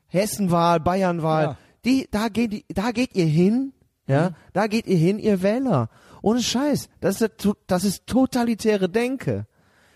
[0.08, 1.43] Hessenwahl, Bayernwahl.
[1.43, 1.58] Ja.
[1.86, 3.74] Die, da geht, da geht ihr hin,
[4.08, 5.89] ja, da geht ihr hin, ihr Wähler.
[6.22, 6.89] Ohne Scheiß.
[6.99, 9.45] Das ist, das ist totalitäre Denke.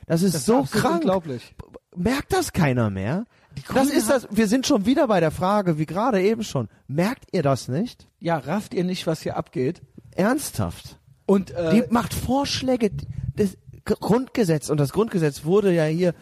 [0.05, 0.95] Das ist das so ist krank.
[0.95, 1.55] unglaublich.
[1.95, 3.25] merkt das keiner mehr?
[3.73, 6.69] Das ist das, wir sind schon wieder bei der Frage, wie gerade eben schon.
[6.87, 8.07] Merkt ihr das nicht?
[8.19, 9.81] Ja, rafft ihr nicht, was hier abgeht?
[10.15, 10.97] Ernsthaft?
[11.25, 12.91] Und äh, Die macht Vorschläge,
[13.35, 16.13] das Grundgesetz, und das Grundgesetz wurde ja hier,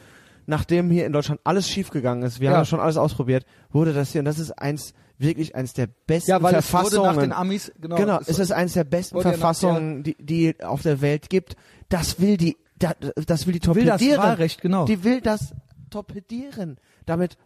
[0.50, 2.52] nachdem hier in Deutschland alles schiefgegangen ist, wir Ja.
[2.56, 5.88] haben ja schon alles ausprobiert, wurde das hier, und das ist eins, wirklich eins der
[5.88, 7.16] besten ja, weil es wurde Verfassungen.
[7.16, 7.96] nach den Amis genau.
[7.96, 11.56] Genau, es ist eines der besten ja Verfassungen, die, die auf der Welt gibt.
[11.90, 12.94] Das will die, da-
[13.26, 14.18] das will die will das torpedieren.
[14.24, 14.86] Wahlrecht, genau.
[14.86, 15.54] Die will das
[15.90, 16.78] torpedieren.
[17.06, 17.38] Damit,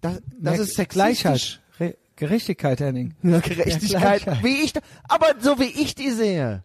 [0.00, 0.88] das, das ist sexistisch.
[0.88, 3.14] Gleichheit, Re Gerechtigkeit, Henning.
[3.22, 4.42] Ja, Gerechtigkeit, Gleichheit.
[4.44, 6.64] wie ich, da- aber so wie ich die sehe.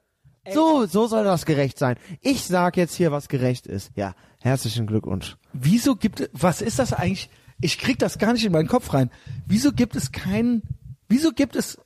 [0.49, 1.97] So, so soll das gerecht sein.
[2.21, 3.91] Ich sag jetzt hier, was gerecht ist.
[3.95, 5.37] Ja, herzlichen Glückwunsch.
[5.53, 7.29] Wieso gibt es, was ist das eigentlich?
[7.59, 9.11] Ich krieg das gar nicht in meinen Kopf rein.
[9.45, 10.63] Wieso gibt es kein,
[11.07, 11.77] wieso gibt es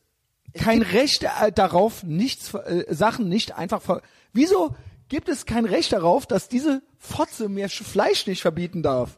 [0.54, 4.02] kein Recht äh, darauf, nichts, äh, Sachen nicht einfach, ver
[4.32, 4.74] wieso
[5.10, 9.18] gibt es kein Recht darauf, dass diese Fotze mir Sch- Fleisch nicht verbieten darf?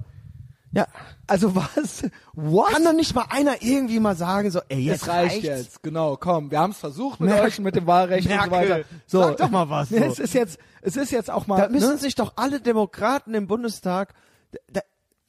[0.72, 0.88] Ja.
[1.28, 2.04] Also was?
[2.34, 2.72] What?
[2.72, 5.46] Kann doch nicht mal einer irgendwie mal sagen, so, ey, jetzt es reicht reicht's.
[5.46, 8.38] jetzt, genau, komm, wir haben es versucht mit Merkel- euch, mit dem Wahlrecht und so
[8.50, 8.86] Merkel, weiter.
[9.06, 9.96] So, sag doch mal was, so.
[9.98, 11.98] Es ist jetzt, es ist jetzt auch mal, Da müssen ne?
[11.98, 14.14] sich doch alle Demokraten im Bundestag
[14.72, 14.80] da,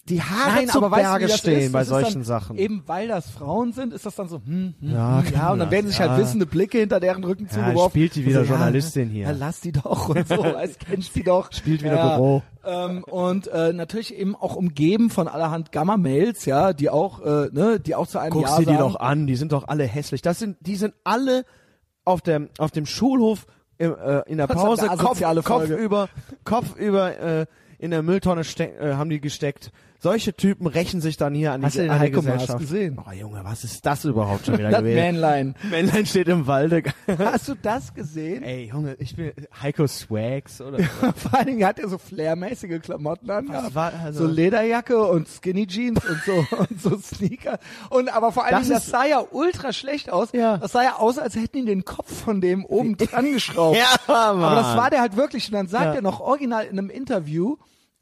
[0.08, 2.58] die Haare Nein, zu aber weißt du, Berge das stehen bei solchen dann, Sachen.
[2.58, 5.58] Eben weil das Frauen sind, ist das dann so, hm, hm, Ja, hm, ja, und
[5.58, 6.08] dann das, werden sich ja.
[6.08, 7.90] halt wissende Blicke hinter deren Rücken Ja, zugeworfen.
[7.90, 9.22] spielt die wieder so, Journalistin ja, hier.
[9.24, 11.52] Ja, lass die doch und so, weißt, kennst die doch.
[11.52, 12.42] Spielt wieder ja, Büro.
[12.64, 17.80] Ähm, und äh, natürlich eben auch umgeben von allerhand Gamma-Mails, ja, die auch, äh, ne,
[17.80, 20.22] die auch zu einem Guckst Ja dir die doch an, die sind doch alle hässlich.
[20.22, 21.44] Das sind, die sind alle
[22.04, 23.46] auf dem, auf dem Schulhof
[23.78, 26.08] im, äh, in der Pause, Kopf, Kopf über,
[26.44, 27.46] Kopf über äh,
[27.78, 29.70] in der Mülltonne äh, haben die gesteckt.
[30.00, 33.00] Solche Typen rächen sich dann hier an Hast die, du den Heiko Maas gesehen?
[33.04, 34.94] Oh Junge, was ist das überhaupt schon wieder Das gewesen?
[34.96, 35.54] Männlein.
[35.68, 36.84] Männlein steht im Walde.
[37.18, 38.44] Hast du das gesehen?
[38.44, 40.78] Ey, Junge, ich bin Heiko Swags oder
[41.16, 43.50] Vor allen Dingen hat er so flairmäßige Klamotten an.
[43.50, 47.58] Also- so Lederjacke und Skinny Jeans und so und so Sneaker.
[47.90, 50.28] Und aber vor allen Das Dingen, das sah ja ultra schlecht aus.
[50.32, 50.58] Ja.
[50.58, 53.76] Das sah ja aus, als hätten ihn den Kopf von dem oben dran geschraubt.
[53.76, 54.44] Ja, Mann.
[54.44, 55.48] Aber das war der halt wirklich.
[55.48, 55.94] Und dann sagt Ja.
[55.94, 57.56] er noch original in einem Interview,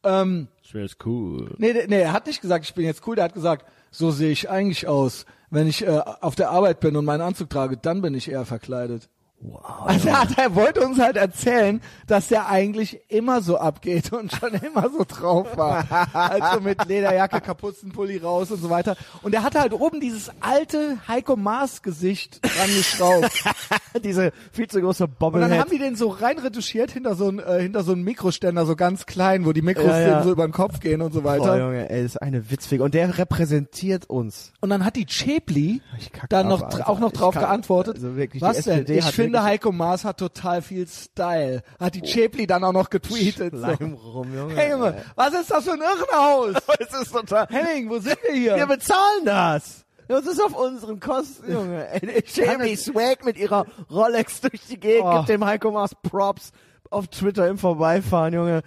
[0.04, 1.54] ähm, Schwer's cool.
[1.58, 4.10] nee, nee, nee, er hat nicht gesagt, ich bin jetzt cool, der hat gesagt, so
[4.10, 5.24] sehe ich eigentlich aus.
[5.48, 8.44] Wenn ich äh, auf der Arbeit bin und meinen Anzug trage, dann bin ich eher
[8.44, 9.08] verkleidet.
[9.38, 9.62] Wow.
[9.86, 14.32] Also er, hat, er wollte uns halt erzählen, dass der eigentlich immer so abgeht und
[14.32, 15.84] schon immer so drauf war.
[16.14, 18.96] Also mit Lederjacke, Kapuzenpulli raus und so weiter.
[19.22, 23.30] Und er hatte halt oben dieses alte Heiko Maas Gesicht dran geschraubt.
[24.04, 27.38] Diese viel zu große Und dann haben die den so rein retuschiert hinter so ein
[27.38, 30.22] äh, hinter so einen Mikroständer, so ganz klein, wo die Mikros Ja, ja.
[30.22, 31.58] so über den Kopf gehen und so Oh, weiter.
[31.58, 32.84] Junge, ey, das ist eine Witzfigur.
[32.84, 34.52] Und der repräsentiert uns.
[34.60, 35.80] Und dann hat die Chepli
[36.28, 36.88] dann ab, noch Alter.
[36.90, 37.96] auch noch drauf kann- geantwortet.
[37.96, 38.84] also wirklich, Was denn?
[38.88, 41.62] Ich hat finde Heiko Maas hat total viel Style.
[41.78, 43.54] Hat die Chepli dann auch noch getweetet.
[43.54, 44.54] Schleim rum, Junge.
[44.54, 46.54] Hey Junge, was ist das für ein Irrenhaus?
[46.78, 47.46] Es ist total.
[47.48, 48.56] Henning, wo sind wir hier?
[48.56, 49.84] Wir bezahlen das.
[50.08, 51.86] Das ist auf unseren Kosten, Junge.
[52.26, 55.16] Jamie Swag mit ihrer Rolex durch die Gegend Oh.
[55.16, 56.52] gibt dem Heiko Maas Props
[56.90, 58.62] auf Twitter im Vorbeifahren, Junge.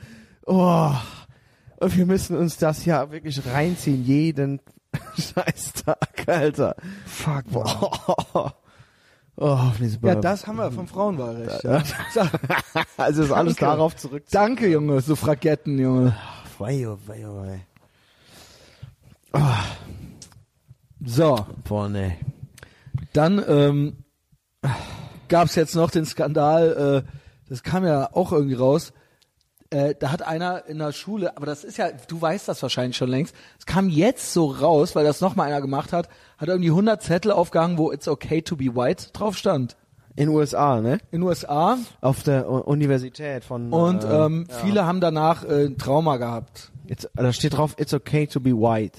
[0.45, 0.91] Oh.
[1.77, 4.59] Und wir müssen uns das ja wirklich reinziehen, jeden
[5.17, 6.75] Scheißtag, Alter.
[7.05, 8.53] Fuck, Boah.
[9.41, 9.71] Oh,
[10.01, 11.63] Ja, das haben wir vom Frauenwahlrecht.
[11.63, 11.81] Ja.
[12.13, 12.21] So,
[12.97, 13.77] Also ist alles Danke.
[13.77, 14.23] darauf zurück.
[14.31, 16.13] Danke, Junge, Suffragetten, Junge.
[16.57, 17.59] Weio, weio, weio.
[21.05, 22.17] So, Boah, nee.
[23.13, 24.03] dann ähm,
[25.29, 27.11] gab's jetzt noch den Skandal, äh,
[27.47, 28.91] das kam ja auch irgendwie raus.
[29.71, 32.97] Äh, da hat einer in der Schule, aber das ist ja, du weißt das wahrscheinlich
[32.97, 36.09] schon längst, es kam jetzt so raus, weil das nochmal einer gemacht hat,
[36.39, 39.77] hat irgendwie 100 Zettel aufgehangen, wo It's okay to be white drauf stand.
[40.15, 40.97] In USA, ne?
[41.11, 43.71] In USA Auf der U Universität von.
[43.71, 46.71] und äh, ähm, viele haben danach äh, Trauma gehabt.
[46.87, 48.97] It's, da steht drauf, it's okay to be white.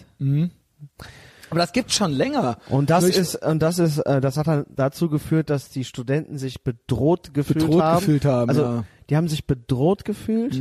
[1.50, 2.58] Aber das gibt's schon länger.
[2.68, 5.84] Und das Durch- ist, und das ist, äh, das hat dann dazu geführt, dass die
[5.84, 7.98] Studenten sich bedroht gefühlt Bedroht haben.
[7.98, 8.84] gefühlt haben, Also, ja.
[9.10, 10.60] Die haben sich bedroht gefühlt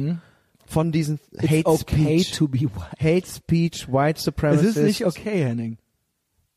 [0.66, 2.98] von diesen It's Hate okay Speech, to be white.
[3.00, 4.78] Hate Speech, White Es Supremacists.
[4.78, 5.78] ist nicht okay, Henning.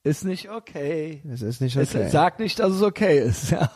[0.04, 1.22] Ist nicht okay.
[1.30, 2.08] Es ist nicht Es okay.
[2.10, 3.50] sagt nicht, dass es okay ist.
[3.52, 3.70] Ja.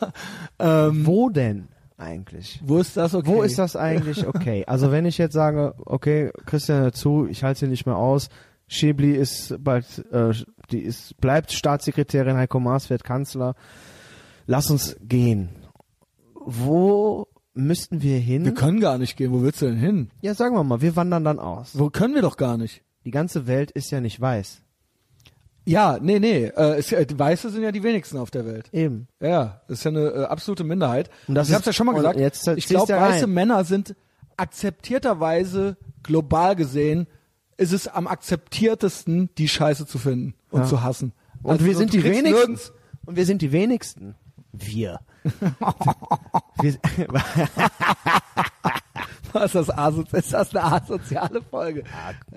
[0.59, 2.59] Ähm, Wo denn eigentlich?
[2.63, 3.27] wo ist das okay?
[3.27, 4.63] Wo ist das eigentlich okay?
[4.67, 8.29] Also wenn ich jetzt sage, okay, Christian dazu, ich halte sie nicht mehr aus,
[8.67, 10.33] Schäbli ist bald, äh,
[10.71, 13.55] die ist, bleibt Staatssekretärin, Heiko Maas wird Kanzler,
[14.45, 15.49] lass uns gehen.
[16.35, 18.45] Wo müssten wir hin?
[18.45, 19.31] Wir können gar nicht gehen.
[19.31, 20.09] Wo willst du denn hin?
[20.21, 21.71] ja, sagen wir mal, wir wandern dann aus.
[21.73, 22.83] Wo können wir doch gar nicht?
[23.05, 24.61] Die ganze Welt ist ja nicht weiß.
[25.65, 26.45] Ja, nee, nee.
[26.45, 28.69] Äh, es, äh, die Weiße sind ja die wenigsten auf der Welt.
[28.71, 29.07] Eben.
[29.19, 31.09] Ja, das ist ja eine äh, absolute Minderheit.
[31.27, 32.17] Und das ich habe ist- ja schon mal gesagt.
[32.19, 33.27] jetzt ich glaube, weiße.
[33.27, 33.95] Männer sind
[34.37, 37.07] akzeptierterweise global gesehen
[37.57, 40.67] ist es am akzeptiertesten, die Scheiße zu finden und Ja.
[40.67, 41.13] zu hassen.
[41.41, 42.29] Und Also wir sind die wenigsten.
[42.53, 42.71] nirgends-
[43.05, 44.13] Und wir sind die wenigsten.
[44.53, 44.99] Wir.
[49.33, 51.83] Was ist das, aso ist das eine asoziale Folge?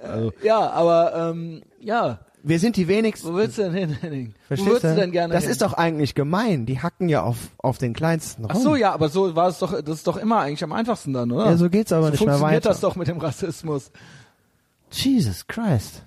[0.03, 3.29] also, Ja, aber ähm, ja, wir sind die wenigsten.
[3.29, 4.29] wo willst du denn hin, Henning?
[4.29, 5.53] Wo Verstehst würdest du denn gerne Das hin?
[5.53, 6.67] ist doch eigentlich gemein.
[6.67, 8.53] Die hacken ja auf, auf den kleinsten rum.
[8.55, 11.13] Ach so, ja, aber so war es doch, das ist doch immer eigentlich am einfachsten
[11.13, 11.47] dann, oder?
[11.47, 12.69] Ja, so geht's aber so nicht mehr funktioniert weiter.
[12.71, 13.91] das doch mit dem Rassismus.
[14.91, 16.03] Jesus Christ.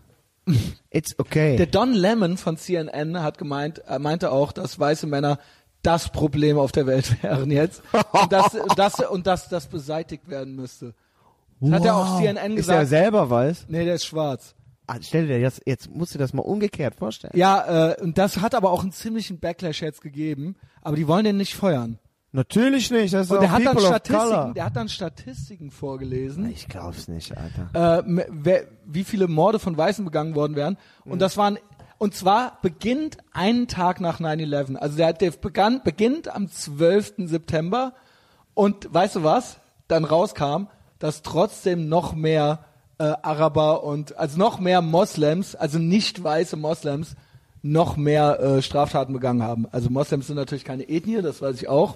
[0.89, 1.55] It's okay.
[1.55, 5.39] Der Don Lemon von CNN hat gemeint, er meinte auch, dass weiße Männer
[5.83, 10.55] das Problem auf der Welt wären jetzt und dass, das, und dass das beseitigt werden
[10.55, 10.93] müsste.
[11.59, 12.89] Das hat er auf CNN Ist er gesagt.
[12.89, 13.65] selber weiß?
[13.69, 14.55] Nee, der ist schwarz.
[14.87, 17.31] Ah, stell dir jetzt, jetzt musst du das mal umgekehrt vorstellen.
[17.35, 21.23] Ja, äh, und das hat aber auch einen ziemlichen Backlash jetzt gegeben, aber die wollen
[21.23, 21.99] den nicht feuern.
[22.35, 23.13] Natürlich nicht.
[23.13, 26.49] Das ist Und der hat dann Statistiken, der hat dann Statistiken vorgelesen.
[26.49, 27.99] Ich glaub's nicht, Alter.
[27.99, 30.77] äh, wer, wie viele Morde von Weißen begangen worden wären.
[31.05, 31.59] Und das waren,
[32.03, 34.75] und zwar beginnt einen Tag nach 9-11.
[34.75, 37.13] Also der, der begann, beginnt am 12.
[37.29, 37.93] September
[38.53, 39.61] und weißt du was?
[39.87, 40.67] Dann rauskam,
[40.99, 42.65] dass trotzdem noch mehr
[42.97, 47.15] äh, Araber und, also noch mehr Moslems, also nicht weiße Moslems,
[47.61, 49.65] noch mehr äh, Straftaten begangen haben.
[49.71, 51.95] Also Moslems sind natürlich keine Ethnie, das weiß ich auch.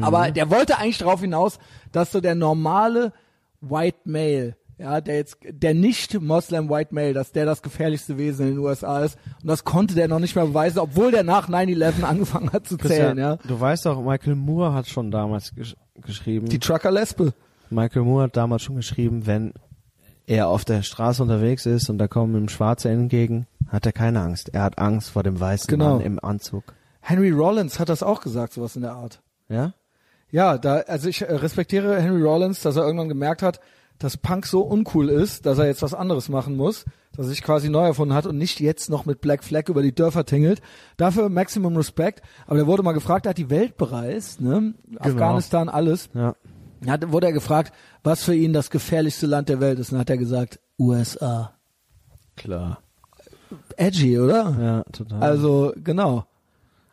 [0.00, 1.60] Aber der wollte eigentlich darauf hinaus,
[1.92, 3.12] dass so der normale
[3.60, 8.48] White Male, ja, der jetzt, der nicht Moslem White Male, dass der das gefährlichste Wesen
[8.48, 9.16] in den USA ist.
[9.40, 12.76] Und das konnte der noch nicht mehr beweisen, obwohl der nach 9-11 angefangen hat zu
[12.76, 13.36] zählen, ja.
[13.46, 16.48] Du weißt doch, Michael Moore hat schon damals gesch geschrieben.
[16.48, 17.32] Die Trucker-Lesbe.
[17.70, 19.52] Michael Moore hat damals schon geschrieben, wenn
[20.26, 24.20] er auf der Straße unterwegs ist und da kommen ihm Schwarze entgegen, hat er keine
[24.20, 24.48] Angst.
[24.52, 25.96] Er hat Angst vor dem weißen Genau.
[25.96, 26.74] Mann im Anzug.
[27.00, 29.20] Henry Rollins hat das auch gesagt, sowas in der Art.
[29.48, 29.74] Ja?
[30.30, 33.60] Ja, da, also ich äh, respektiere Henry Rollins, dass er irgendwann gemerkt hat,
[33.98, 37.42] dass Punk so uncool ist, dass er jetzt was anderes machen muss, dass er sich
[37.42, 40.60] quasi neu erfunden hat und nicht jetzt noch mit Black Flag über die Dörfer tingelt.
[40.96, 42.22] Dafür Maximum Respect.
[42.46, 44.74] Aber der wurde mal gefragt, er hat die Welt bereist, ne?
[44.98, 46.08] Afghanistan, alles.
[46.14, 46.34] Ja.
[46.86, 47.72] Hat, wurde er gefragt,
[48.02, 49.92] was für ihn das gefährlichste Land der Welt ist.
[49.92, 51.52] Und hat er gesagt, USA.
[52.36, 52.82] Klar.
[53.76, 54.56] Edgy, oder?
[54.60, 55.22] Ja, total.
[55.22, 56.26] Also, genau.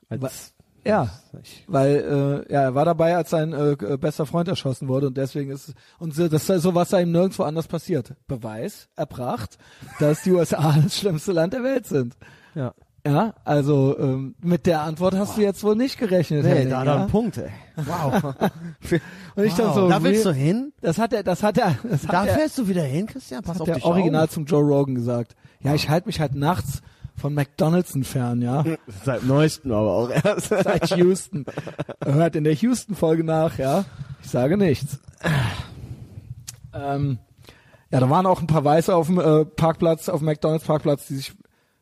[0.10, 0.54] Als,
[0.90, 1.10] Ja.
[1.42, 5.08] ich, Weil äh, ja, er war dabei, als sein äh, äh, bester Freund erschossen wurde
[5.08, 8.14] und deswegen ist und so, das ist so was da ihm nirgendwo anders passiert.
[8.28, 9.58] Beweis erbracht,
[10.00, 12.16] dass die USA das schlimmste Land der Welt sind.
[12.56, 12.74] ja.
[13.08, 16.44] Ja, also ähm, mit der Antwort hast du jetzt wohl nicht gerechnet.
[16.44, 16.94] Nee, Henning, da hat ja?
[16.94, 17.50] er einen Punkt, ey.
[17.78, 18.36] Wow.
[19.36, 19.76] Und ich dann wow.
[19.76, 20.74] so, da willst du hin?
[20.82, 23.42] Das hat er, das hat er, das Da hat er, fährst du wieder hin, Christian?
[23.42, 24.32] Pass hat auf der dich Original auf.
[24.32, 25.36] zum Joe Rogan gesagt.
[25.62, 26.82] Ja, ich halte mich halt nachts
[27.20, 28.64] von McDonald's entfernen, ja.
[29.04, 30.50] Seit neuestem aber auch erst.
[30.50, 31.46] Seit Houston.
[32.04, 33.86] Hört in der Houston-Folge nach, ja.
[34.24, 35.00] Ich sage nichts.
[36.74, 37.20] Ähm,
[37.92, 41.16] ja, da waren auch ein paar Weiße auf dem äh, Parkplatz, auf dem McDonalds-Parkplatz, die
[41.16, 41.34] sich,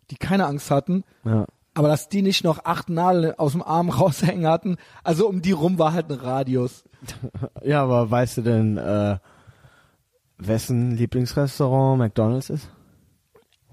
[0.09, 1.03] die keine Angst hatten.
[1.25, 1.45] ja.
[1.73, 5.51] Aber dass die nicht noch acht Nadeln aus dem Arm raushängen hatten, also um die
[5.51, 6.83] rum war halt ein Radius.
[7.63, 9.19] ja, aber weißt du denn, äh,
[10.39, 12.71] wessen Lieblingsrestaurant McDonalds ist?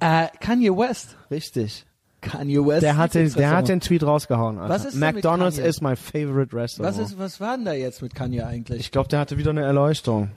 [0.00, 1.16] Äh, Kanye West.
[1.30, 1.86] Richtig.
[2.20, 2.82] Kanye West.
[2.82, 4.58] Der hat, den, der hat den Tweet rausgehauen.
[4.58, 4.74] Alter.
[4.74, 6.96] Was ist McDonald's is my favorite restaurant.
[6.96, 8.80] Was ist, was war denn da jetzt mit Kanye eigentlich?
[8.80, 10.30] Ich glaube, der hatte wieder eine Erleuchtung.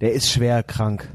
[0.00, 1.08] Der ist schwer krank.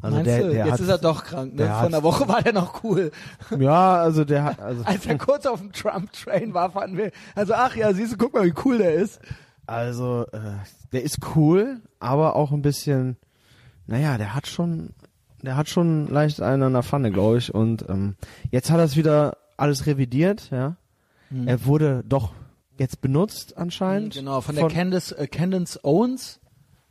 [0.00, 0.50] Also Meinst der, du?
[0.50, 1.58] der jetzt hat, ist er doch krank, ne?
[1.58, 3.12] der Vor einer Woche war der noch cool.
[3.58, 7.54] Ja, also der hat, also, Als er kurz auf dem Trump-Train war, fanden wir, also
[7.54, 9.20] ach ja, siehst du, guck mal, wie cool der ist.
[9.66, 10.38] also äh,
[10.92, 13.16] der ist cool, aber auch ein bisschen,
[13.86, 14.90] naja, der hat schon,
[15.42, 17.52] der hat schon leicht einen an der Pfanne, glaube ich.
[17.54, 18.14] Und ähm,
[18.50, 20.76] jetzt hat er es wieder alles revidiert, ja.
[21.46, 22.32] Er wurde doch
[22.78, 24.14] jetzt benutzt anscheinend.
[24.14, 26.40] Genau, von der Candace, äh, Candace Owens,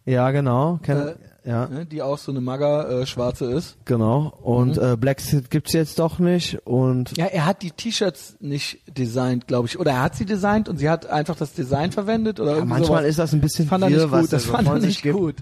[0.05, 0.79] Ja, genau.
[0.81, 3.77] Ken, Äh, ja, ne, die auch so eine Maga äh, schwarze ist.
[3.85, 4.33] genau.
[4.41, 4.83] Und Mhm.
[4.93, 6.57] äh, Black Sid gibt's jetzt doch nicht.
[6.65, 9.77] Und Ja, er hat die T-Shirts nicht designt, glaube ich.
[9.79, 12.87] Oder er hat sie designt und sie hat einfach das Design verwendet oder ja, manchmal
[13.01, 13.05] sowas.
[13.05, 15.01] ist das ein bisschen das fand er nicht gut, das so fand er von nicht
[15.03, 15.17] gibt.
[15.17, 15.35] gut.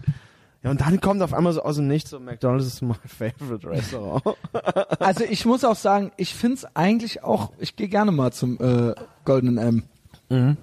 [0.64, 3.68] Ja, und dann kommt auf einmal so aus dem Nichts so McDonald's ist mein favorite
[3.68, 4.24] Restaurant.
[4.99, 8.93] Also ich muss auch sagen, ich find's eigentlich auch, ich gehe gerne mal zum äh,
[9.24, 9.84] Goldenen
[10.30, 10.57] M.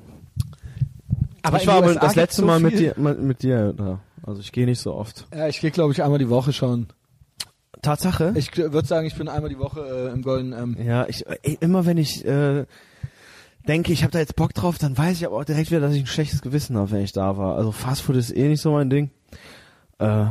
[1.42, 4.00] Aber ich war aber das letzte so Mal mit dir, mit, dir da.
[4.22, 5.26] Also ich gehe nicht so oft.
[5.34, 6.88] Ja, ich gehe glaube ich einmal die Woche schon.
[7.80, 8.34] Tatsache?
[8.36, 10.86] Ich würde sagen, ich bin einmal die Woche äh, im Goldenen M.
[10.86, 12.66] ja, ich ey, immer wenn ich äh,
[13.66, 15.94] denke, ich habe da jetzt Bock drauf, dann weiß ich aber auch direkt wieder, dass
[15.94, 17.56] ich ein schlechtes Gewissen habe, wenn ich da war.
[17.56, 19.10] Also Fastfood ist eh nicht so mein Ding.
[19.98, 20.26] Äh,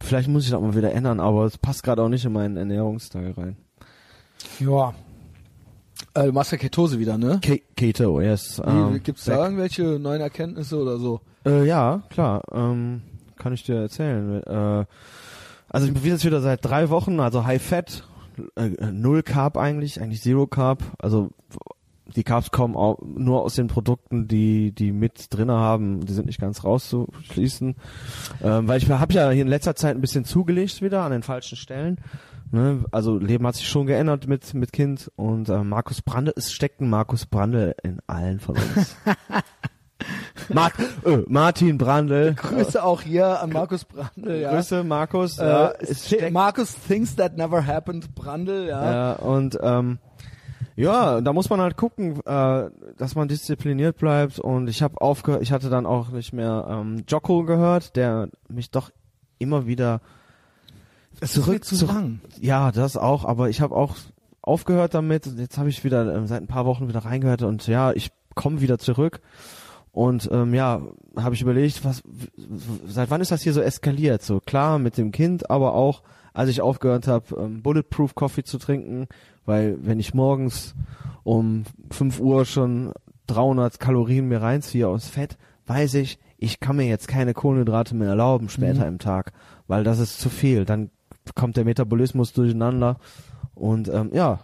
[0.00, 2.56] vielleicht muss ich das mal wieder ändern, aber es passt gerade auch nicht in meinen
[2.56, 3.56] Ernährungsteil rein.
[4.58, 4.94] Ja.
[6.14, 7.38] Äh, du machst ja Ketose wieder, ne?
[7.42, 8.60] Ke Keto, yes.
[8.64, 9.36] Ähm, gibt's weg.
[9.36, 11.20] da irgendwelche neuen Erkenntnisse oder so?
[11.46, 12.42] Äh, ja, klar.
[12.52, 13.02] Ähm,
[13.36, 14.42] kann ich dir erzählen.
[14.42, 14.84] Äh,
[15.72, 18.04] Also ich bin jetzt wieder seit drei Wochen, also High Fat,
[18.56, 20.82] äh, Null Carb eigentlich, eigentlich Zero Carb.
[20.98, 21.30] Also
[22.16, 26.04] die Carbs kommen auch nur aus den Produkten, die die mit drinne haben.
[26.04, 27.76] Die sind nicht ganz rauszuschließen,
[28.42, 31.22] ähm, weil ich habe ja hier in letzter Zeit ein bisschen zugelegt wieder an den
[31.22, 31.98] falschen Stellen.
[32.52, 32.84] Ne?
[32.90, 36.80] Also Leben hat sich schon geändert mit mit Kind und äh, Markus Brandl, es steckt
[36.80, 38.96] ein Markus Brandl in allen von uns.
[40.48, 40.72] Mart
[41.04, 42.34] äh, Martin Brandl.
[42.34, 44.40] Grüße auch hier an Markus Brandl.
[44.40, 44.54] Ja.
[44.54, 45.38] Grüße Markus.
[45.38, 48.66] Äh, ja, Markus Things That Never Happened, Brandl.
[48.66, 48.92] Ja.
[48.92, 49.98] ja und ähm,
[50.80, 54.38] ja, da muss man halt gucken, äh, dass man diszipliniert bleibt.
[54.38, 58.70] Und ich habe aufgehört, ich hatte dann auch nicht mehr ähm, Jocko gehört, der mich
[58.70, 58.90] doch
[59.38, 60.00] immer wieder
[61.20, 62.20] Es mir zu zurück- lang.
[62.40, 63.96] Ja, das auch, aber ich habe auch
[64.42, 65.26] aufgehört damit.
[65.26, 68.60] Jetzt habe ich wieder ähm, seit ein paar Wochen wieder reingehört und ja, ich komme
[68.60, 69.20] wieder zurück.
[69.92, 70.80] Und ähm, ja,
[71.16, 72.02] habe ich überlegt, was
[72.86, 74.22] seit wann ist das hier so eskaliert?
[74.22, 76.02] So klar mit dem Kind, aber auch
[76.32, 79.06] als ich aufgehört habe, ähm, Bulletproof Coffee zu trinken,
[79.44, 80.74] weil wenn ich morgens
[81.22, 82.92] um 5 Uhr schon
[83.26, 88.08] 300 Kalorien mir reinziehe aus Fett, weiß ich, ich kann mir jetzt keine Kohlenhydrate mehr
[88.08, 89.32] erlauben später im Tag,
[89.66, 90.64] weil das ist zu viel.
[90.64, 90.90] Dann
[91.34, 92.96] kommt der Metabolismus durcheinander
[93.54, 94.40] und ähm, ja,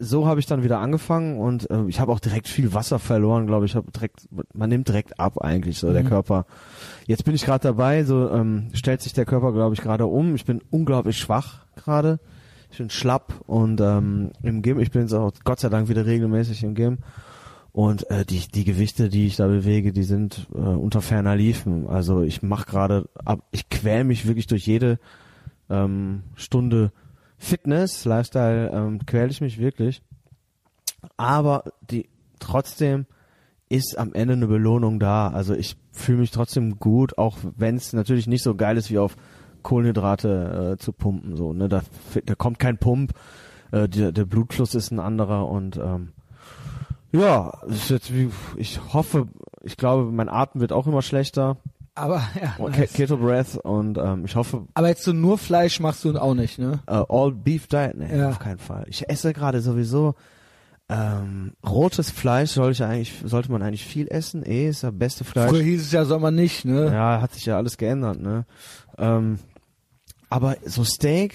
[0.00, 3.46] so habe ich dann wieder angefangen und äh, ich habe auch direkt viel Wasser verloren,
[3.46, 3.76] glaube ich.
[3.76, 6.46] Hab direkt, man nimmt direkt ab eigentlich so der Körper.
[7.06, 10.34] Jetzt bin ich gerade dabei, so ähm, stellt sich der Körper, glaube ich, gerade um.
[10.34, 12.18] Ich bin unglaublich schwach gerade.
[12.72, 16.06] Ich bin schlapp und ähm, im Gym, ich bin jetzt auch Gott sei Dank wieder
[16.06, 16.98] regelmäßig im Gym.
[17.72, 21.86] Und äh, die, die Gewichte, die ich da bewege, die sind äh, unter ferner Liefen.
[21.88, 24.98] Also ich mache gerade, ab, ich quäl mich wirklich durch jede
[25.68, 26.90] ähm, Stunde
[27.40, 30.02] Fitness, Lifestyle, ähm, quäl ich mich wirklich.
[31.16, 32.08] Aber die
[32.38, 33.06] trotzdem
[33.70, 35.28] ist am Ende eine Belohnung da.
[35.28, 38.98] Also ich fühle mich trotzdem gut, auch wenn es natürlich nicht so geil ist, wie
[38.98, 39.16] auf
[39.62, 41.34] Kohlenhydrate äh, zu pumpen.
[41.34, 41.68] So, ne?
[41.68, 41.82] da,
[42.26, 43.14] da kommt kein Pump,
[43.72, 46.12] äh, der, der Blutfluss ist ein anderer und ähm,
[47.12, 49.28] ja, ist jetzt wie, ich hoffe,
[49.62, 51.56] ich glaube, mein Atem wird auch immer schlechter.
[52.00, 52.54] Aber ja.
[52.58, 52.76] Nice.
[52.76, 56.34] Ke- Keto Breath und ähm, ich hoffe, Aber jetzt so nur Fleisch machst du auch
[56.34, 56.80] nicht, ne?
[56.86, 58.30] äh, All Beef Diet, nee, Ja.
[58.30, 58.84] auf keinen Fall.
[58.88, 60.14] Ich esse gerade sowieso
[60.88, 64.44] ähm, rotes Fleisch soll ich eigentlich, sollte man eigentlich viel essen.
[64.44, 65.48] Eh, ist das beste Fleisch.
[65.50, 66.86] Früher hieß es ja, soll man nicht, ne?
[66.92, 68.44] Ja, hat sich ja alles geändert, ne?
[68.98, 69.38] Ähm,
[70.28, 71.34] aber so Steak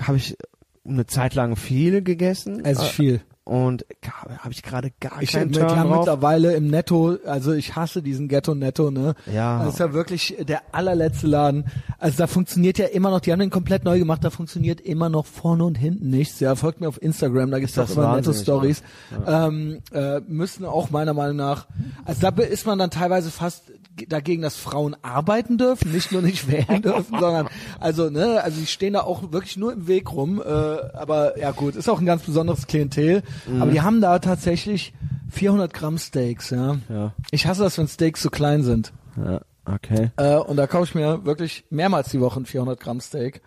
[0.00, 0.36] habe ich
[0.84, 2.64] eine Zeit lang viel gegessen.
[2.64, 3.20] Es ist äh, viel.
[3.46, 5.98] Und habe ich gerade gar Ich keinen Turn drauf.
[5.98, 9.14] mittlerweile im Netto, also ich hasse diesen Ghetto Netto, ne?
[9.32, 9.62] Ja.
[9.62, 11.64] Das ist ja wirklich der allerletzte Laden.
[12.00, 15.10] Also da funktioniert ja immer noch, die haben den komplett neu gemacht, da funktioniert immer
[15.10, 16.40] noch vorne und hinten nichts.
[16.40, 18.82] Ja, folgt mir auf Instagram, da gibt's auch das immer Netto Stories.
[19.24, 21.68] Ähm, äh, müssen auch meiner Meinung nach,
[22.04, 23.70] also da ist man dann teilweise fast
[24.08, 27.48] dagegen, dass Frauen arbeiten dürfen, nicht nur nicht wählen dürfen, sondern
[27.80, 30.42] also ne, also die stehen da auch wirklich nur im Weg rum.
[30.44, 33.22] Äh, aber ja gut, ist auch ein ganz besonderes Klientel.
[33.60, 34.92] Aber die haben da tatsächlich
[35.30, 36.50] 400 Gramm Steaks.
[36.50, 36.76] Ja.
[36.88, 37.12] Ja.
[37.30, 38.92] Ich hasse das, wenn Steaks so klein sind.
[39.16, 40.10] Ja, okay.
[40.16, 43.40] Äh, und da kaufe ich mir wirklich mehrmals die Woche ein 400 Gramm Steak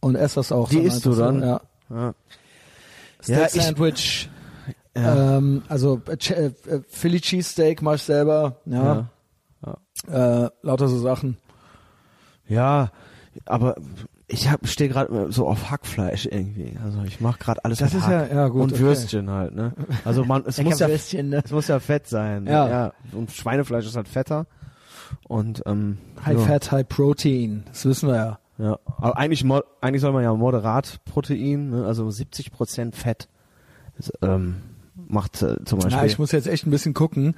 [0.00, 0.68] und esse das auch.
[0.68, 1.40] Die dann isst du dann?
[1.42, 1.60] Ja.
[1.90, 2.14] Ja.
[3.22, 4.28] Steak Ja, ich- Sandwich.
[4.96, 5.38] Ja.
[5.38, 8.60] Ähm, also äh, äh, äh, Philly Cheesesteak mach ich selber.
[8.66, 9.08] Ja.
[10.08, 11.36] Äh, lauter so Sachen.
[12.46, 12.90] Ja,
[13.46, 13.74] aber
[14.34, 16.76] ich hab stehe gerade so auf Hackfleisch irgendwie.
[16.84, 18.82] Also ich mache gerade alles Das mit ist ja- Hack ja, gut, und okay.
[18.82, 19.72] Würstchen halt, ne?
[20.04, 21.42] Also man es muss ja Würstchen, ne?
[21.44, 22.46] es muss ja fett sein.
[22.46, 22.68] Ja.
[22.68, 22.92] ja.
[23.12, 24.46] Und Schweinefleisch ist halt fetter
[25.28, 27.64] und ähm, High ja, Fat, High Protein.
[27.68, 28.38] Das wissen wir ja.
[28.56, 29.44] Ja, aber eigentlich
[29.80, 31.86] eigentlich soll man ja moderat Protein, ne?
[31.86, 33.28] also 70 Prozent Fett
[33.96, 34.56] das, ähm,
[34.94, 35.98] macht äh, zum Beispiel.
[35.98, 37.34] Ja, ich muss jetzt echt ein bisschen gucken.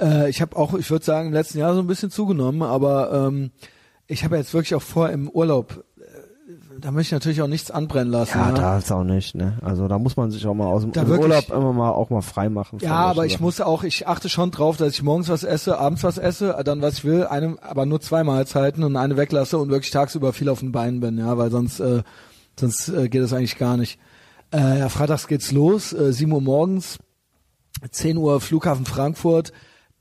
[0.00, 3.12] Äh, ich habe auch, ich würde sagen, im letzten Jahr so ein bisschen zugenommen, aber
[3.28, 3.50] ähm,
[4.06, 5.84] ich habe jetzt wirklich auch vor im Urlaub,
[6.78, 8.38] da möchte ich natürlich auch nichts anbrennen lassen.
[8.38, 8.54] ja, ne?
[8.54, 9.58] da ist auch nicht, ne?
[9.62, 12.20] Also da muss man sich auch mal aus dem wirklich- Urlaub immer mal auch mal
[12.20, 12.78] frei machen.
[12.80, 16.04] Ja, aber ich muss auch, ich achte schon drauf, dass ich morgens was esse, abends
[16.04, 19.70] was esse, dann was ich will, eine, aber nur zwei Mahlzeiten und eine weglasse und
[19.70, 22.02] wirklich tagsüber viel auf den Beinen bin, ja, weil sonst, äh,
[22.58, 23.98] sonst äh, geht das eigentlich gar nicht.
[24.52, 26.98] Äh, ja, freitags geht's los, äh, 7 Uhr morgens,
[27.90, 29.52] 10 Uhr Flughafen Frankfurt,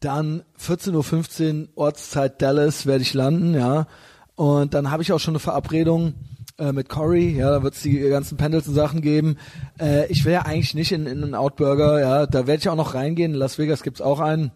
[0.02, 3.88] dann 14.15 Uhr Ortszeit Dallas werde ich landen, ja.
[4.36, 6.16] Und dann habe ich auch schon eine Verabredung
[6.64, 9.38] äh, mit Cory, ja, da wird es die ganzen Pendleton-Sachen geben.
[9.80, 12.76] Äh, ich will ja eigentlich nicht in, in einen Outburger, ja, da werde ich auch
[12.76, 13.34] noch reingehen.
[13.34, 14.52] In Las Vegas gibt's auch einen.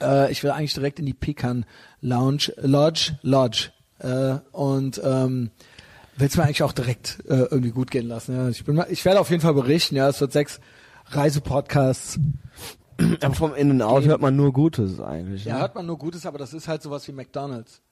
[0.00, 1.64] Äh, ich will eigentlich direkt in die Pecan
[2.00, 3.70] Lounge, Lodge, Lodge.
[3.98, 5.50] Äh, und ähm,
[6.16, 8.34] will es mir eigentlich auch direkt äh, irgendwie gut gehen lassen.
[8.34, 8.48] Ja.
[8.48, 10.60] Ich, bin mal, ich werde auf jeden Fall berichten, ja, es wird sechs
[11.06, 12.18] Reisepodcasts.
[13.20, 15.44] aber vom In and Out hört man nur Gutes eigentlich.
[15.44, 15.60] Ja, ne?
[15.60, 17.82] hört man nur Gutes, aber das ist halt sowas wie McDonalds.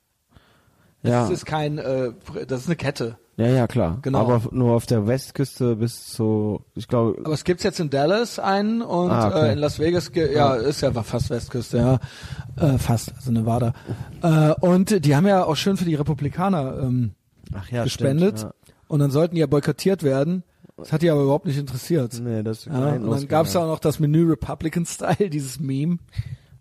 [1.03, 1.29] Das Ja.
[1.29, 2.13] ist kein, äh,
[2.47, 3.19] das ist eine Kette.
[3.37, 3.99] Ja, ja, klar.
[4.03, 4.19] Genau.
[4.19, 8.41] Aber nur auf der Westküste bis zu, ich glaube, Aber es gibt's jetzt in Dallas
[8.41, 9.51] einen und Ah, okay.
[9.51, 12.01] äh, in Las Vegas, ja, ist ja fast Westküste, ja,
[12.57, 13.75] äh, fast, also Nevada.
[14.23, 17.13] Äh, und die haben ja auch schön für die Republikaner ähm,
[17.71, 18.55] ja, gespendet Stimmt,
[18.89, 20.43] und dann sollten die ja boykottiert werden.
[20.77, 22.15] Das hat die aber überhaupt nicht interessiert.
[22.15, 22.21] ja.
[22.21, 25.61] Nee, das ist Ja, und dann gab's Ausgang, auch noch das Menü Republican Style, dieses
[25.61, 25.99] Meme.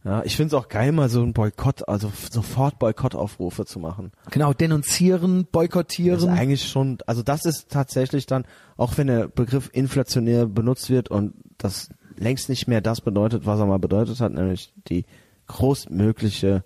[0.07, 4.13] Ja, ich find's auch geil, mal so ein Boykott, also sofort Boykottaufrufe zu machen.
[4.31, 6.29] Genau, denunzieren, Das ist boykottieren.
[6.29, 8.45] eigentlich schon, also das ist tatsächlich dann,
[8.77, 13.59] auch wenn der Begriff inflationär benutzt wird und das längst nicht mehr das bedeutet, was
[13.59, 15.03] er mal bedeutet hat, nämlich die
[15.47, 16.63] großmögliche,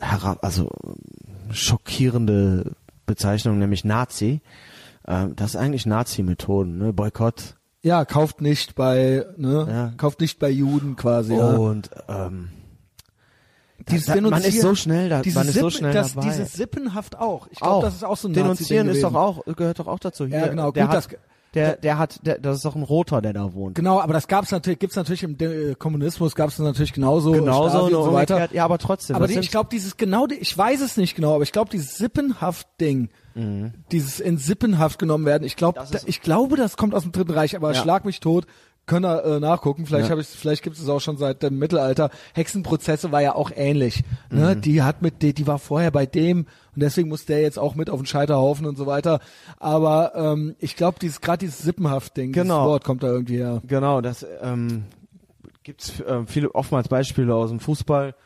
[0.00, 0.70] herab, also
[1.50, 2.72] schockierende
[3.04, 4.40] Bezeichnung, nämlich Nazi.
[5.06, 6.92] Ähm, das ist eigentlich Nazi-Methoden, ne?
[6.94, 7.56] Boykott.
[7.82, 9.92] Ja, kauft nicht bei, ne, Ja.
[9.96, 11.34] kauft nicht bei Juden quasi.
[11.34, 11.56] ja.
[11.56, 12.50] Und ähm,
[13.90, 16.28] Dieses da, man ist so schnell da, man ist so Sippen- schnell das, dabei.
[16.28, 17.48] Dieses Sippenhaft auch.
[17.50, 20.26] Ich glaube, das ist auch so ein Denunzieren ist doch auch, gehört doch auch dazu.
[20.26, 21.08] Hier, Ja, genau, gut, hat, das-
[21.54, 23.74] der, der hat, der, das ist doch ein Roter, der da wohnt.
[23.74, 27.32] Genau, aber das gab's natürlich, gibt's natürlich im De- äh, Kommunismus, gab's das natürlich genauso,
[27.32, 28.48] Genauso, nur und so weiter.
[28.52, 29.16] Ja, aber trotzdem.
[29.16, 31.96] Aber die, ich glaube, dieses genau, ich weiß es nicht genau, aber ich glaube, dieses
[31.98, 33.72] Sippenhaft-Ding, Mhm.
[33.90, 37.56] dieses in Sippenhaft genommen werden, ich glaube, ich glaube, das kommt aus dem Dritten Reich,
[37.56, 37.80] aber Ja.
[37.80, 38.46] schlag mich tot.
[38.84, 39.86] Können wir äh, nachgucken.
[39.86, 40.10] Vielleicht Ja.
[40.10, 42.10] habe ich, vielleicht gibt es auch schon seit dem Mittelalter.
[42.34, 44.02] Hexenprozesse war ja auch ähnlich.
[44.28, 44.56] Ne?
[44.56, 44.60] Mhm.
[44.60, 46.40] Die hat mit, die, die war vorher bei dem
[46.74, 49.20] und deswegen muss der jetzt auch mit auf den Scheiterhaufen und so weiter.
[49.60, 52.54] Aber ähm, ich glaube, dieses gerade dieses Sippenhaft-Ding, Genau.
[52.56, 53.62] dieses Wort kommt da irgendwie her.
[53.66, 54.84] Genau, das ähm,
[55.62, 58.16] gibt's äh, viele oftmals Beispiele aus dem Fußball,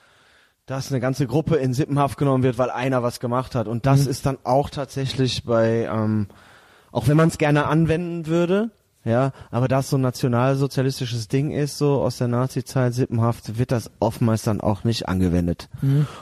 [0.65, 3.69] dass eine ganze Gruppe in Sippenhaft genommen wird, weil einer was gemacht hat.
[3.69, 6.29] Und das ist dann auch tatsächlich bei, ähm,
[6.93, 8.71] auch wenn man es gerne anwenden würde,
[9.07, 13.71] ja, aber da es so ein nationalsozialistisches Ding ist, so aus der Nazi-Zeit, Sippenhaft, wird
[13.71, 15.69] das oftmals dann auch nicht angewendet.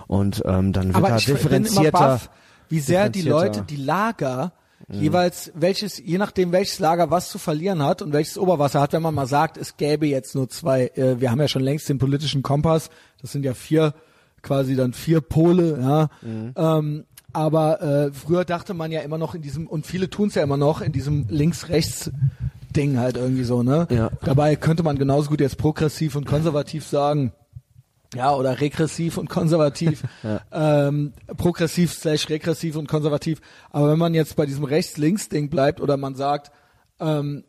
[0.06, 1.90] Und ähm, dann wird Aber da ich bin immer differenzierter.
[1.90, 2.31] baff,
[2.69, 3.59] wie sehr die differenzierter.
[3.61, 4.52] Leute, die Lager,
[4.89, 9.01] jeweils welches, je nachdem welches Lager was zu verlieren hat und welches Oberwasser hat, wenn
[9.01, 11.97] man mal sagt, es gäbe jetzt nur zwei, äh, wir haben ja schon längst den
[11.97, 12.90] politischen Kompass,
[13.23, 13.94] das sind ja vier,
[14.43, 16.11] quasi dann vier Pole, ja.
[16.55, 20.35] Ähm, aber äh, früher dachte man ja immer noch in diesem, und viele tun es
[20.35, 21.27] ja immer noch, in diesem
[22.74, 23.86] Links-Rechts-Ding halt irgendwie so, ne?
[23.90, 24.10] Ja.
[24.22, 27.32] Dabei könnte man genauso gut jetzt progressiv und konservativ sagen.
[28.14, 30.05] Ja, oder regressiv und konservativ.
[30.52, 33.40] ähm, progressiv slash regressiv und konservativ.
[33.70, 36.52] Aber wenn man jetzt bei diesem Rechts-Links-Ding bleibt oder man sagt,
[37.01, 37.44] ähm,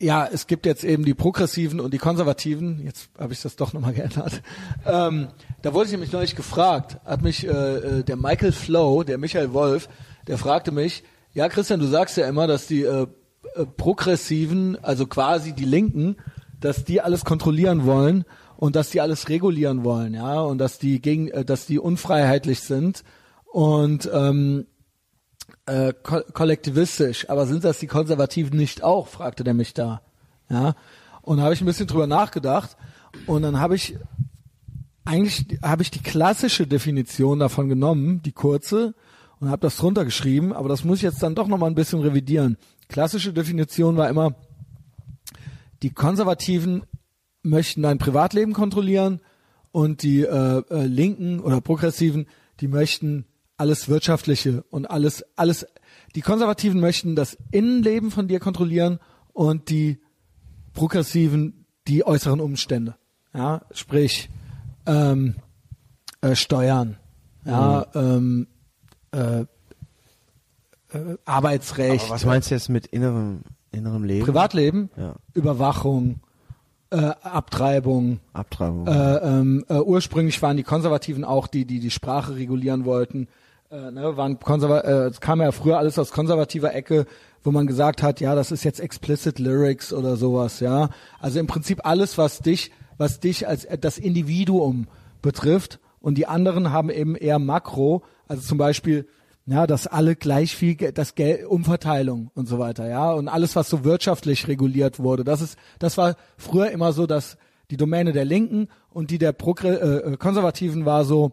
[0.00, 2.84] ja, es gibt jetzt eben die Progressiven und die Konservativen.
[2.84, 4.42] Jetzt habe ich das doch nochmal geändert.
[4.84, 5.28] Ähm,
[5.62, 9.52] da wurde ich nämlich neulich gefragt, hat mich äh, äh, der Michael Flow, der Michael
[9.52, 9.88] Wolf,
[10.26, 13.06] der fragte mich, ja Christian, du sagst ja immer, dass die äh,
[13.76, 16.16] Progressiven, also quasi die Linken,
[16.60, 18.24] dass die alles kontrollieren wollen
[18.56, 22.60] und dass die alles regulieren wollen, ja, und dass die gegen, äh, dass die unfreiheitlich
[22.60, 23.02] sind
[23.44, 24.66] und ähm,
[25.66, 29.08] äh, ko kollektivistisch, aber sind das die Konservativen nicht auch?
[29.08, 30.02] fragte der mich da.
[30.48, 30.74] Ja.
[31.22, 32.76] Und habe ich ein bisschen drüber nachgedacht
[33.26, 33.96] und dann habe ich
[35.04, 38.94] eigentlich habe ich die klassische Definition davon genommen, die kurze
[39.40, 41.74] und habe das drunter geschrieben, aber das muss ich jetzt dann doch noch mal ein
[41.74, 42.56] bisschen revidieren.
[42.88, 44.34] Klassische Definition war immer
[45.82, 46.84] die Konservativen
[47.42, 49.20] möchten dein Privatleben kontrollieren
[49.72, 52.26] und die äh, äh, Linken oder Progressiven,
[52.60, 53.26] die möchten
[53.56, 55.66] alles Wirtschaftliche und alles, alles,
[56.14, 58.98] die Konservativen möchten das Innenleben von dir kontrollieren
[59.32, 59.98] und die
[60.72, 62.96] Progressiven die äußeren Umstände.
[63.34, 64.28] Ja, sprich,
[64.86, 65.36] ähm,
[66.20, 66.98] äh, Steuern,
[67.44, 68.46] ja, ähm,
[69.10, 69.46] äh,
[70.92, 74.24] äh, Arbeitsrecht, Aber was meinst du jetzt mit innerem, innerem Leben?
[74.24, 75.14] Privatleben, Ja.
[75.34, 76.20] Überwachung,
[76.90, 78.86] äh, Abtreibung, Abtreibung.
[78.86, 83.28] äh, ähm, äh, ursprünglich waren die Konservativen auch die, die die Sprache regulieren wollten.
[83.70, 87.06] Äh, ne, waren Konserva äh, es kam ja früher alles aus konservativer Ecke,
[87.42, 90.90] wo man gesagt hat, ja, das ist jetzt explicit Lyrics oder sowas, ja.
[91.18, 94.86] Also im Prinzip alles, was dich, was dich als äh, das Individuum
[95.22, 99.06] betrifft und die anderen haben eben eher Makro, also zum Beispiel
[99.46, 103.68] ja, dass alle gleich viel, das Geld, Umverteilung und so weiter, ja, und alles, was
[103.68, 107.36] so wirtschaftlich reguliert wurde, das ist, das war früher immer so, dass
[107.70, 111.32] die Domäne der Linken und die der Progr äh, äh, Konservativen war so,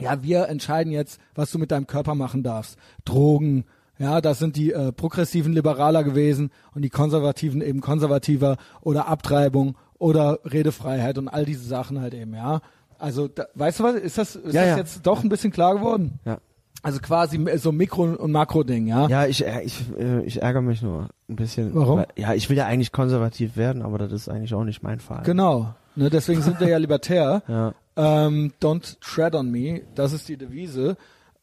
[0.00, 2.76] ja, wir entscheiden jetzt, was du mit deinem Körper machen darfst.
[3.04, 3.64] Drogen,
[3.98, 9.76] ja, das sind die äh, progressiven Liberaler gewesen und die Konservativen eben konservativer oder Abtreibung
[9.98, 12.60] oder Redefreiheit und all diese Sachen halt eben, ja.
[12.98, 14.76] Also, da, weißt du was, ist das, ist Ja, das ja.
[14.76, 16.18] jetzt doch ein bisschen klar geworden?
[16.24, 16.38] ja.
[16.82, 19.06] Also quasi so Mikro- und Makro-Ding, ja?
[19.08, 21.74] Ja, ich, äh, ich, äh, ich ärgere mich nur ein bisschen.
[21.74, 21.98] Warum?
[21.98, 25.00] Weil, ja, ich will ja eigentlich konservativ werden, aber das ist eigentlich auch nicht mein
[25.00, 25.22] Fall.
[25.24, 25.74] Genau.
[25.96, 27.42] Ne, deswegen sind wir ja libertär.
[27.48, 27.74] Ja.
[27.96, 30.96] Ähm, don't tread on me, das ist die Devise.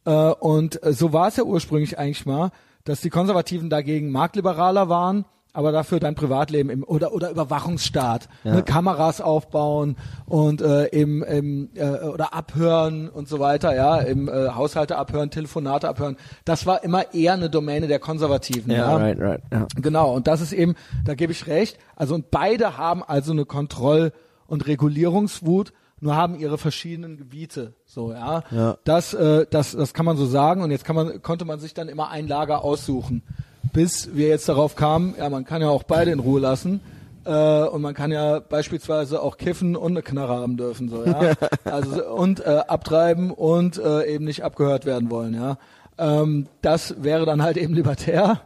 [0.05, 2.51] Äh, und äh, so war es ja ursprünglich eigentlich mal,
[2.83, 5.25] dass die Konservativen dagegen marktliberaler waren,
[5.57, 8.53] aber dafür dein Privatleben im, oder oder Überwachungsstaat, Ja.
[8.53, 9.95] ne, Kameras aufbauen
[10.27, 15.31] und äh, im, im äh, oder abhören und so weiter, ja, im äh, Haushalte abhören,
[15.31, 16.15] Telefonate abhören.
[16.45, 18.71] Das war immer eher eine Domäne der Konservativen.
[18.71, 19.41] Ja, right, right.
[19.51, 19.65] Ja.
[19.81, 20.75] Genau, und das ist eben,
[21.05, 21.79] da gebe ich recht.
[21.95, 24.11] Also und beide haben also eine Kontroll-
[24.45, 27.73] und Regulierungswut, nur haben ihre verschiedenen Gebiete.
[27.85, 28.43] So, ja.
[28.51, 28.77] Ja.
[28.83, 30.61] Das, äh, das, das kann man so sagen.
[30.61, 33.23] Und jetzt kann man, konnte man sich dann immer ein Lager aussuchen,
[33.73, 35.15] bis wir jetzt darauf kamen.
[35.17, 36.81] Ja, man kann ja auch beide in Ruhe lassen.
[37.27, 41.33] Äh, und man kann ja beispielsweise auch kiffen und eine Knarre haben dürfen, so, ja.
[41.65, 45.57] Also, und äh, abtreiben und äh, eben nicht abgehört werden wollen, ja.
[45.97, 48.39] Ähm, das wäre dann halt eben libertär.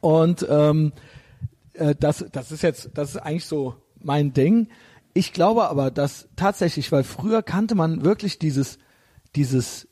[0.00, 0.92] Und ähm,
[1.72, 4.68] äh, das, das ist jetzt, das ist eigentlich so mein Ding.
[5.14, 8.78] Ich glaube aber, dass tatsächlich, weil früher kannte man wirklich dieses,
[9.36, 9.88] dieses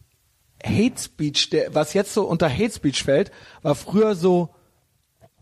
[0.64, 3.30] Hate Speech, der, was jetzt so unter Hate Speech fällt,
[3.62, 4.50] war früher so,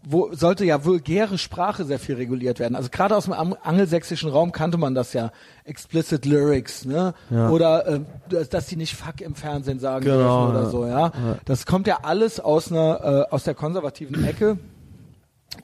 [0.09, 2.76] wo sollte ja vulgäre Sprache sehr viel reguliert werden.
[2.76, 5.32] Also gerade aus dem angelsächsischen Raum kannte man das ja.
[5.64, 7.14] Explicit Lyrics, ne?
[7.30, 7.48] Ja.
[7.51, 10.70] Oder äh, dass, dass die nicht Fuck im Fernsehen sagen Genau, dürfen oder ja.
[10.70, 11.38] so, ja.
[11.44, 14.59] Das kommt ja alles aus einer äh, aus der konservativen Ecke.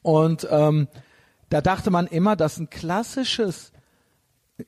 [0.02, 0.88] Und ähm,
[1.50, 3.72] da dachte man immer, dass ein klassisches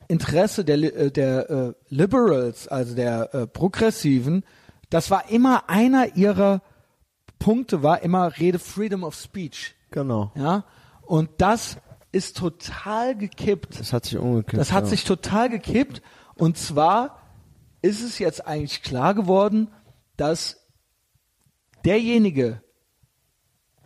[0.09, 4.44] Interesse der, äh, der äh, Liberals, also der äh, Progressiven,
[4.90, 6.62] das war immer einer ihrer
[7.39, 9.74] Punkte, war immer Rede Freedom of Speech.
[9.90, 10.32] Genau.
[10.35, 10.65] Ja,
[11.02, 11.78] und das
[12.12, 13.78] ist total gekippt.
[13.78, 14.61] Das hat sich umgekehrt.
[14.61, 14.90] Das hat ja.
[14.90, 16.01] sich total gekippt.
[16.36, 17.20] Und zwar
[17.82, 19.70] ist es jetzt eigentlich klar geworden,
[20.16, 20.69] dass
[21.85, 22.62] derjenige,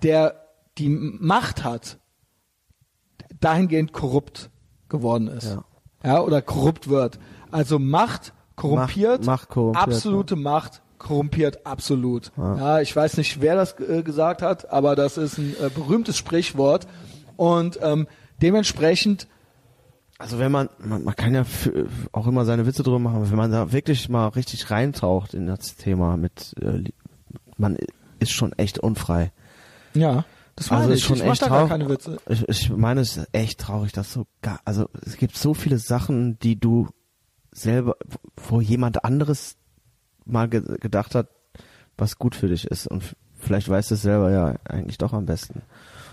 [0.03, 0.45] der
[0.79, 1.99] die Macht hat,
[3.41, 4.51] dahingehend korrupt
[4.89, 5.47] geworden ist.
[5.47, 5.65] Ja.
[6.05, 7.19] Ja, oder korrupt wird.
[7.51, 12.33] Also Macht korrumpiert, Macht- Macht korrumpiert, absolute Macht korrumpiert absolut.
[12.37, 12.81] Ja.
[12.81, 16.87] ich weiß nicht, wer das äh, gesagt hat, aber das ist ein äh, berühmtes Sprichwort.
[17.37, 18.07] Und ähm,
[18.43, 19.29] dementsprechend
[20.19, 21.45] Also wenn man, man, man kann ja
[22.13, 25.47] auch immer seine Witze drüber machen, aber wenn man da wirklich mal richtig reintaucht in
[25.47, 26.83] das Thema mit, äh,
[27.57, 27.77] man
[28.19, 29.31] ist schon echt unfrei.
[29.95, 30.25] Ja,
[30.57, 31.05] das meine Also ist ich.
[31.07, 31.71] schon ich echt da gar traurig.
[31.71, 32.17] keine Witze.
[32.29, 35.79] Ich, ich meine, es ist echt traurig, dass so gar, also es gibt so viele
[35.79, 36.89] Sachen, die du
[37.53, 37.97] selber,
[38.49, 39.57] wo jemand anderes
[40.29, 41.29] mal ge gedacht hat,
[41.97, 43.03] was gut für dich ist und
[43.39, 45.63] vielleicht weißt du es selber ja eigentlich doch am besten.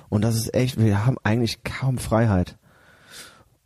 [0.09, 2.57] Und das ist echt, wir haben eigentlich kaum Freiheit.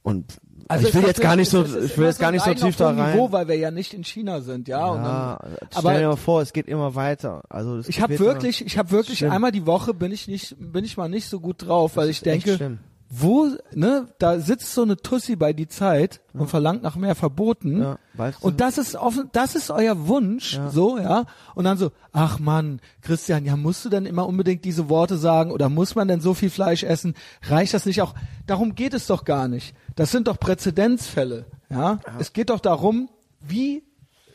[0.03, 2.75] Und Also ich will jetzt gar nicht so, ich will jetzt gar nicht so tief
[2.77, 3.13] da rein.
[3.13, 4.85] Niveau, weil wir ja nicht in China sind, ja.
[4.87, 7.43] und ja, dann, stell dir aber mal vor, es geht immer weiter.
[7.49, 9.31] Also ich habe wirklich, ich habe wirklich Schlimm.
[9.31, 12.21] einmal die Woche bin ich nicht, bin ich mal nicht so gut drauf, weil ich
[12.21, 12.77] ist echt denke.
[13.11, 17.81] Wo, ne, da sitzt so eine Tussi bei die Zeit und verlangt nach mehr Verboten.
[17.81, 18.45] Ja, weißt du?
[18.47, 20.69] Und das ist offen, das ist euer Wunsch, Ja.
[20.69, 21.25] so, ja.
[21.55, 25.51] Und dann so, ach Mann, Christian, ja, musst du denn immer unbedingt diese Worte sagen
[25.51, 27.15] oder muss man denn so viel Fleisch essen?
[27.41, 28.13] Reicht das nicht auch?
[28.45, 29.73] Darum geht es doch gar nicht.
[29.95, 31.99] Das sind doch Präzedenzfälle, ja.
[32.19, 33.09] Es geht doch darum,
[33.41, 33.83] wie,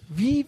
[0.09, 0.47] wie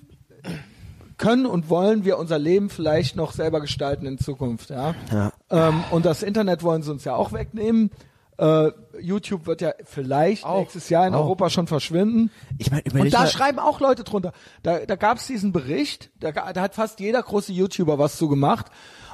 [1.17, 4.95] können und wollen wir unser Leben vielleicht noch selber gestalten in Zukunft, ja.
[5.13, 5.33] Ja.
[5.49, 7.91] Ähm, und das Internet wollen sie uns ja auch wegnehmen.
[8.39, 10.61] Äh, YouTube wird ja vielleicht Auch.
[10.61, 11.21] nächstes Jahr in Auch.
[11.25, 12.31] Europa schon verschwinden.
[12.59, 14.33] Ich meine, Und da mal- schreiben auch Leute drunter.
[14.63, 18.29] Da, da gab es diesen Bericht, da, da hat fast jeder große YouTuber was zu
[18.29, 18.67] gemacht.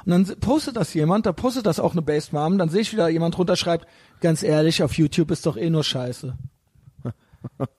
[0.05, 2.91] Und dann postet das jemand, da postet das auch eine Based Mom, dann sehe ich
[2.91, 3.87] wieder jemand drunter schreibt,
[4.19, 6.35] ganz ehrlich, auf YouTube ist doch eh nur Scheiße.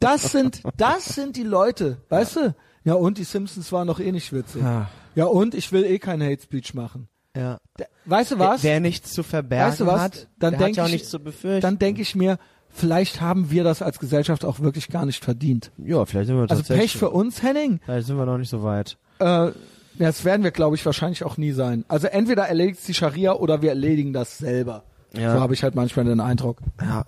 [0.00, 2.54] Das sind, das sind die Leute, weißt du?
[2.84, 4.62] Ja und die Simpsons waren doch eh nicht witzig.
[4.62, 4.90] Ja.
[5.14, 7.08] Ja und ich will eh kein Hate Speech machen.
[7.36, 7.58] Ja.
[8.04, 8.62] Weißt du was?
[8.62, 10.00] Wer, nichts zu verbergen weißt du was?
[10.00, 11.60] hat, dann der hat ja auch ich, nichts zu befürchten.
[11.62, 12.38] dann denke ich mir,
[12.68, 15.72] vielleicht haben wir das als Gesellschaft auch wirklich gar nicht verdient.
[15.78, 17.80] ja, vielleicht sind wir Also tatsächlich, Pech für uns, Henning.
[17.84, 18.98] Vielleicht sind wir noch nicht so weit.
[19.18, 19.52] Äh,
[19.98, 21.84] das werden wir, glaube ich, wahrscheinlich auch nie sein.
[21.88, 24.84] Also entweder erledigt die Scharia oder wir erledigen das selber.
[25.16, 25.34] Ja.
[25.34, 26.58] So habe ich halt manchmal den Eindruck.
[26.80, 27.04] Ja,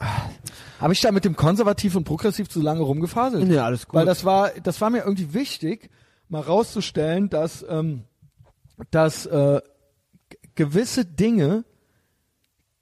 [0.80, 3.50] Habe ich da mit dem Konservativ und Progressiv zu lange rumgefaselt?
[3.50, 3.94] Ja, alles gut.
[3.94, 5.90] Weil das war, das war mir irgendwie wichtig,
[6.28, 8.04] mal rauszustellen, dass, ähm,
[8.92, 9.60] dass äh,
[10.56, 11.64] gewisse Dinge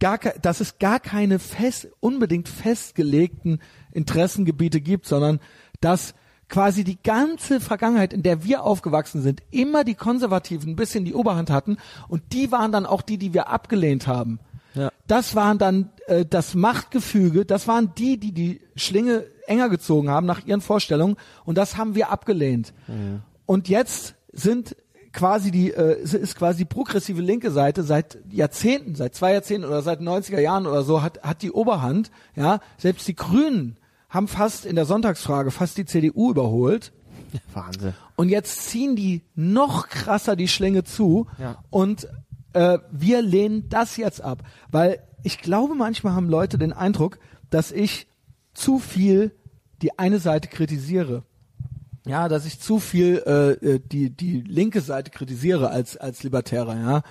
[0.01, 3.61] gar dass es gar keine fest, unbedingt festgelegten
[3.93, 5.41] Interessengebiete gibt, sondern
[5.81, 6.15] dass
[6.49, 11.15] quasi die ganze Vergangenheit, in der wir aufgewachsen sind, immer die Konservativen ein bisschen die
[11.15, 11.79] Oberhand hatten
[12.09, 14.41] und die waren dann auch die, die wir abgelehnt haben.
[14.75, 14.91] Ja.
[15.07, 20.27] Das waren dann äh, das Machtgefüge, das waren die, die die Schlinge enger gezogen haben
[20.27, 22.73] nach ihren Vorstellungen und das haben wir abgelehnt.
[23.47, 24.77] Und jetzt sind
[25.15, 29.81] quasi die äh, ist quasi die progressive linke Seite seit Jahrzehnten, seit zwei Jahrzehnten oder
[29.81, 33.79] seit den 90er Jahren oder so hat hat die Oberhand, ja, selbst die Grünen
[34.11, 36.93] haben fast in der Sonntagsfrage fast die CDU überholt.
[37.53, 37.95] Wahnsinn.
[38.17, 41.57] Und jetzt ziehen die noch krasser die Schlinge zu Ja.
[41.71, 42.07] und
[42.53, 44.43] äh, wir lehnen das jetzt ab.
[44.71, 47.19] Weil ich glaube, manchmal haben Leute den Eindruck,
[47.51, 48.07] dass ich
[48.53, 49.33] zu viel
[49.83, 51.25] die eine Seite kritisiere.
[52.07, 56.77] Ja, dass ich zu viel äh, äh, die die linke Seite kritisiere als als Libertärer,
[56.77, 57.03] ja.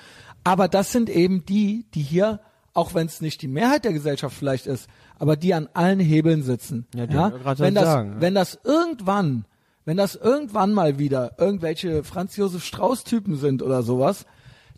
[0.44, 2.42] Aber das sind eben die, die hier,
[2.74, 4.88] auch wenn es nicht die Mehrheit der Gesellschaft vielleicht ist,
[5.18, 6.86] aber die an allen Hebeln sitzen.
[6.94, 7.34] Ja, ja?
[7.58, 8.22] Wenn das sagen, ja.
[8.22, 9.46] wenn das irgendwann,
[9.86, 14.26] wenn das irgendwann mal wieder irgendwelche Franz Josef Strauß Typen sind oder sowas,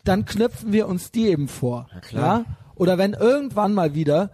[0.03, 1.87] dann knöpfen wir uns die eben vor.
[1.93, 2.45] Ja, klar.
[2.75, 4.29] Oder wenn irgendwann mal wieder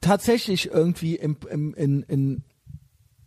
[0.00, 2.42] tatsächlich irgendwie im, im, in, in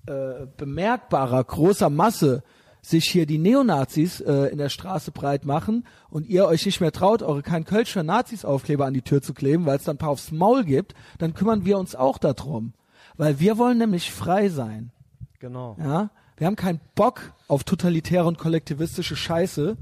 [0.07, 2.43] äh, bemerkbarer großer Masse
[2.81, 6.91] sich hier die Neonazis äh, in der Straße breit machen und ihr euch nicht mehr
[6.91, 9.95] traut, eure kein Kölsch für Nazis Aufkleber an die Tür zu kleben, weil es dann
[9.95, 12.73] ein paar aufs Maul gibt, dann kümmern wir uns auch darum.
[13.17, 14.91] Weil wir wollen nämlich frei sein.
[15.39, 15.75] Genau.
[15.79, 19.75] Ja, wir haben keinen Bock auf totalitäre und kollektivistische Scheiße.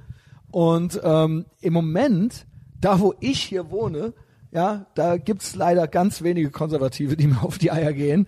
[0.52, 2.46] Und ähm, im Moment,
[2.80, 4.14] da wo ich hier wohne,
[4.52, 8.26] ja, da gibt's leider ganz wenige Konservative, die mir auf die Eier gehen.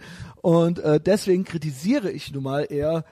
[0.47, 3.03] Und äh, deswegen kritisiere ich nun mal eher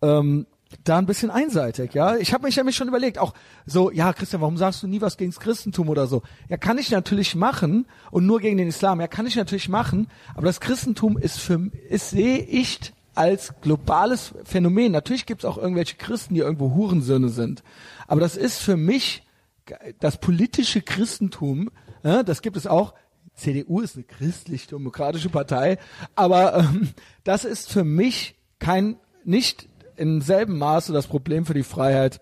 [0.00, 0.46] ähm,
[0.84, 2.14] da ein bisschen einseitig, ja.
[2.18, 3.34] Ich habe mich nämlich schon überlegt, auch
[3.66, 6.22] so, ja, Christian, warum sagst du nie was gegens Christentum oder so?
[6.48, 9.00] Ja, kann ich natürlich machen und nur gegen den Islam.
[9.00, 10.06] Ja, kann ich natürlich machen,
[10.36, 14.92] aber das Christentum ist für ist sehe ich als globales Phänomen.
[14.92, 17.64] Natürlich gibt's auch irgendwelche Christen, die irgendwo Hurensöhne sind,
[18.06, 19.24] aber das ist für mich
[19.98, 21.70] das politische Christentum,
[22.04, 22.94] ja, das gibt es auch.
[23.34, 25.78] CDU ist eine christlich-demokratische Partei,
[26.14, 26.90] aber ähm,
[27.24, 32.20] das ist für mich kein nicht im selben Maße das Problem für die Freiheit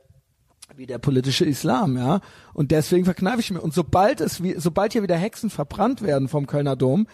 [0.76, 2.20] wie der politische Islam, ja.
[2.54, 3.60] Und deswegen verkneife ich mir.
[3.60, 7.06] Und sobald es, wie, sobald hier wieder Hexen verbrannt werden vom Kölner Dom,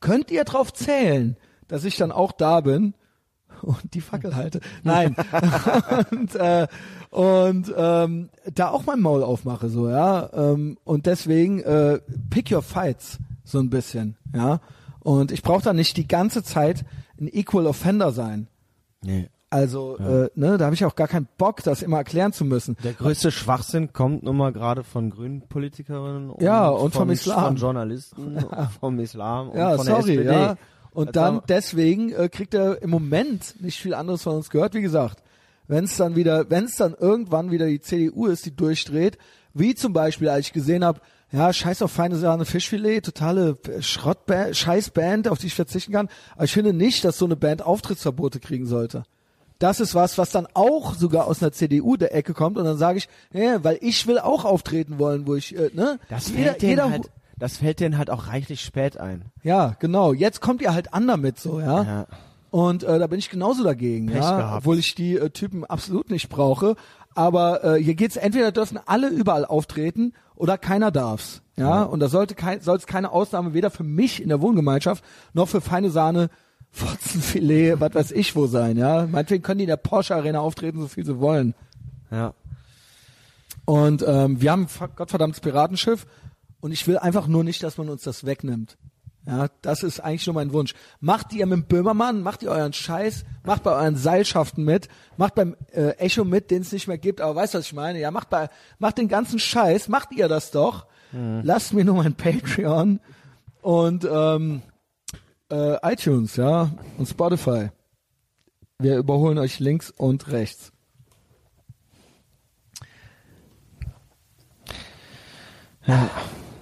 [0.00, 2.94] könnt ihr drauf zählen, dass ich dann auch da bin
[3.62, 4.60] und die Fackel halte.
[4.82, 5.16] Nein.
[6.10, 6.66] und äh,
[7.10, 10.30] und ähm, da auch mein Maul aufmache, so, ja.
[10.34, 14.60] Ähm, und deswegen äh, pick your fights so ein bisschen, ja.
[15.00, 16.84] Und ich brauche da nicht die ganze Zeit
[17.18, 18.48] ein Equal Offender sein.
[19.02, 19.28] Nee.
[19.48, 22.76] Also, äh, ne, da habe ich auch gar keinen Bock, das immer erklären zu müssen.
[22.82, 27.10] Der größte Schwachsinn kommt nun mal gerade von grünen Politikerinnen und, Ja, und vom von,
[27.10, 27.44] Islam.
[27.44, 30.30] von Journalisten, und vom Islam und Ja, von sorry, der SPD.
[30.32, 30.56] ja.
[30.92, 34.74] Und Also, dann deswegen äh, kriegt er im Moment nicht viel anderes von uns gehört.
[34.74, 35.22] Wie gesagt,
[35.68, 39.16] wenn es dann wieder, wenn es dann irgendwann wieder die CDU ist, die durchdreht,
[39.54, 41.00] wie zum Beispiel, als ich gesehen habe,
[41.32, 46.08] ja, scheiß auf feine Sahne Fischfilet, totale Schrottband, Scheißband, auf die ich verzichten kann.
[46.34, 49.02] Aber ich finde nicht, dass so eine Band Auftrittsverbote kriegen sollte.
[49.58, 52.76] Das ist was, was dann auch sogar aus einer CDU der Ecke kommt und dann
[52.76, 55.98] sage ich, ja, weil ich will auch auftreten wollen, wo ich, äh, ne?
[56.10, 59.24] das Jeder- fällt denen jeder- halt, das fällt denen halt auch reichlich spät ein.
[59.42, 60.12] Ja, genau.
[60.12, 61.82] Jetzt kommt ihr halt an damit so, ja.
[61.82, 62.06] Ja.
[62.50, 64.58] Und äh, da bin ich genauso dagegen, Pech ja, gehabt.
[64.58, 66.76] obwohl ich die äh, Typen absolut nicht brauche.
[67.14, 71.82] Aber äh, hier geht's entweder dürfen alle überall auftreten oder keiner darf's, ja.
[71.82, 75.02] Und da sollte kein, soll es keine Ausnahme weder für mich in der Wohngemeinschaft
[75.32, 76.30] noch für feine Sahne,
[76.70, 79.06] Fotzenfilet, was weiß ich wo sein, ja.
[79.06, 81.54] Meinetwegen können die in der Porsche Arena auftreten, so viel sie wollen.
[82.10, 82.34] Ja.
[83.64, 86.06] Und ähm, wir haben ein ver- gottverdammtes Piratenschiff
[86.60, 88.76] und ich will einfach nur nicht, dass man uns das wegnimmt.
[89.26, 90.74] Ja, das ist eigentlich nur mein Wunsch.
[91.00, 95.34] Macht ihr mit dem Böhmermann, macht ihr euren Scheiß, macht bei euren Seilschaften mit, macht
[95.34, 97.98] beim äh, Echo mit, den es nicht mehr gibt, aber weißt du, was ich meine?
[97.98, 98.48] Ja, macht bei,
[98.78, 100.86] macht den ganzen Scheiß, macht ihr das doch.
[101.42, 103.00] Lasst mir nur mein Patreon
[103.62, 104.62] und ähm,
[105.50, 107.70] äh, iTunes, ja, und Spotify.
[108.78, 110.72] Wir überholen euch links und rechts.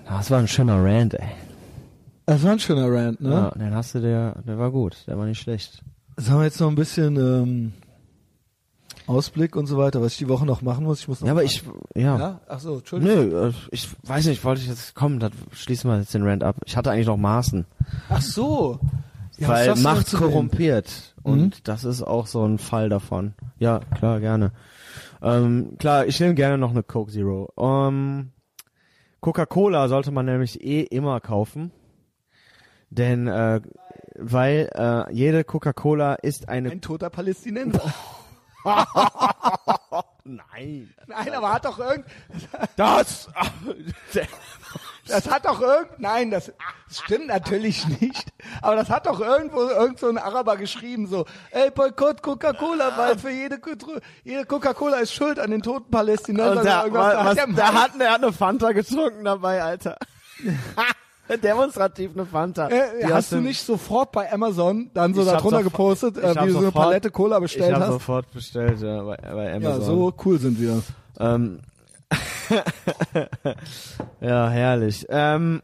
[0.06, 1.43] Das war ein schöner Rant, ey.
[2.26, 3.30] Das war ein schöner Rant, ne?
[3.30, 5.82] Ja, den hast du der, der war gut, der war nicht schlecht.
[6.16, 7.72] Sagen wir jetzt noch ein bisschen ähm,
[9.06, 11.00] Ausblick und so weiter, was ich die Woche noch machen muss.
[11.00, 11.62] Ich muss noch Ja, aber ich,
[11.94, 12.18] ja.
[12.18, 12.40] Ja?
[12.48, 13.28] Ach so, Entschuldigung.
[13.28, 16.42] Nö, äh, ich weiß nicht, wollte ich jetzt, komm, das schließen wir jetzt den Rant
[16.42, 16.56] ab.
[16.64, 17.66] Ich hatte eigentlich noch Maßen.
[18.08, 18.78] Ach so.
[19.36, 21.14] Ja, weil Macht korrumpiert.
[21.22, 23.34] Und das ist auch so ein Fall davon.
[23.58, 24.52] Ja, klar, gerne.
[25.22, 27.52] Ähm, klar, ich nehme gerne noch eine Coke Zero.
[27.58, 28.30] Ähm,
[29.20, 31.72] Coca-Cola sollte man nämlich eh immer kaufen.
[32.96, 33.60] Denn, äh,
[34.16, 36.70] weil äh, jede Coca-Cola ist eine...
[36.70, 37.82] Ein toter Palästinenser.
[40.24, 40.94] Nein.
[41.06, 42.06] Nein, aber hat doch irgend,
[42.76, 43.28] Das...
[45.06, 46.50] das hat doch irgend, nein, das,
[46.88, 48.32] das stimmt natürlich nicht.
[48.62, 53.18] Aber das hat doch irgendwo irgend so ein Araber geschrieben, so, ey, Boykott Coca-Cola, weil
[53.18, 53.58] für jede,
[54.22, 56.64] jede Coca-Cola ist schuld an den toten Palästinensern.
[56.64, 59.98] Da was, Mann- hat, der hat eine Fanta getrunken dabei, Alter.
[61.42, 62.68] Demonstrativ eine Fanta.
[62.68, 66.16] Äh, hast du nicht sofort bei Amazon dann so Ich da hab drunter sofort- gepostet,
[66.18, 67.92] ich äh, wie du so eine Palette Cola Ich bestellt habe hast?
[67.92, 69.84] sofort bestellt, ja, bei, bei Ja, Amazon.
[69.84, 70.82] so cool sind wir.
[71.18, 71.60] Ähm,
[74.20, 75.06] ja, herrlich.
[75.08, 75.62] Ähm,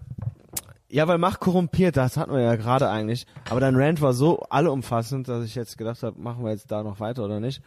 [0.89, 3.27] ja, weil Macht korrumpiert, das hatten wir ja gerade eigentlich.
[3.49, 6.83] Aber dein Rant war so allumfassend, dass ich jetzt gedacht habe, machen wir jetzt da
[6.83, 7.63] noch weiter oder nicht.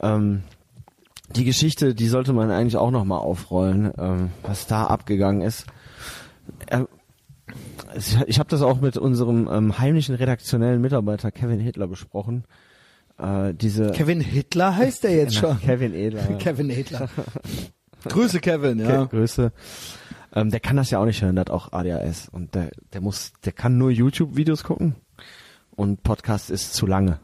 [0.00, 0.42] Ähm,
[1.36, 5.66] die Geschichte, die sollte man eigentlich auch noch mal aufrollen, ähm, was da abgegangen ist.
[7.94, 12.44] Es- ich habe das auch mit unserem ähm, heimlichen redaktionellen Mitarbeiter Kevin Hitler besprochen.
[13.18, 15.60] Äh, diese Kevin Hitler heißt er jetzt schon.
[15.60, 16.22] Kevin Edler.
[16.38, 17.08] Kevin Hitler.
[18.04, 18.90] Grüße Kevin, ja.
[18.90, 19.04] ja.
[19.04, 19.52] Größe.
[20.34, 23.02] Ähm, der kann das ja auch nicht hören, der hat auch ADHS und der, der
[23.02, 24.96] muss, der kann nur YouTube-Videos gucken
[25.76, 27.18] und Podcast ist zu lange.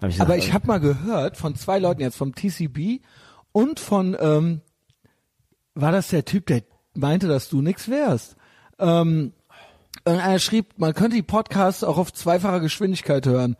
[0.00, 3.02] Hab ich gesagt, Aber ich habe mal gehört von zwei Leuten jetzt, vom TCB
[3.52, 4.62] und von, ähm,
[5.74, 6.62] war das der Typ, der
[6.94, 8.36] meinte, dass du nix wärst?
[8.78, 9.32] Ähm,
[10.04, 13.56] irgendeiner schrieb, man könnte die Podcasts auch auf zweifacher Geschwindigkeit hören.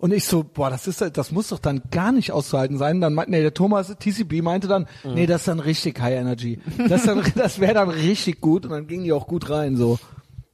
[0.00, 3.00] Und ich so, boah, das ist, das muss doch dann gar nicht auszuhalten sein.
[3.00, 5.14] Dann meinte, nee, der Thomas TCB meinte dann, Mhm.
[5.14, 6.60] nee, das ist dann richtig High Energy.
[6.88, 9.98] Das, dann- das wäre dann richtig gut und dann gingen die auch gut rein, so.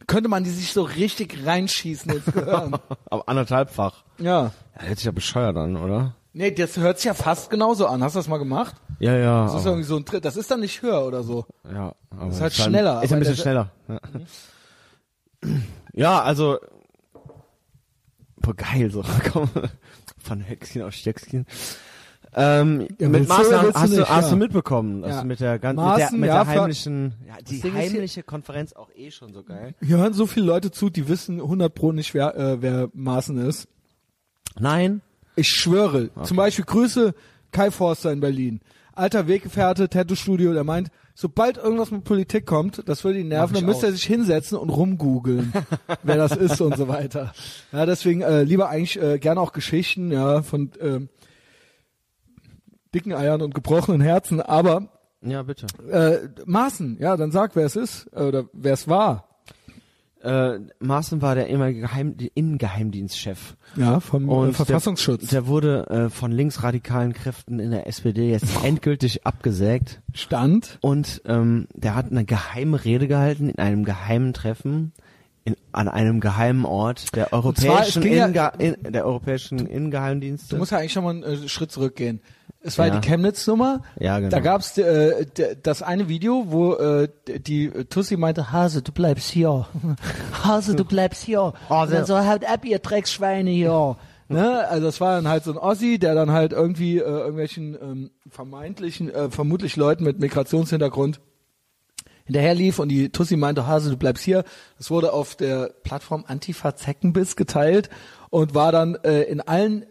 [0.06, 2.74] Könnte man die sich so richtig reinschießen ins Gehirn.
[3.10, 4.04] aber anderthalbfach.
[4.18, 4.52] ja.
[4.76, 6.14] Ja, hört sich ja bescheuert an, oder?
[6.36, 8.02] Nee, das hört sich ja fast genauso an.
[8.02, 8.74] Hast du das mal gemacht?
[8.98, 9.44] Ja, ja.
[9.44, 10.24] Das ist irgendwie so ein Tritt.
[10.24, 11.46] Das ist dann nicht höher oder so.
[11.72, 13.70] ja aber ist halt schneller, Ist ein bisschen schneller.
[13.88, 14.00] Ja.
[15.92, 16.58] ja, also
[18.36, 19.04] boah, geil so.
[19.32, 19.48] Komm,
[20.18, 21.46] von Höchstchen auf Stöckchen.
[22.34, 25.24] Ähm, Ja, mit Maßen du hast, du, hast du mitbekommen, dass Ja.
[25.24, 29.12] mit der ganzen, mit der, Maaßen, mit der heimlichen, ja, die heimliche Konferenz auch eh
[29.12, 29.76] schon so geil.
[29.80, 33.38] Hier hören so viele Leute zu, die wissen 100 pro nicht, wer, äh, wer Maaßen
[33.38, 33.68] ist.
[34.58, 35.00] Nein,
[35.36, 36.10] Ich schwöre.
[36.22, 37.14] Zum Beispiel Grüße
[37.52, 38.60] Kai Forster in Berlin.
[38.92, 43.64] Alter Weggefährte, Tattoo-Studio, der meint, sobald irgendwas mit Politik kommt, das würde ihn nerven, dann
[43.64, 45.52] müsste er sich hinsetzen und rumgoogeln,
[46.02, 47.32] wer das ist und so weiter.
[47.72, 51.08] Ja, deswegen äh, lieber eigentlich äh, gerne auch Geschichten, ja, von ähm,
[52.94, 54.88] dicken Eiern und gebrochenen Herzen, aber
[55.22, 55.66] ja bitte.
[55.90, 59.33] äh, Maaßen, ja, dann sag, wer es ist äh, oder wer es war.
[60.24, 63.56] Äh, Maaßen war der ehemalige Geheim, die Innengeheimdienstchef.
[63.76, 65.20] Ja, vom Und äh, Verfassungsschutz.
[65.26, 70.00] Der, der wurde äh, von linksradikalen Kräften in der SPD jetzt endgültig abgesägt.
[70.14, 70.78] Stand.
[70.80, 74.92] Und ähm, der hat eine geheime Rede gehalten in einem geheimen Treffen
[75.44, 80.54] in, an einem geheimen Ort der zwar, europäischen, ging ja- in, der europäischen Innengeheimdienste.
[80.54, 82.20] Du musst ja eigentlich schon mal einen äh, Schritt zurückgehen.
[82.66, 82.98] Es war Ja.
[82.98, 83.82] die Chemnitz-Nummer.
[84.00, 84.30] Ja, genau.
[84.30, 85.26] Da gab's äh,
[85.62, 89.66] das eine Video, wo äh, die Tussi meinte, Hase, du bleibst hier.
[90.42, 91.52] Hase, du bleibst hier.
[91.68, 91.92] Hase.
[91.92, 93.96] Und dann so, haut ab, ihr Drecksschweine hier.
[94.26, 94.66] Ne?
[94.68, 98.10] Also das war dann halt so ein Ossi, der dann halt irgendwie äh, irgendwelchen ähm,
[98.26, 101.20] vermeintlichen, äh, vermutlich Leuten mit Migrationshintergrund
[102.24, 104.44] hinterher lief und die Tussi meinte, Hase, du bleibst hier.
[104.78, 107.90] Das wurde auf der Plattform Antifa Zeckenbiss geteilt
[108.30, 109.84] und war dann äh, in allen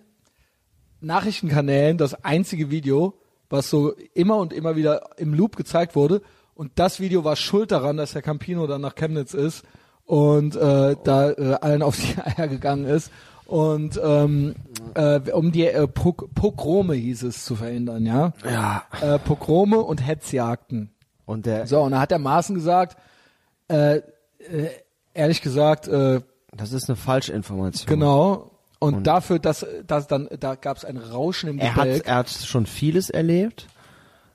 [1.04, 3.14] Nachrichtenkanälen das einzige Video,
[3.50, 6.22] was so immer und immer wieder im Loop gezeigt wurde.
[6.56, 9.64] Und das Video war schuld daran, dass Herr Campino dann nach Chemnitz ist
[10.06, 13.12] und äh, da äh, allen auf die Eier gegangen ist.
[13.46, 14.56] Und ähm,
[14.96, 18.34] äh, um die äh, Pog Pogrome hieß es zu verhindern, ja.
[18.50, 18.84] ja.
[19.02, 20.92] Äh, Pogrome und Hetzjagden.
[21.26, 22.98] Und der, So, und da hat der Maaßen gesagt,
[23.68, 24.02] äh, äh,
[25.14, 26.22] ehrlich gesagt, äh,
[26.56, 27.88] das ist eine Falschinformation.
[27.88, 28.53] genau.
[28.84, 32.16] Und, Und- dafür, dass, dass dann, da gab es ein Rauschen im Er hat, er
[32.16, 33.68] hat schon vieles erlebt.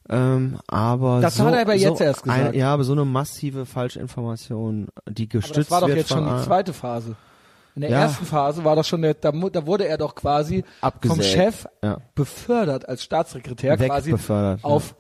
[0.09, 2.41] Ähm, aber Das so, hat er aber jetzt so erst gesagt.
[2.49, 6.25] Eine, ja, aber so eine massive Falschinformation, die gestützt das war doch wird jetzt schon
[6.27, 7.15] die zweite Phase.
[7.75, 8.01] In der Ja.
[8.01, 11.15] ersten Phase war das schon der, da, da wurde er doch quasi Abgesägt.
[11.15, 11.99] vom Chef Ja.
[12.15, 14.65] befördert als Staatssekretär quasi Wegbefördert, ja.
[14.65, 14.95] auf,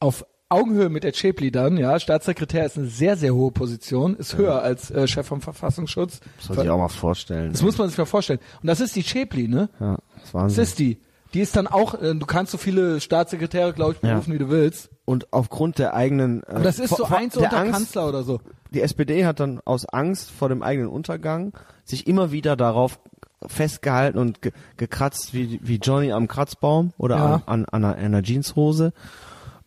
[0.00, 1.98] auf Augenhöhe mit der Chepli dann, ja.
[2.00, 6.20] Staatssekretär ist eine sehr, sehr hohe Position, ist höher als äh, Chef vom Verfassungsschutz.
[6.40, 7.52] Soll ich auch mal vorstellen.
[7.52, 8.40] Das muss man sich mal vorstellen.
[8.60, 9.68] Und das ist die Chepli, ne?
[9.80, 10.62] ja, das Das Wahnsinn.
[10.64, 10.98] ist die.
[11.32, 14.14] Die ist dann auch, äh, du kannst so viele Staatssekretäre, glaube ich, Ja.
[14.14, 14.90] berufen, wie du willst.
[15.04, 16.42] Und aufgrund der eigenen.
[16.42, 18.40] Äh, Aber das ist so eins unter Angst, Kanzler oder so.
[18.72, 21.52] Die SPD hat dann aus Angst vor dem eigenen Untergang
[21.84, 22.98] sich immer wieder darauf
[23.46, 27.42] festgehalten und ge gekratzt wie, wie Johnny am Kratzbaum oder Ja.
[27.46, 28.92] an, an, an einer Jeanshose.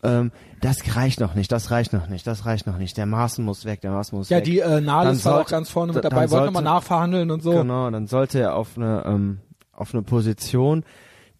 [0.03, 0.31] Ähm,
[0.61, 2.97] das reicht noch nicht, das reicht noch nicht, das reicht noch nicht.
[2.97, 4.43] Der Maßen muss weg, der Maßen muss Ja, weg.
[4.45, 7.31] die äh, Nahles Dann war auch ganz vorne mit da- dabei, dann wollten nochmal nachverhandeln
[7.31, 7.51] und so.
[7.51, 9.39] Genau, dann sollte er auf eine ähm,
[9.71, 10.83] auf eine Position,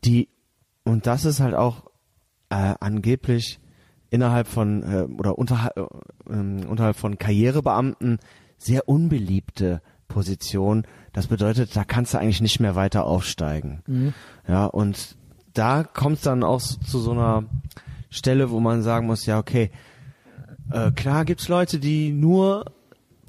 [0.06, 0.30] die
[0.86, 1.84] und das ist halt auch
[2.50, 3.60] äh, angeblich
[4.10, 5.84] innerhalb von äh, oder unterhalb, äh,
[6.30, 8.20] ähm, unterhalb von Karrierebeamten
[8.58, 10.86] sehr unbeliebte Position.
[11.14, 14.14] Das bedeutet, da kannst du eigentlich nicht mehr weiter aufsteigen.
[14.48, 15.16] Ja, und
[15.54, 17.44] da kommt es dann auch zu so einer
[18.14, 19.72] Stelle, wo man sagen muss, ja, okay,
[20.72, 22.66] äh, klar gibt's Leute, die nur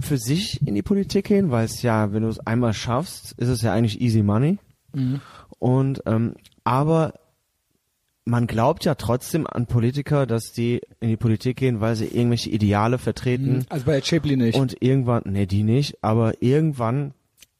[0.00, 3.48] für sich in die Politik gehen, weil es ja, wenn du es einmal schaffst, ist
[3.48, 4.58] es ja eigentlich easy money.
[5.58, 7.14] Und ähm, aber
[8.24, 12.50] man glaubt ja trotzdem an Politiker, dass die in die Politik gehen, weil sie irgendwelche
[12.50, 14.58] Ideale vertreten Also bei Chaplin nicht.
[14.58, 17.12] und irgendwann, nee, die nicht, aber irgendwann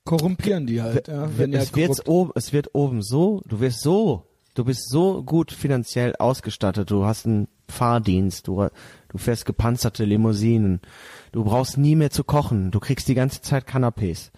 [0.05, 1.29] korrumpieren die halt, ja.
[1.37, 5.23] Wenn es wird korrupt- oben, es wird oben so, du wirst so, du bist so
[5.23, 8.69] gut finanziell ausgestattet, du hast einen Fahrdienst, du,
[9.09, 10.81] du fährst gepanzerte Limousinen,
[11.33, 14.31] du brauchst nie mehr zu kochen, du kriegst die ganze Zeit Canapés.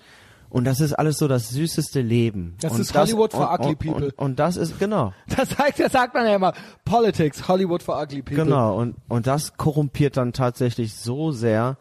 [0.48, 2.56] Und das ist alles so das süßeste Leben.
[2.60, 4.06] Das und ist Hollywood for und, ugly people.
[4.06, 6.54] Und, und das ist, genau, Das sagt, das sagt man ja immer.
[6.84, 8.44] Politics, Hollywood for ugly people.
[8.44, 8.76] genau.
[8.78, 11.76] Und, und das korrumpiert dann tatsächlich so sehr,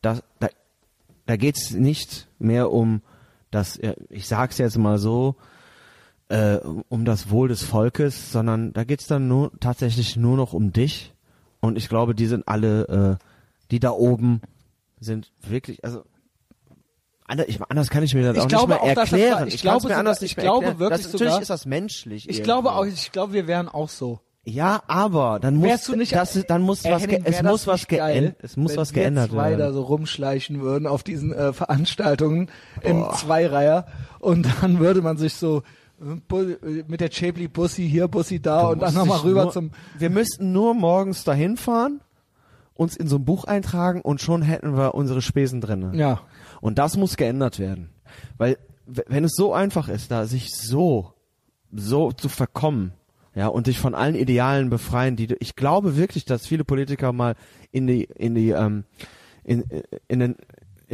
[0.00, 0.48] dass, da,
[1.26, 3.02] da geht's nicht mehr um
[3.50, 3.78] das,
[4.08, 5.36] ich sag's jetzt mal so,
[6.28, 6.56] äh,
[6.88, 11.12] um das Wohl des Volkes, sondern da geht's dann nur tatsächlich nur noch um dich.
[11.60, 13.24] Und ich glaube, die sind alle, äh,
[13.70, 14.40] die da oben
[15.00, 16.02] sind wirklich, also
[17.46, 19.40] ich, anders kann ich mir das Ich auch glaube nicht mehr auch, das erklären.
[19.40, 20.78] war- ich ich glaube mir sogar- anders ich nicht mehr glaube erklären.
[20.80, 22.28] wirklich das, natürlich sogar- ist das menschlich.
[22.28, 22.44] Ich irgendwo.
[22.44, 24.20] glaube auch, ich glaube, wir wären auch so.
[24.46, 27.66] Ja, aber dann muss Wärst du nicht, das, dann muss was Henning, es das muss
[27.66, 29.72] was geändert es muss wenn was wir geändert zwei da werden.
[29.74, 32.50] so rumschleichen würden auf diesen äh, Veranstaltungen
[32.82, 33.86] im Zweireiher
[34.18, 35.62] und dann würde man sich so
[36.86, 40.10] mit der Chapley Bussi hier, Bussi da und dann nochmal dich rüber nur, zum Wir
[40.10, 42.00] müssten nur morgens dahin fahren,
[42.74, 45.92] uns in so ein Buch eintragen und schon hätten wir unsere Spesen drinne.
[45.94, 46.20] ja.
[46.60, 47.90] Und das muss geändert werden,
[48.38, 48.56] weil
[48.86, 51.12] wenn es so einfach ist, da sich so
[51.72, 52.92] so zu verkommen,
[53.34, 57.12] ja, und sich von allen Idealen befreien, die du, ich glaube wirklich, dass viele Politiker
[57.12, 57.34] mal
[57.72, 58.84] in die in die ähm,
[59.42, 59.64] in,
[60.08, 60.36] in den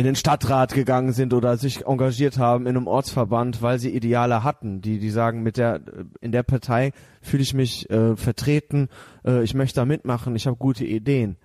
[0.00, 4.42] in den Stadtrat gegangen sind oder sich engagiert haben in einem Ortsverband, weil sie Ideale
[4.42, 5.82] hatten, die die sagen, mit der
[6.22, 8.88] in der Partei fühle ich mich äh, vertreten,
[9.26, 11.36] äh, ich möchte da mitmachen, ich habe gute Ideen.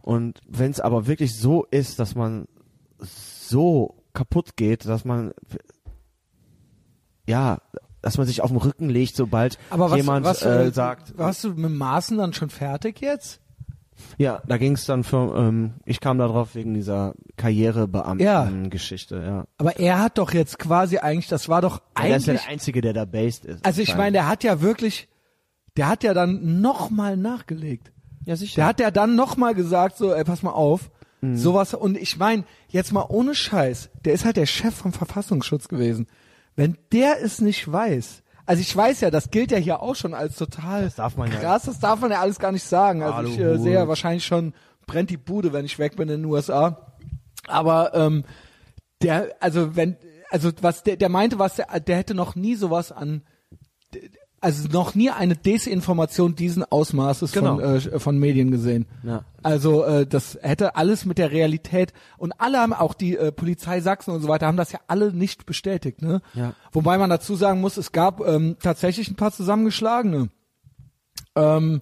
[0.00, 2.48] Und wenn es aber wirklich so ist, dass man
[2.98, 5.34] so kaputt geht, dass man
[7.26, 7.58] ja,
[8.00, 11.18] dass man sich auf den Rücken legt, sobald Aber was, jemand was, äh, äh, sagt,
[11.18, 13.42] warst du mit Maßen dann schon fertig jetzt?
[14.16, 19.44] Ja, da ging es dann für, ähm, ich kam da drauf wegen dieser Karrierebeamten-Geschichte, ja.
[19.56, 22.04] Aber er hat doch jetzt quasi eigentlich, das war doch ja.
[22.06, 23.64] Der ist ja eigentlich, der Einzige, der da based ist.
[23.64, 25.08] also ich meine, der hat ja wirklich,
[25.76, 27.92] der hat ja dann nochmal nachgelegt.
[28.24, 28.56] ja sicher.
[28.56, 31.36] Der hat ja dann nochmal gesagt, so, ey, pass mal auf, Mhm.
[31.36, 35.66] sowas, und ich meine, jetzt mal ohne Scheiß, der ist halt der Chef vom Verfassungsschutz
[35.66, 36.06] gewesen.
[36.54, 40.14] Wenn der es nicht weiß, also ich weiß ja, das gilt ja hier auch schon
[40.14, 41.38] als total Das darf man ja.
[41.38, 43.02] krass, das darf man ja alles gar nicht sagen.
[43.02, 44.54] Also Hallo, ich äh, sehe ja wahrscheinlich schon,
[44.86, 46.94] brennt die Bude, wenn ich weg bin in den USA.
[47.46, 48.24] Aber ähm,
[49.02, 49.98] der, also wenn,
[50.30, 53.20] also was der, der meinte, was der, der hätte noch nie sowas an,
[54.40, 57.60] also noch nie eine Desinformation diesen Ausmaßes von, Genau.
[57.60, 58.86] äh, von Medien gesehen.
[59.02, 59.24] Ja.
[59.42, 63.80] Also äh, das hätte alles mit der Realität und alle haben auch die äh, Polizei
[63.80, 66.20] Sachsen und so weiter haben das ja alle nicht bestätigt, ne?
[66.34, 66.54] Ja.
[66.72, 70.28] Wobei man dazu sagen muss, es gab ähm, tatsächlich ein paar zusammengeschlagene.
[71.36, 71.80] Ähm,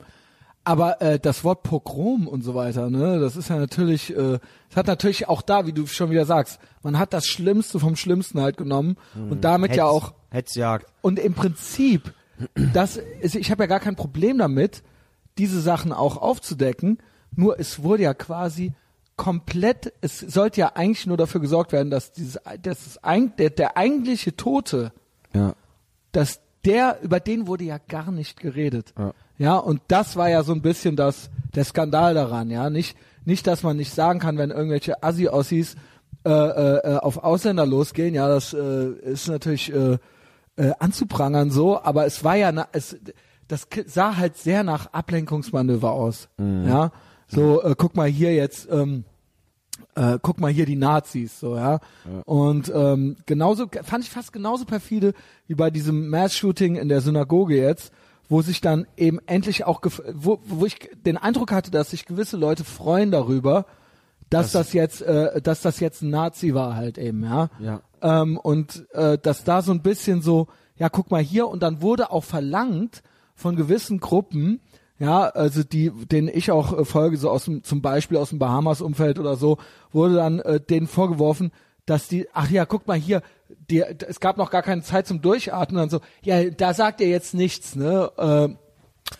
[0.65, 4.39] aber äh, das Wort Pogrom und so weiter, ne, das ist ja natürlich, äh,
[4.69, 7.95] das hat natürlich auch da, wie du schon wieder sagst, man hat das Schlimmste vom
[7.95, 8.97] Schlimmsten halt genommen
[9.31, 10.87] und damit ja Hetz- auch Hetzjagd.
[11.03, 12.12] und im Prinzip,
[12.72, 14.82] das ist, ich habe ja gar kein Problem damit,
[15.38, 16.98] diese Sachen auch aufzudecken.
[17.34, 18.72] Nur es wurde ja quasi
[19.16, 23.50] komplett, es sollte ja eigentlich nur dafür gesorgt werden, dass dieses, dass es eig- der,
[23.50, 24.92] der eigentliche Tote,
[25.34, 25.54] Ja.
[26.12, 28.92] dass der, über den wurde ja gar nicht geredet.
[28.98, 29.12] Ja.
[29.38, 32.70] Ja, und das war ja so ein bisschen das, der Skandal daran, ja.
[32.70, 32.96] Nicht,
[33.26, 35.76] nicht, dass man nicht sagen kann, wenn irgendwelche Assi-Ossis
[36.24, 39.98] äh, äh, äh, auf Ausländer losgehen, ja, das äh, ist natürlich äh,
[40.57, 42.97] äh, anzuprangern so, aber es war ja, na, es,
[43.49, 46.28] das sah halt sehr nach Ablenkungsmanöver aus,
[46.66, 46.93] ja.
[47.28, 49.05] So, äh, guck mal hier jetzt, ähm,
[49.95, 51.81] äh, guck mal hier die Nazis, so, ja.
[52.24, 55.12] Und ähm, genauso, fand ich fast genauso perfide
[55.47, 57.93] wie bei diesem Mass-Shooting in der Synagoge jetzt,
[58.28, 59.81] wo sich dann eben endlich auch,
[60.12, 63.66] wo, wo ich den Eindruck hatte, dass sich gewisse Leute freuen darüber,
[64.31, 67.48] dass das, jetzt, äh, dass das jetzt ein Nazi war halt eben, ja.
[67.61, 67.82] Ja.
[68.03, 71.81] Ähm, und äh, dass da so ein bisschen so, ja, guck mal hier, und dann
[71.81, 73.03] wurde auch verlangt
[73.35, 74.61] von gewissen Gruppen,
[74.98, 78.39] ja, also die, denen ich auch äh, folge, so aus dem, zum Beispiel aus dem
[78.39, 79.59] Bahamas-Umfeld oder so,
[79.93, 81.53] wurde dann äh, denen vorgeworfen,
[81.85, 83.23] dass die, ach ja, guck mal hier,
[83.70, 87.09] die, es gab noch gar keine Zeit zum Durchatmen und so, ja, da sagt ihr
[87.09, 88.11] jetzt nichts, ne?
[88.16, 88.48] Äh,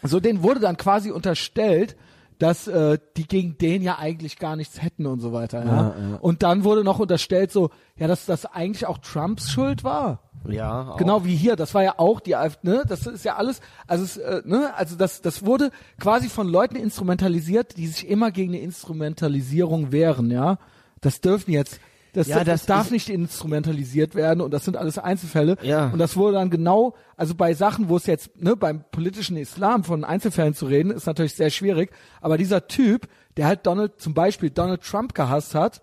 [0.07, 1.97] so denen wurde dann quasi unterstellt,
[2.39, 5.65] dass äh, die gegen den ja eigentlich gar nichts hätten und so weiter.
[5.65, 6.19] Ja?
[6.21, 10.21] Und dann wurde noch unterstellt so, ja, dass das eigentlich auch Trumps Schuld war.
[10.49, 10.91] Ja.
[10.91, 10.97] Auch.
[10.97, 12.85] Genau wie hier, das war ja auch die AfD, ne?
[12.87, 16.77] Das ist ja alles, also es, äh, ne, also das das wurde quasi von Leuten
[16.77, 20.59] instrumentalisiert, die sich immer gegen eine Instrumentalisierung wehren, ja?
[21.01, 21.81] Das dürfen jetzt,
[22.17, 25.59] das, Ja, das, das darf nicht instrumentalisiert werden und das sind alles Einzelfälle.
[25.61, 25.91] Ja.
[25.91, 29.85] Und das wurde dann genau, also bei Sachen, wo es jetzt, ne, beim politischen Islam
[29.85, 31.91] von Einzelfällen zu reden, ist natürlich sehr schwierig.
[32.23, 33.07] Aber dieser Typ,
[33.37, 35.83] der halt Donald, zum Beispiel Donald Trump gehasst hat,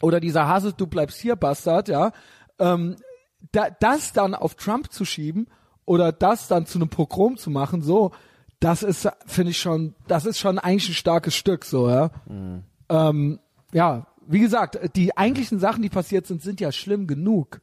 [0.00, 2.12] oder dieser Hase, du bleibst hier, Bastard, ja,
[2.60, 2.94] ähm,
[3.50, 5.48] da, das dann auf Trump zu schieben
[5.84, 8.12] oder das dann zu einem Pogrom zu machen, so,
[8.60, 12.10] das ist, finde ich schon, das ist schon eigentlich ein starkes Stück, so, ja.
[12.88, 13.40] Ähm,
[13.72, 17.60] ja, wie gesagt, die eigentlichen Sachen, die passiert sind, sind ja schlimm genug.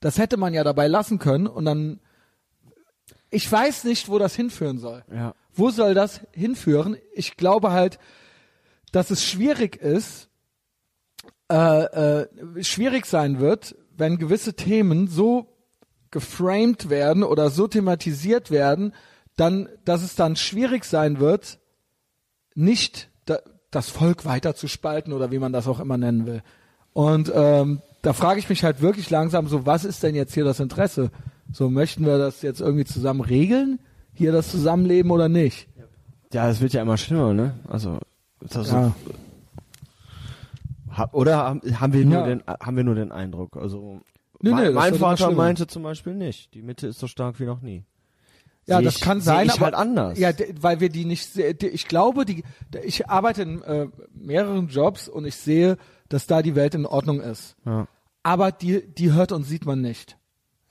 [0.00, 2.00] Das hätte man ja dabei lassen können und dann,
[3.30, 5.04] ich weiß nicht, wo das hinführen soll.
[5.12, 5.34] Ja.
[5.52, 6.96] Wo soll das hinführen?
[7.14, 7.98] Ich glaube halt,
[8.92, 10.28] dass es schwierig ist,
[11.50, 15.56] äh, äh, schwierig sein wird, wenn gewisse Themen so
[16.10, 18.94] geframed werden oder so thematisiert werden,
[19.36, 21.58] dann, dass es dann schwierig sein wird,
[22.54, 23.10] nicht
[23.70, 26.42] das Volk weiter zu spalten oder wie man das auch immer nennen will.
[26.92, 30.44] Und ähm, da frage ich mich halt wirklich langsam so, was ist denn jetzt hier
[30.44, 31.10] das Interesse?
[31.52, 33.78] So möchten wir das jetzt irgendwie zusammen regeln,
[34.14, 35.68] hier das Zusammenleben oder nicht?
[36.32, 37.54] Ja, es wird ja immer schlimmer, ne?
[37.68, 37.98] Also,
[38.40, 38.92] das Ja.
[41.12, 41.36] Oder
[41.78, 42.26] haben, wir nur Ja.
[42.26, 43.56] den haben wir nur den Eindruck?
[43.56, 44.00] Also
[44.40, 46.52] Nee, mein, nee, mein Vater meinte zum Beispiel nicht.
[46.54, 47.84] Die Mitte ist so stark wie noch nie.
[48.66, 50.18] Ja, das ich, kann sein, ich aber halt anders.
[50.18, 50.30] Ja,
[50.60, 51.32] weil wir die nicht.
[51.32, 52.42] se- die- Ich glaube, die.
[52.84, 55.76] Ich arbeite in äh, mehreren Jobs und ich sehe,
[56.08, 57.56] dass da die Welt in Ordnung ist.
[57.64, 57.86] ja.
[58.22, 60.16] Aber die, die hört und sieht man nicht.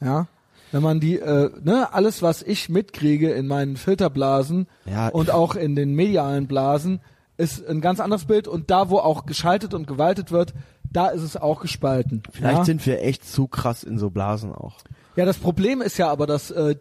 [0.02, 0.28] Ja.
[0.74, 5.08] Wenn man die, äh, ne, alles, was ich mitkriege in meinen Filterblasen Ja.
[5.08, 7.00] und auch in den medialen Blasen,
[7.38, 8.50] ist ein ganz anderes Bild.
[8.50, 10.54] Und da, wo auch geschaltet und gewaltet wird,
[10.92, 12.24] da ist es auch gespalten.
[12.30, 12.66] Vielleicht ja?
[12.66, 14.80] sind wir echt zu krass in so Blasen auch.
[15.16, 16.76] Ja, das Problem ist ja aber, dass äh,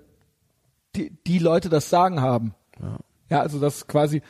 [0.96, 2.54] die, die Leute das Sagen haben.
[2.80, 2.98] Ja.
[3.30, 4.22] Ja, also das quasi,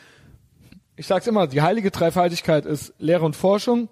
[0.96, 3.88] ich sag's immer, die heilige Dreifaltigkeit ist Lehre und Forschung.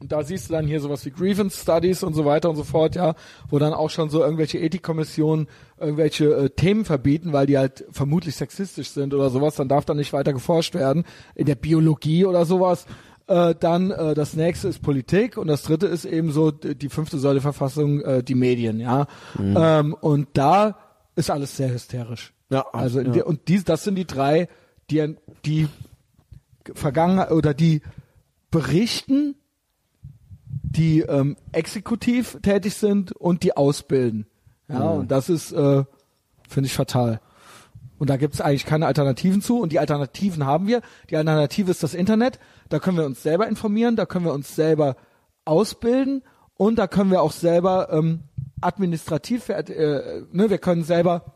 [0.00, 2.64] Und da siehst du dann hier sowas wie Grievance Studies und so weiter und so
[2.64, 3.14] fort, ja,
[3.50, 5.46] wo dann auch schon so irgendwelche Ethikkommissionen
[5.78, 9.92] irgendwelche äh, Themen verbieten, weil die halt vermutlich sexistisch sind oder sowas, dann darf da
[9.92, 11.04] nicht weiter geforscht werden.
[11.34, 12.86] In der Biologie oder sowas.
[13.26, 17.18] Äh, dann äh, das nächste ist Politik und das dritte ist eben so die fünfte
[17.18, 19.06] Säule Verfassung, äh, die Medien, ja.
[19.38, 20.76] Ähm, und da
[21.16, 22.32] ist alles sehr hysterisch.
[22.50, 23.10] Ja, Also ja.
[23.10, 24.48] der, und die, das sind die drei,
[24.90, 25.68] die die
[26.74, 27.82] vergangen oder die
[28.50, 29.36] berichten,
[30.44, 34.26] die ähm, exekutiv tätig sind und die ausbilden.
[34.68, 35.84] Ja, und das ist, äh,
[36.48, 37.20] finde ich, fatal.
[37.98, 39.60] Und da gibt es eigentlich keine Alternativen zu.
[39.60, 40.80] Und die Alternativen haben wir.
[41.10, 42.38] Die Alternative ist das Internet.
[42.68, 44.96] Da können wir uns selber informieren, da können wir uns selber
[45.44, 46.22] ausbilden
[46.54, 48.20] und da können wir auch selber ähm,
[48.60, 51.34] administrativ, äh, ne, wir können selber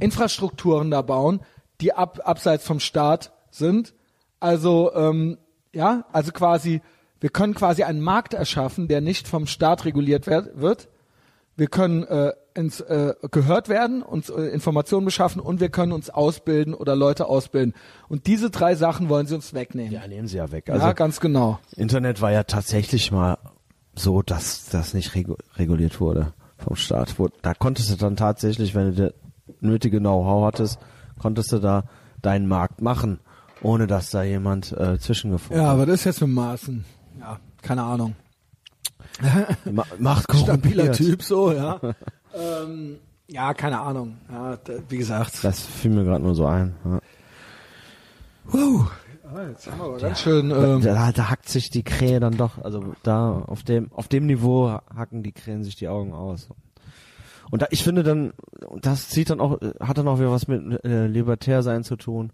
[0.00, 1.40] Infrastrukturen da bauen,
[1.80, 3.94] die ab, abseits vom Staat sind.
[4.40, 5.38] Also ähm,
[5.72, 6.82] ja, also quasi,
[7.20, 10.88] wir können quasi einen Markt erschaffen, der nicht vom Staat reguliert werd, wird.
[11.56, 16.10] Wir können äh, ins, äh, gehört werden, uns äh, Informationen beschaffen und wir können uns
[16.10, 17.74] ausbilden oder Leute ausbilden.
[18.08, 19.92] Und diese drei Sachen wollen sie uns wegnehmen.
[19.92, 20.68] Ja, nehmen sie ja weg.
[20.68, 21.60] Ja, Also ganz genau.
[21.76, 23.38] Internet war ja tatsächlich mal
[23.96, 27.18] so, dass das nicht regu reguliert wurde vom Staat.
[27.18, 29.14] Wo, da konntest du dann tatsächlich, wenn du der
[29.60, 30.78] nötige Know-how hattest,
[31.18, 31.84] konntest du da
[32.22, 33.20] deinen Markt machen,
[33.62, 35.74] ohne dass da jemand äh, zwischengefunden Ja, hat.
[35.74, 36.84] aber das ist jetzt mit Maßen.
[37.20, 38.14] Ja, keine Ahnung.
[39.70, 40.92] Ma macht Stabiler.
[40.92, 41.78] Typ so, ja.
[42.34, 42.96] ähm,
[43.28, 44.16] ja, keine Ahnung.
[44.30, 44.58] Ja,
[44.88, 45.42] wie gesagt.
[45.44, 46.74] Das fiel mir gerade nur so ein.
[46.84, 46.98] Ja.
[48.46, 48.90] Wow.
[49.34, 50.50] Ja, jetzt haben wir aber ganz schön.
[50.50, 54.26] Ähm, da, da hackt sich die Krähe dann doch, also da auf dem auf dem
[54.26, 56.48] Niveau hacken die Krähen sich die Augen aus.
[57.50, 58.32] Und da, ich finde dann,
[58.80, 62.32] das zieht dann auch, hat dann auch wieder was mit äh, Libertärsein zu tun.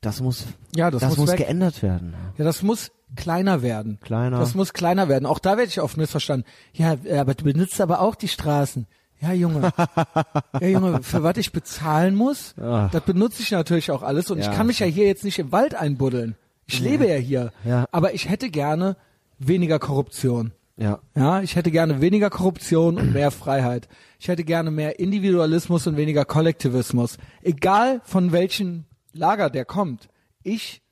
[0.00, 2.14] Das muss, ja, das, das, muss, muss geändert werden.
[2.36, 3.98] Ja, das muss kleiner werden.
[4.00, 4.40] Kleiner.
[4.40, 5.26] Das muss kleiner werden.
[5.26, 6.46] Auch da werde ich oft missverstanden.
[6.72, 8.86] Ja, aber du benutzt aber auch die Straßen.
[9.22, 9.72] Ja, Junge.
[10.60, 12.90] ja, Junge, für was ich bezahlen muss, Ach.
[12.90, 14.30] das benutze ich natürlich auch alles.
[14.30, 14.52] Und ich Ja.
[14.52, 16.34] kann mich ja hier jetzt nicht im Wald einbuddeln.
[16.66, 17.52] Ich lebe ja hier.
[17.64, 17.86] Ja.
[17.92, 18.96] Aber ich hätte gerne
[19.38, 20.52] weniger Korruption.
[20.76, 20.98] Ja.
[21.14, 23.88] Ja, ich hätte gerne weniger Korruption und mehr Freiheit.
[24.18, 27.18] Ich hätte gerne mehr Individualismus und weniger Kollektivismus.
[27.42, 30.08] Egal von welchem Lager der kommt.
[30.42, 30.82] Ich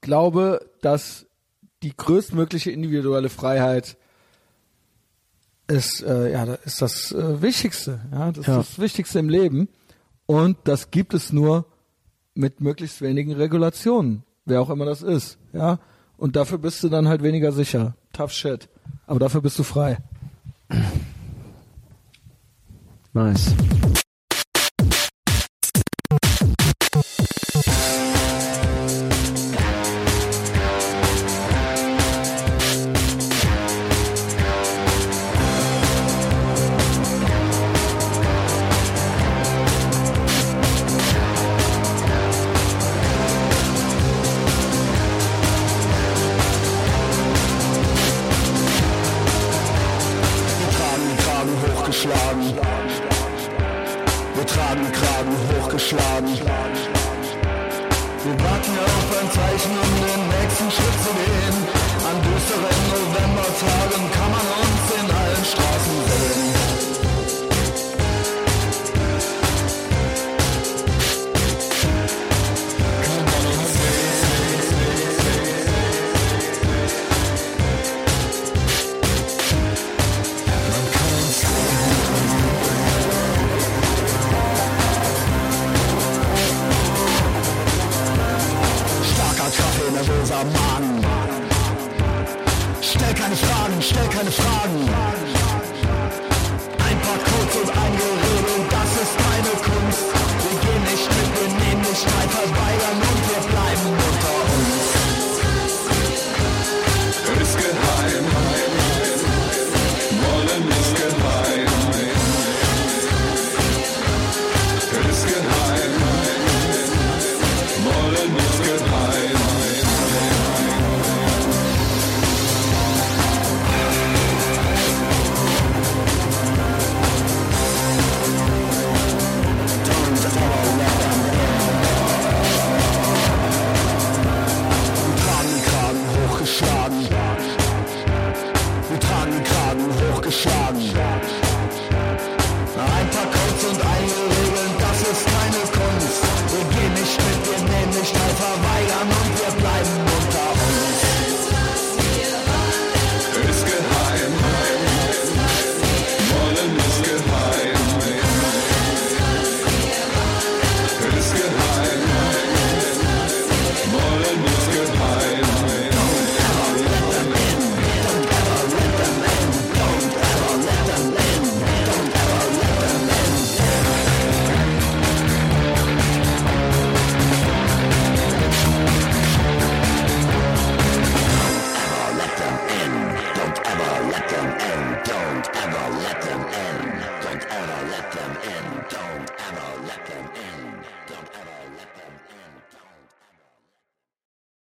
[0.00, 1.26] glaube, dass
[1.82, 3.96] die größtmögliche individuelle Freiheit
[5.68, 8.00] ist, äh, ja, ist das äh, Wichtigste.
[8.12, 8.60] Ja, das Ja.
[8.60, 9.68] ist das Wichtigste im Leben.
[10.26, 11.66] Und das gibt es nur
[12.34, 15.38] mit möglichst wenigen Regulationen, wer auch immer das ist.
[15.52, 15.78] Ja,
[16.16, 17.94] und dafür bist du dann halt weniger sicher.
[18.12, 18.68] Tough shit.
[19.06, 19.98] Aber dafür bist du frei.
[23.12, 23.54] Nice.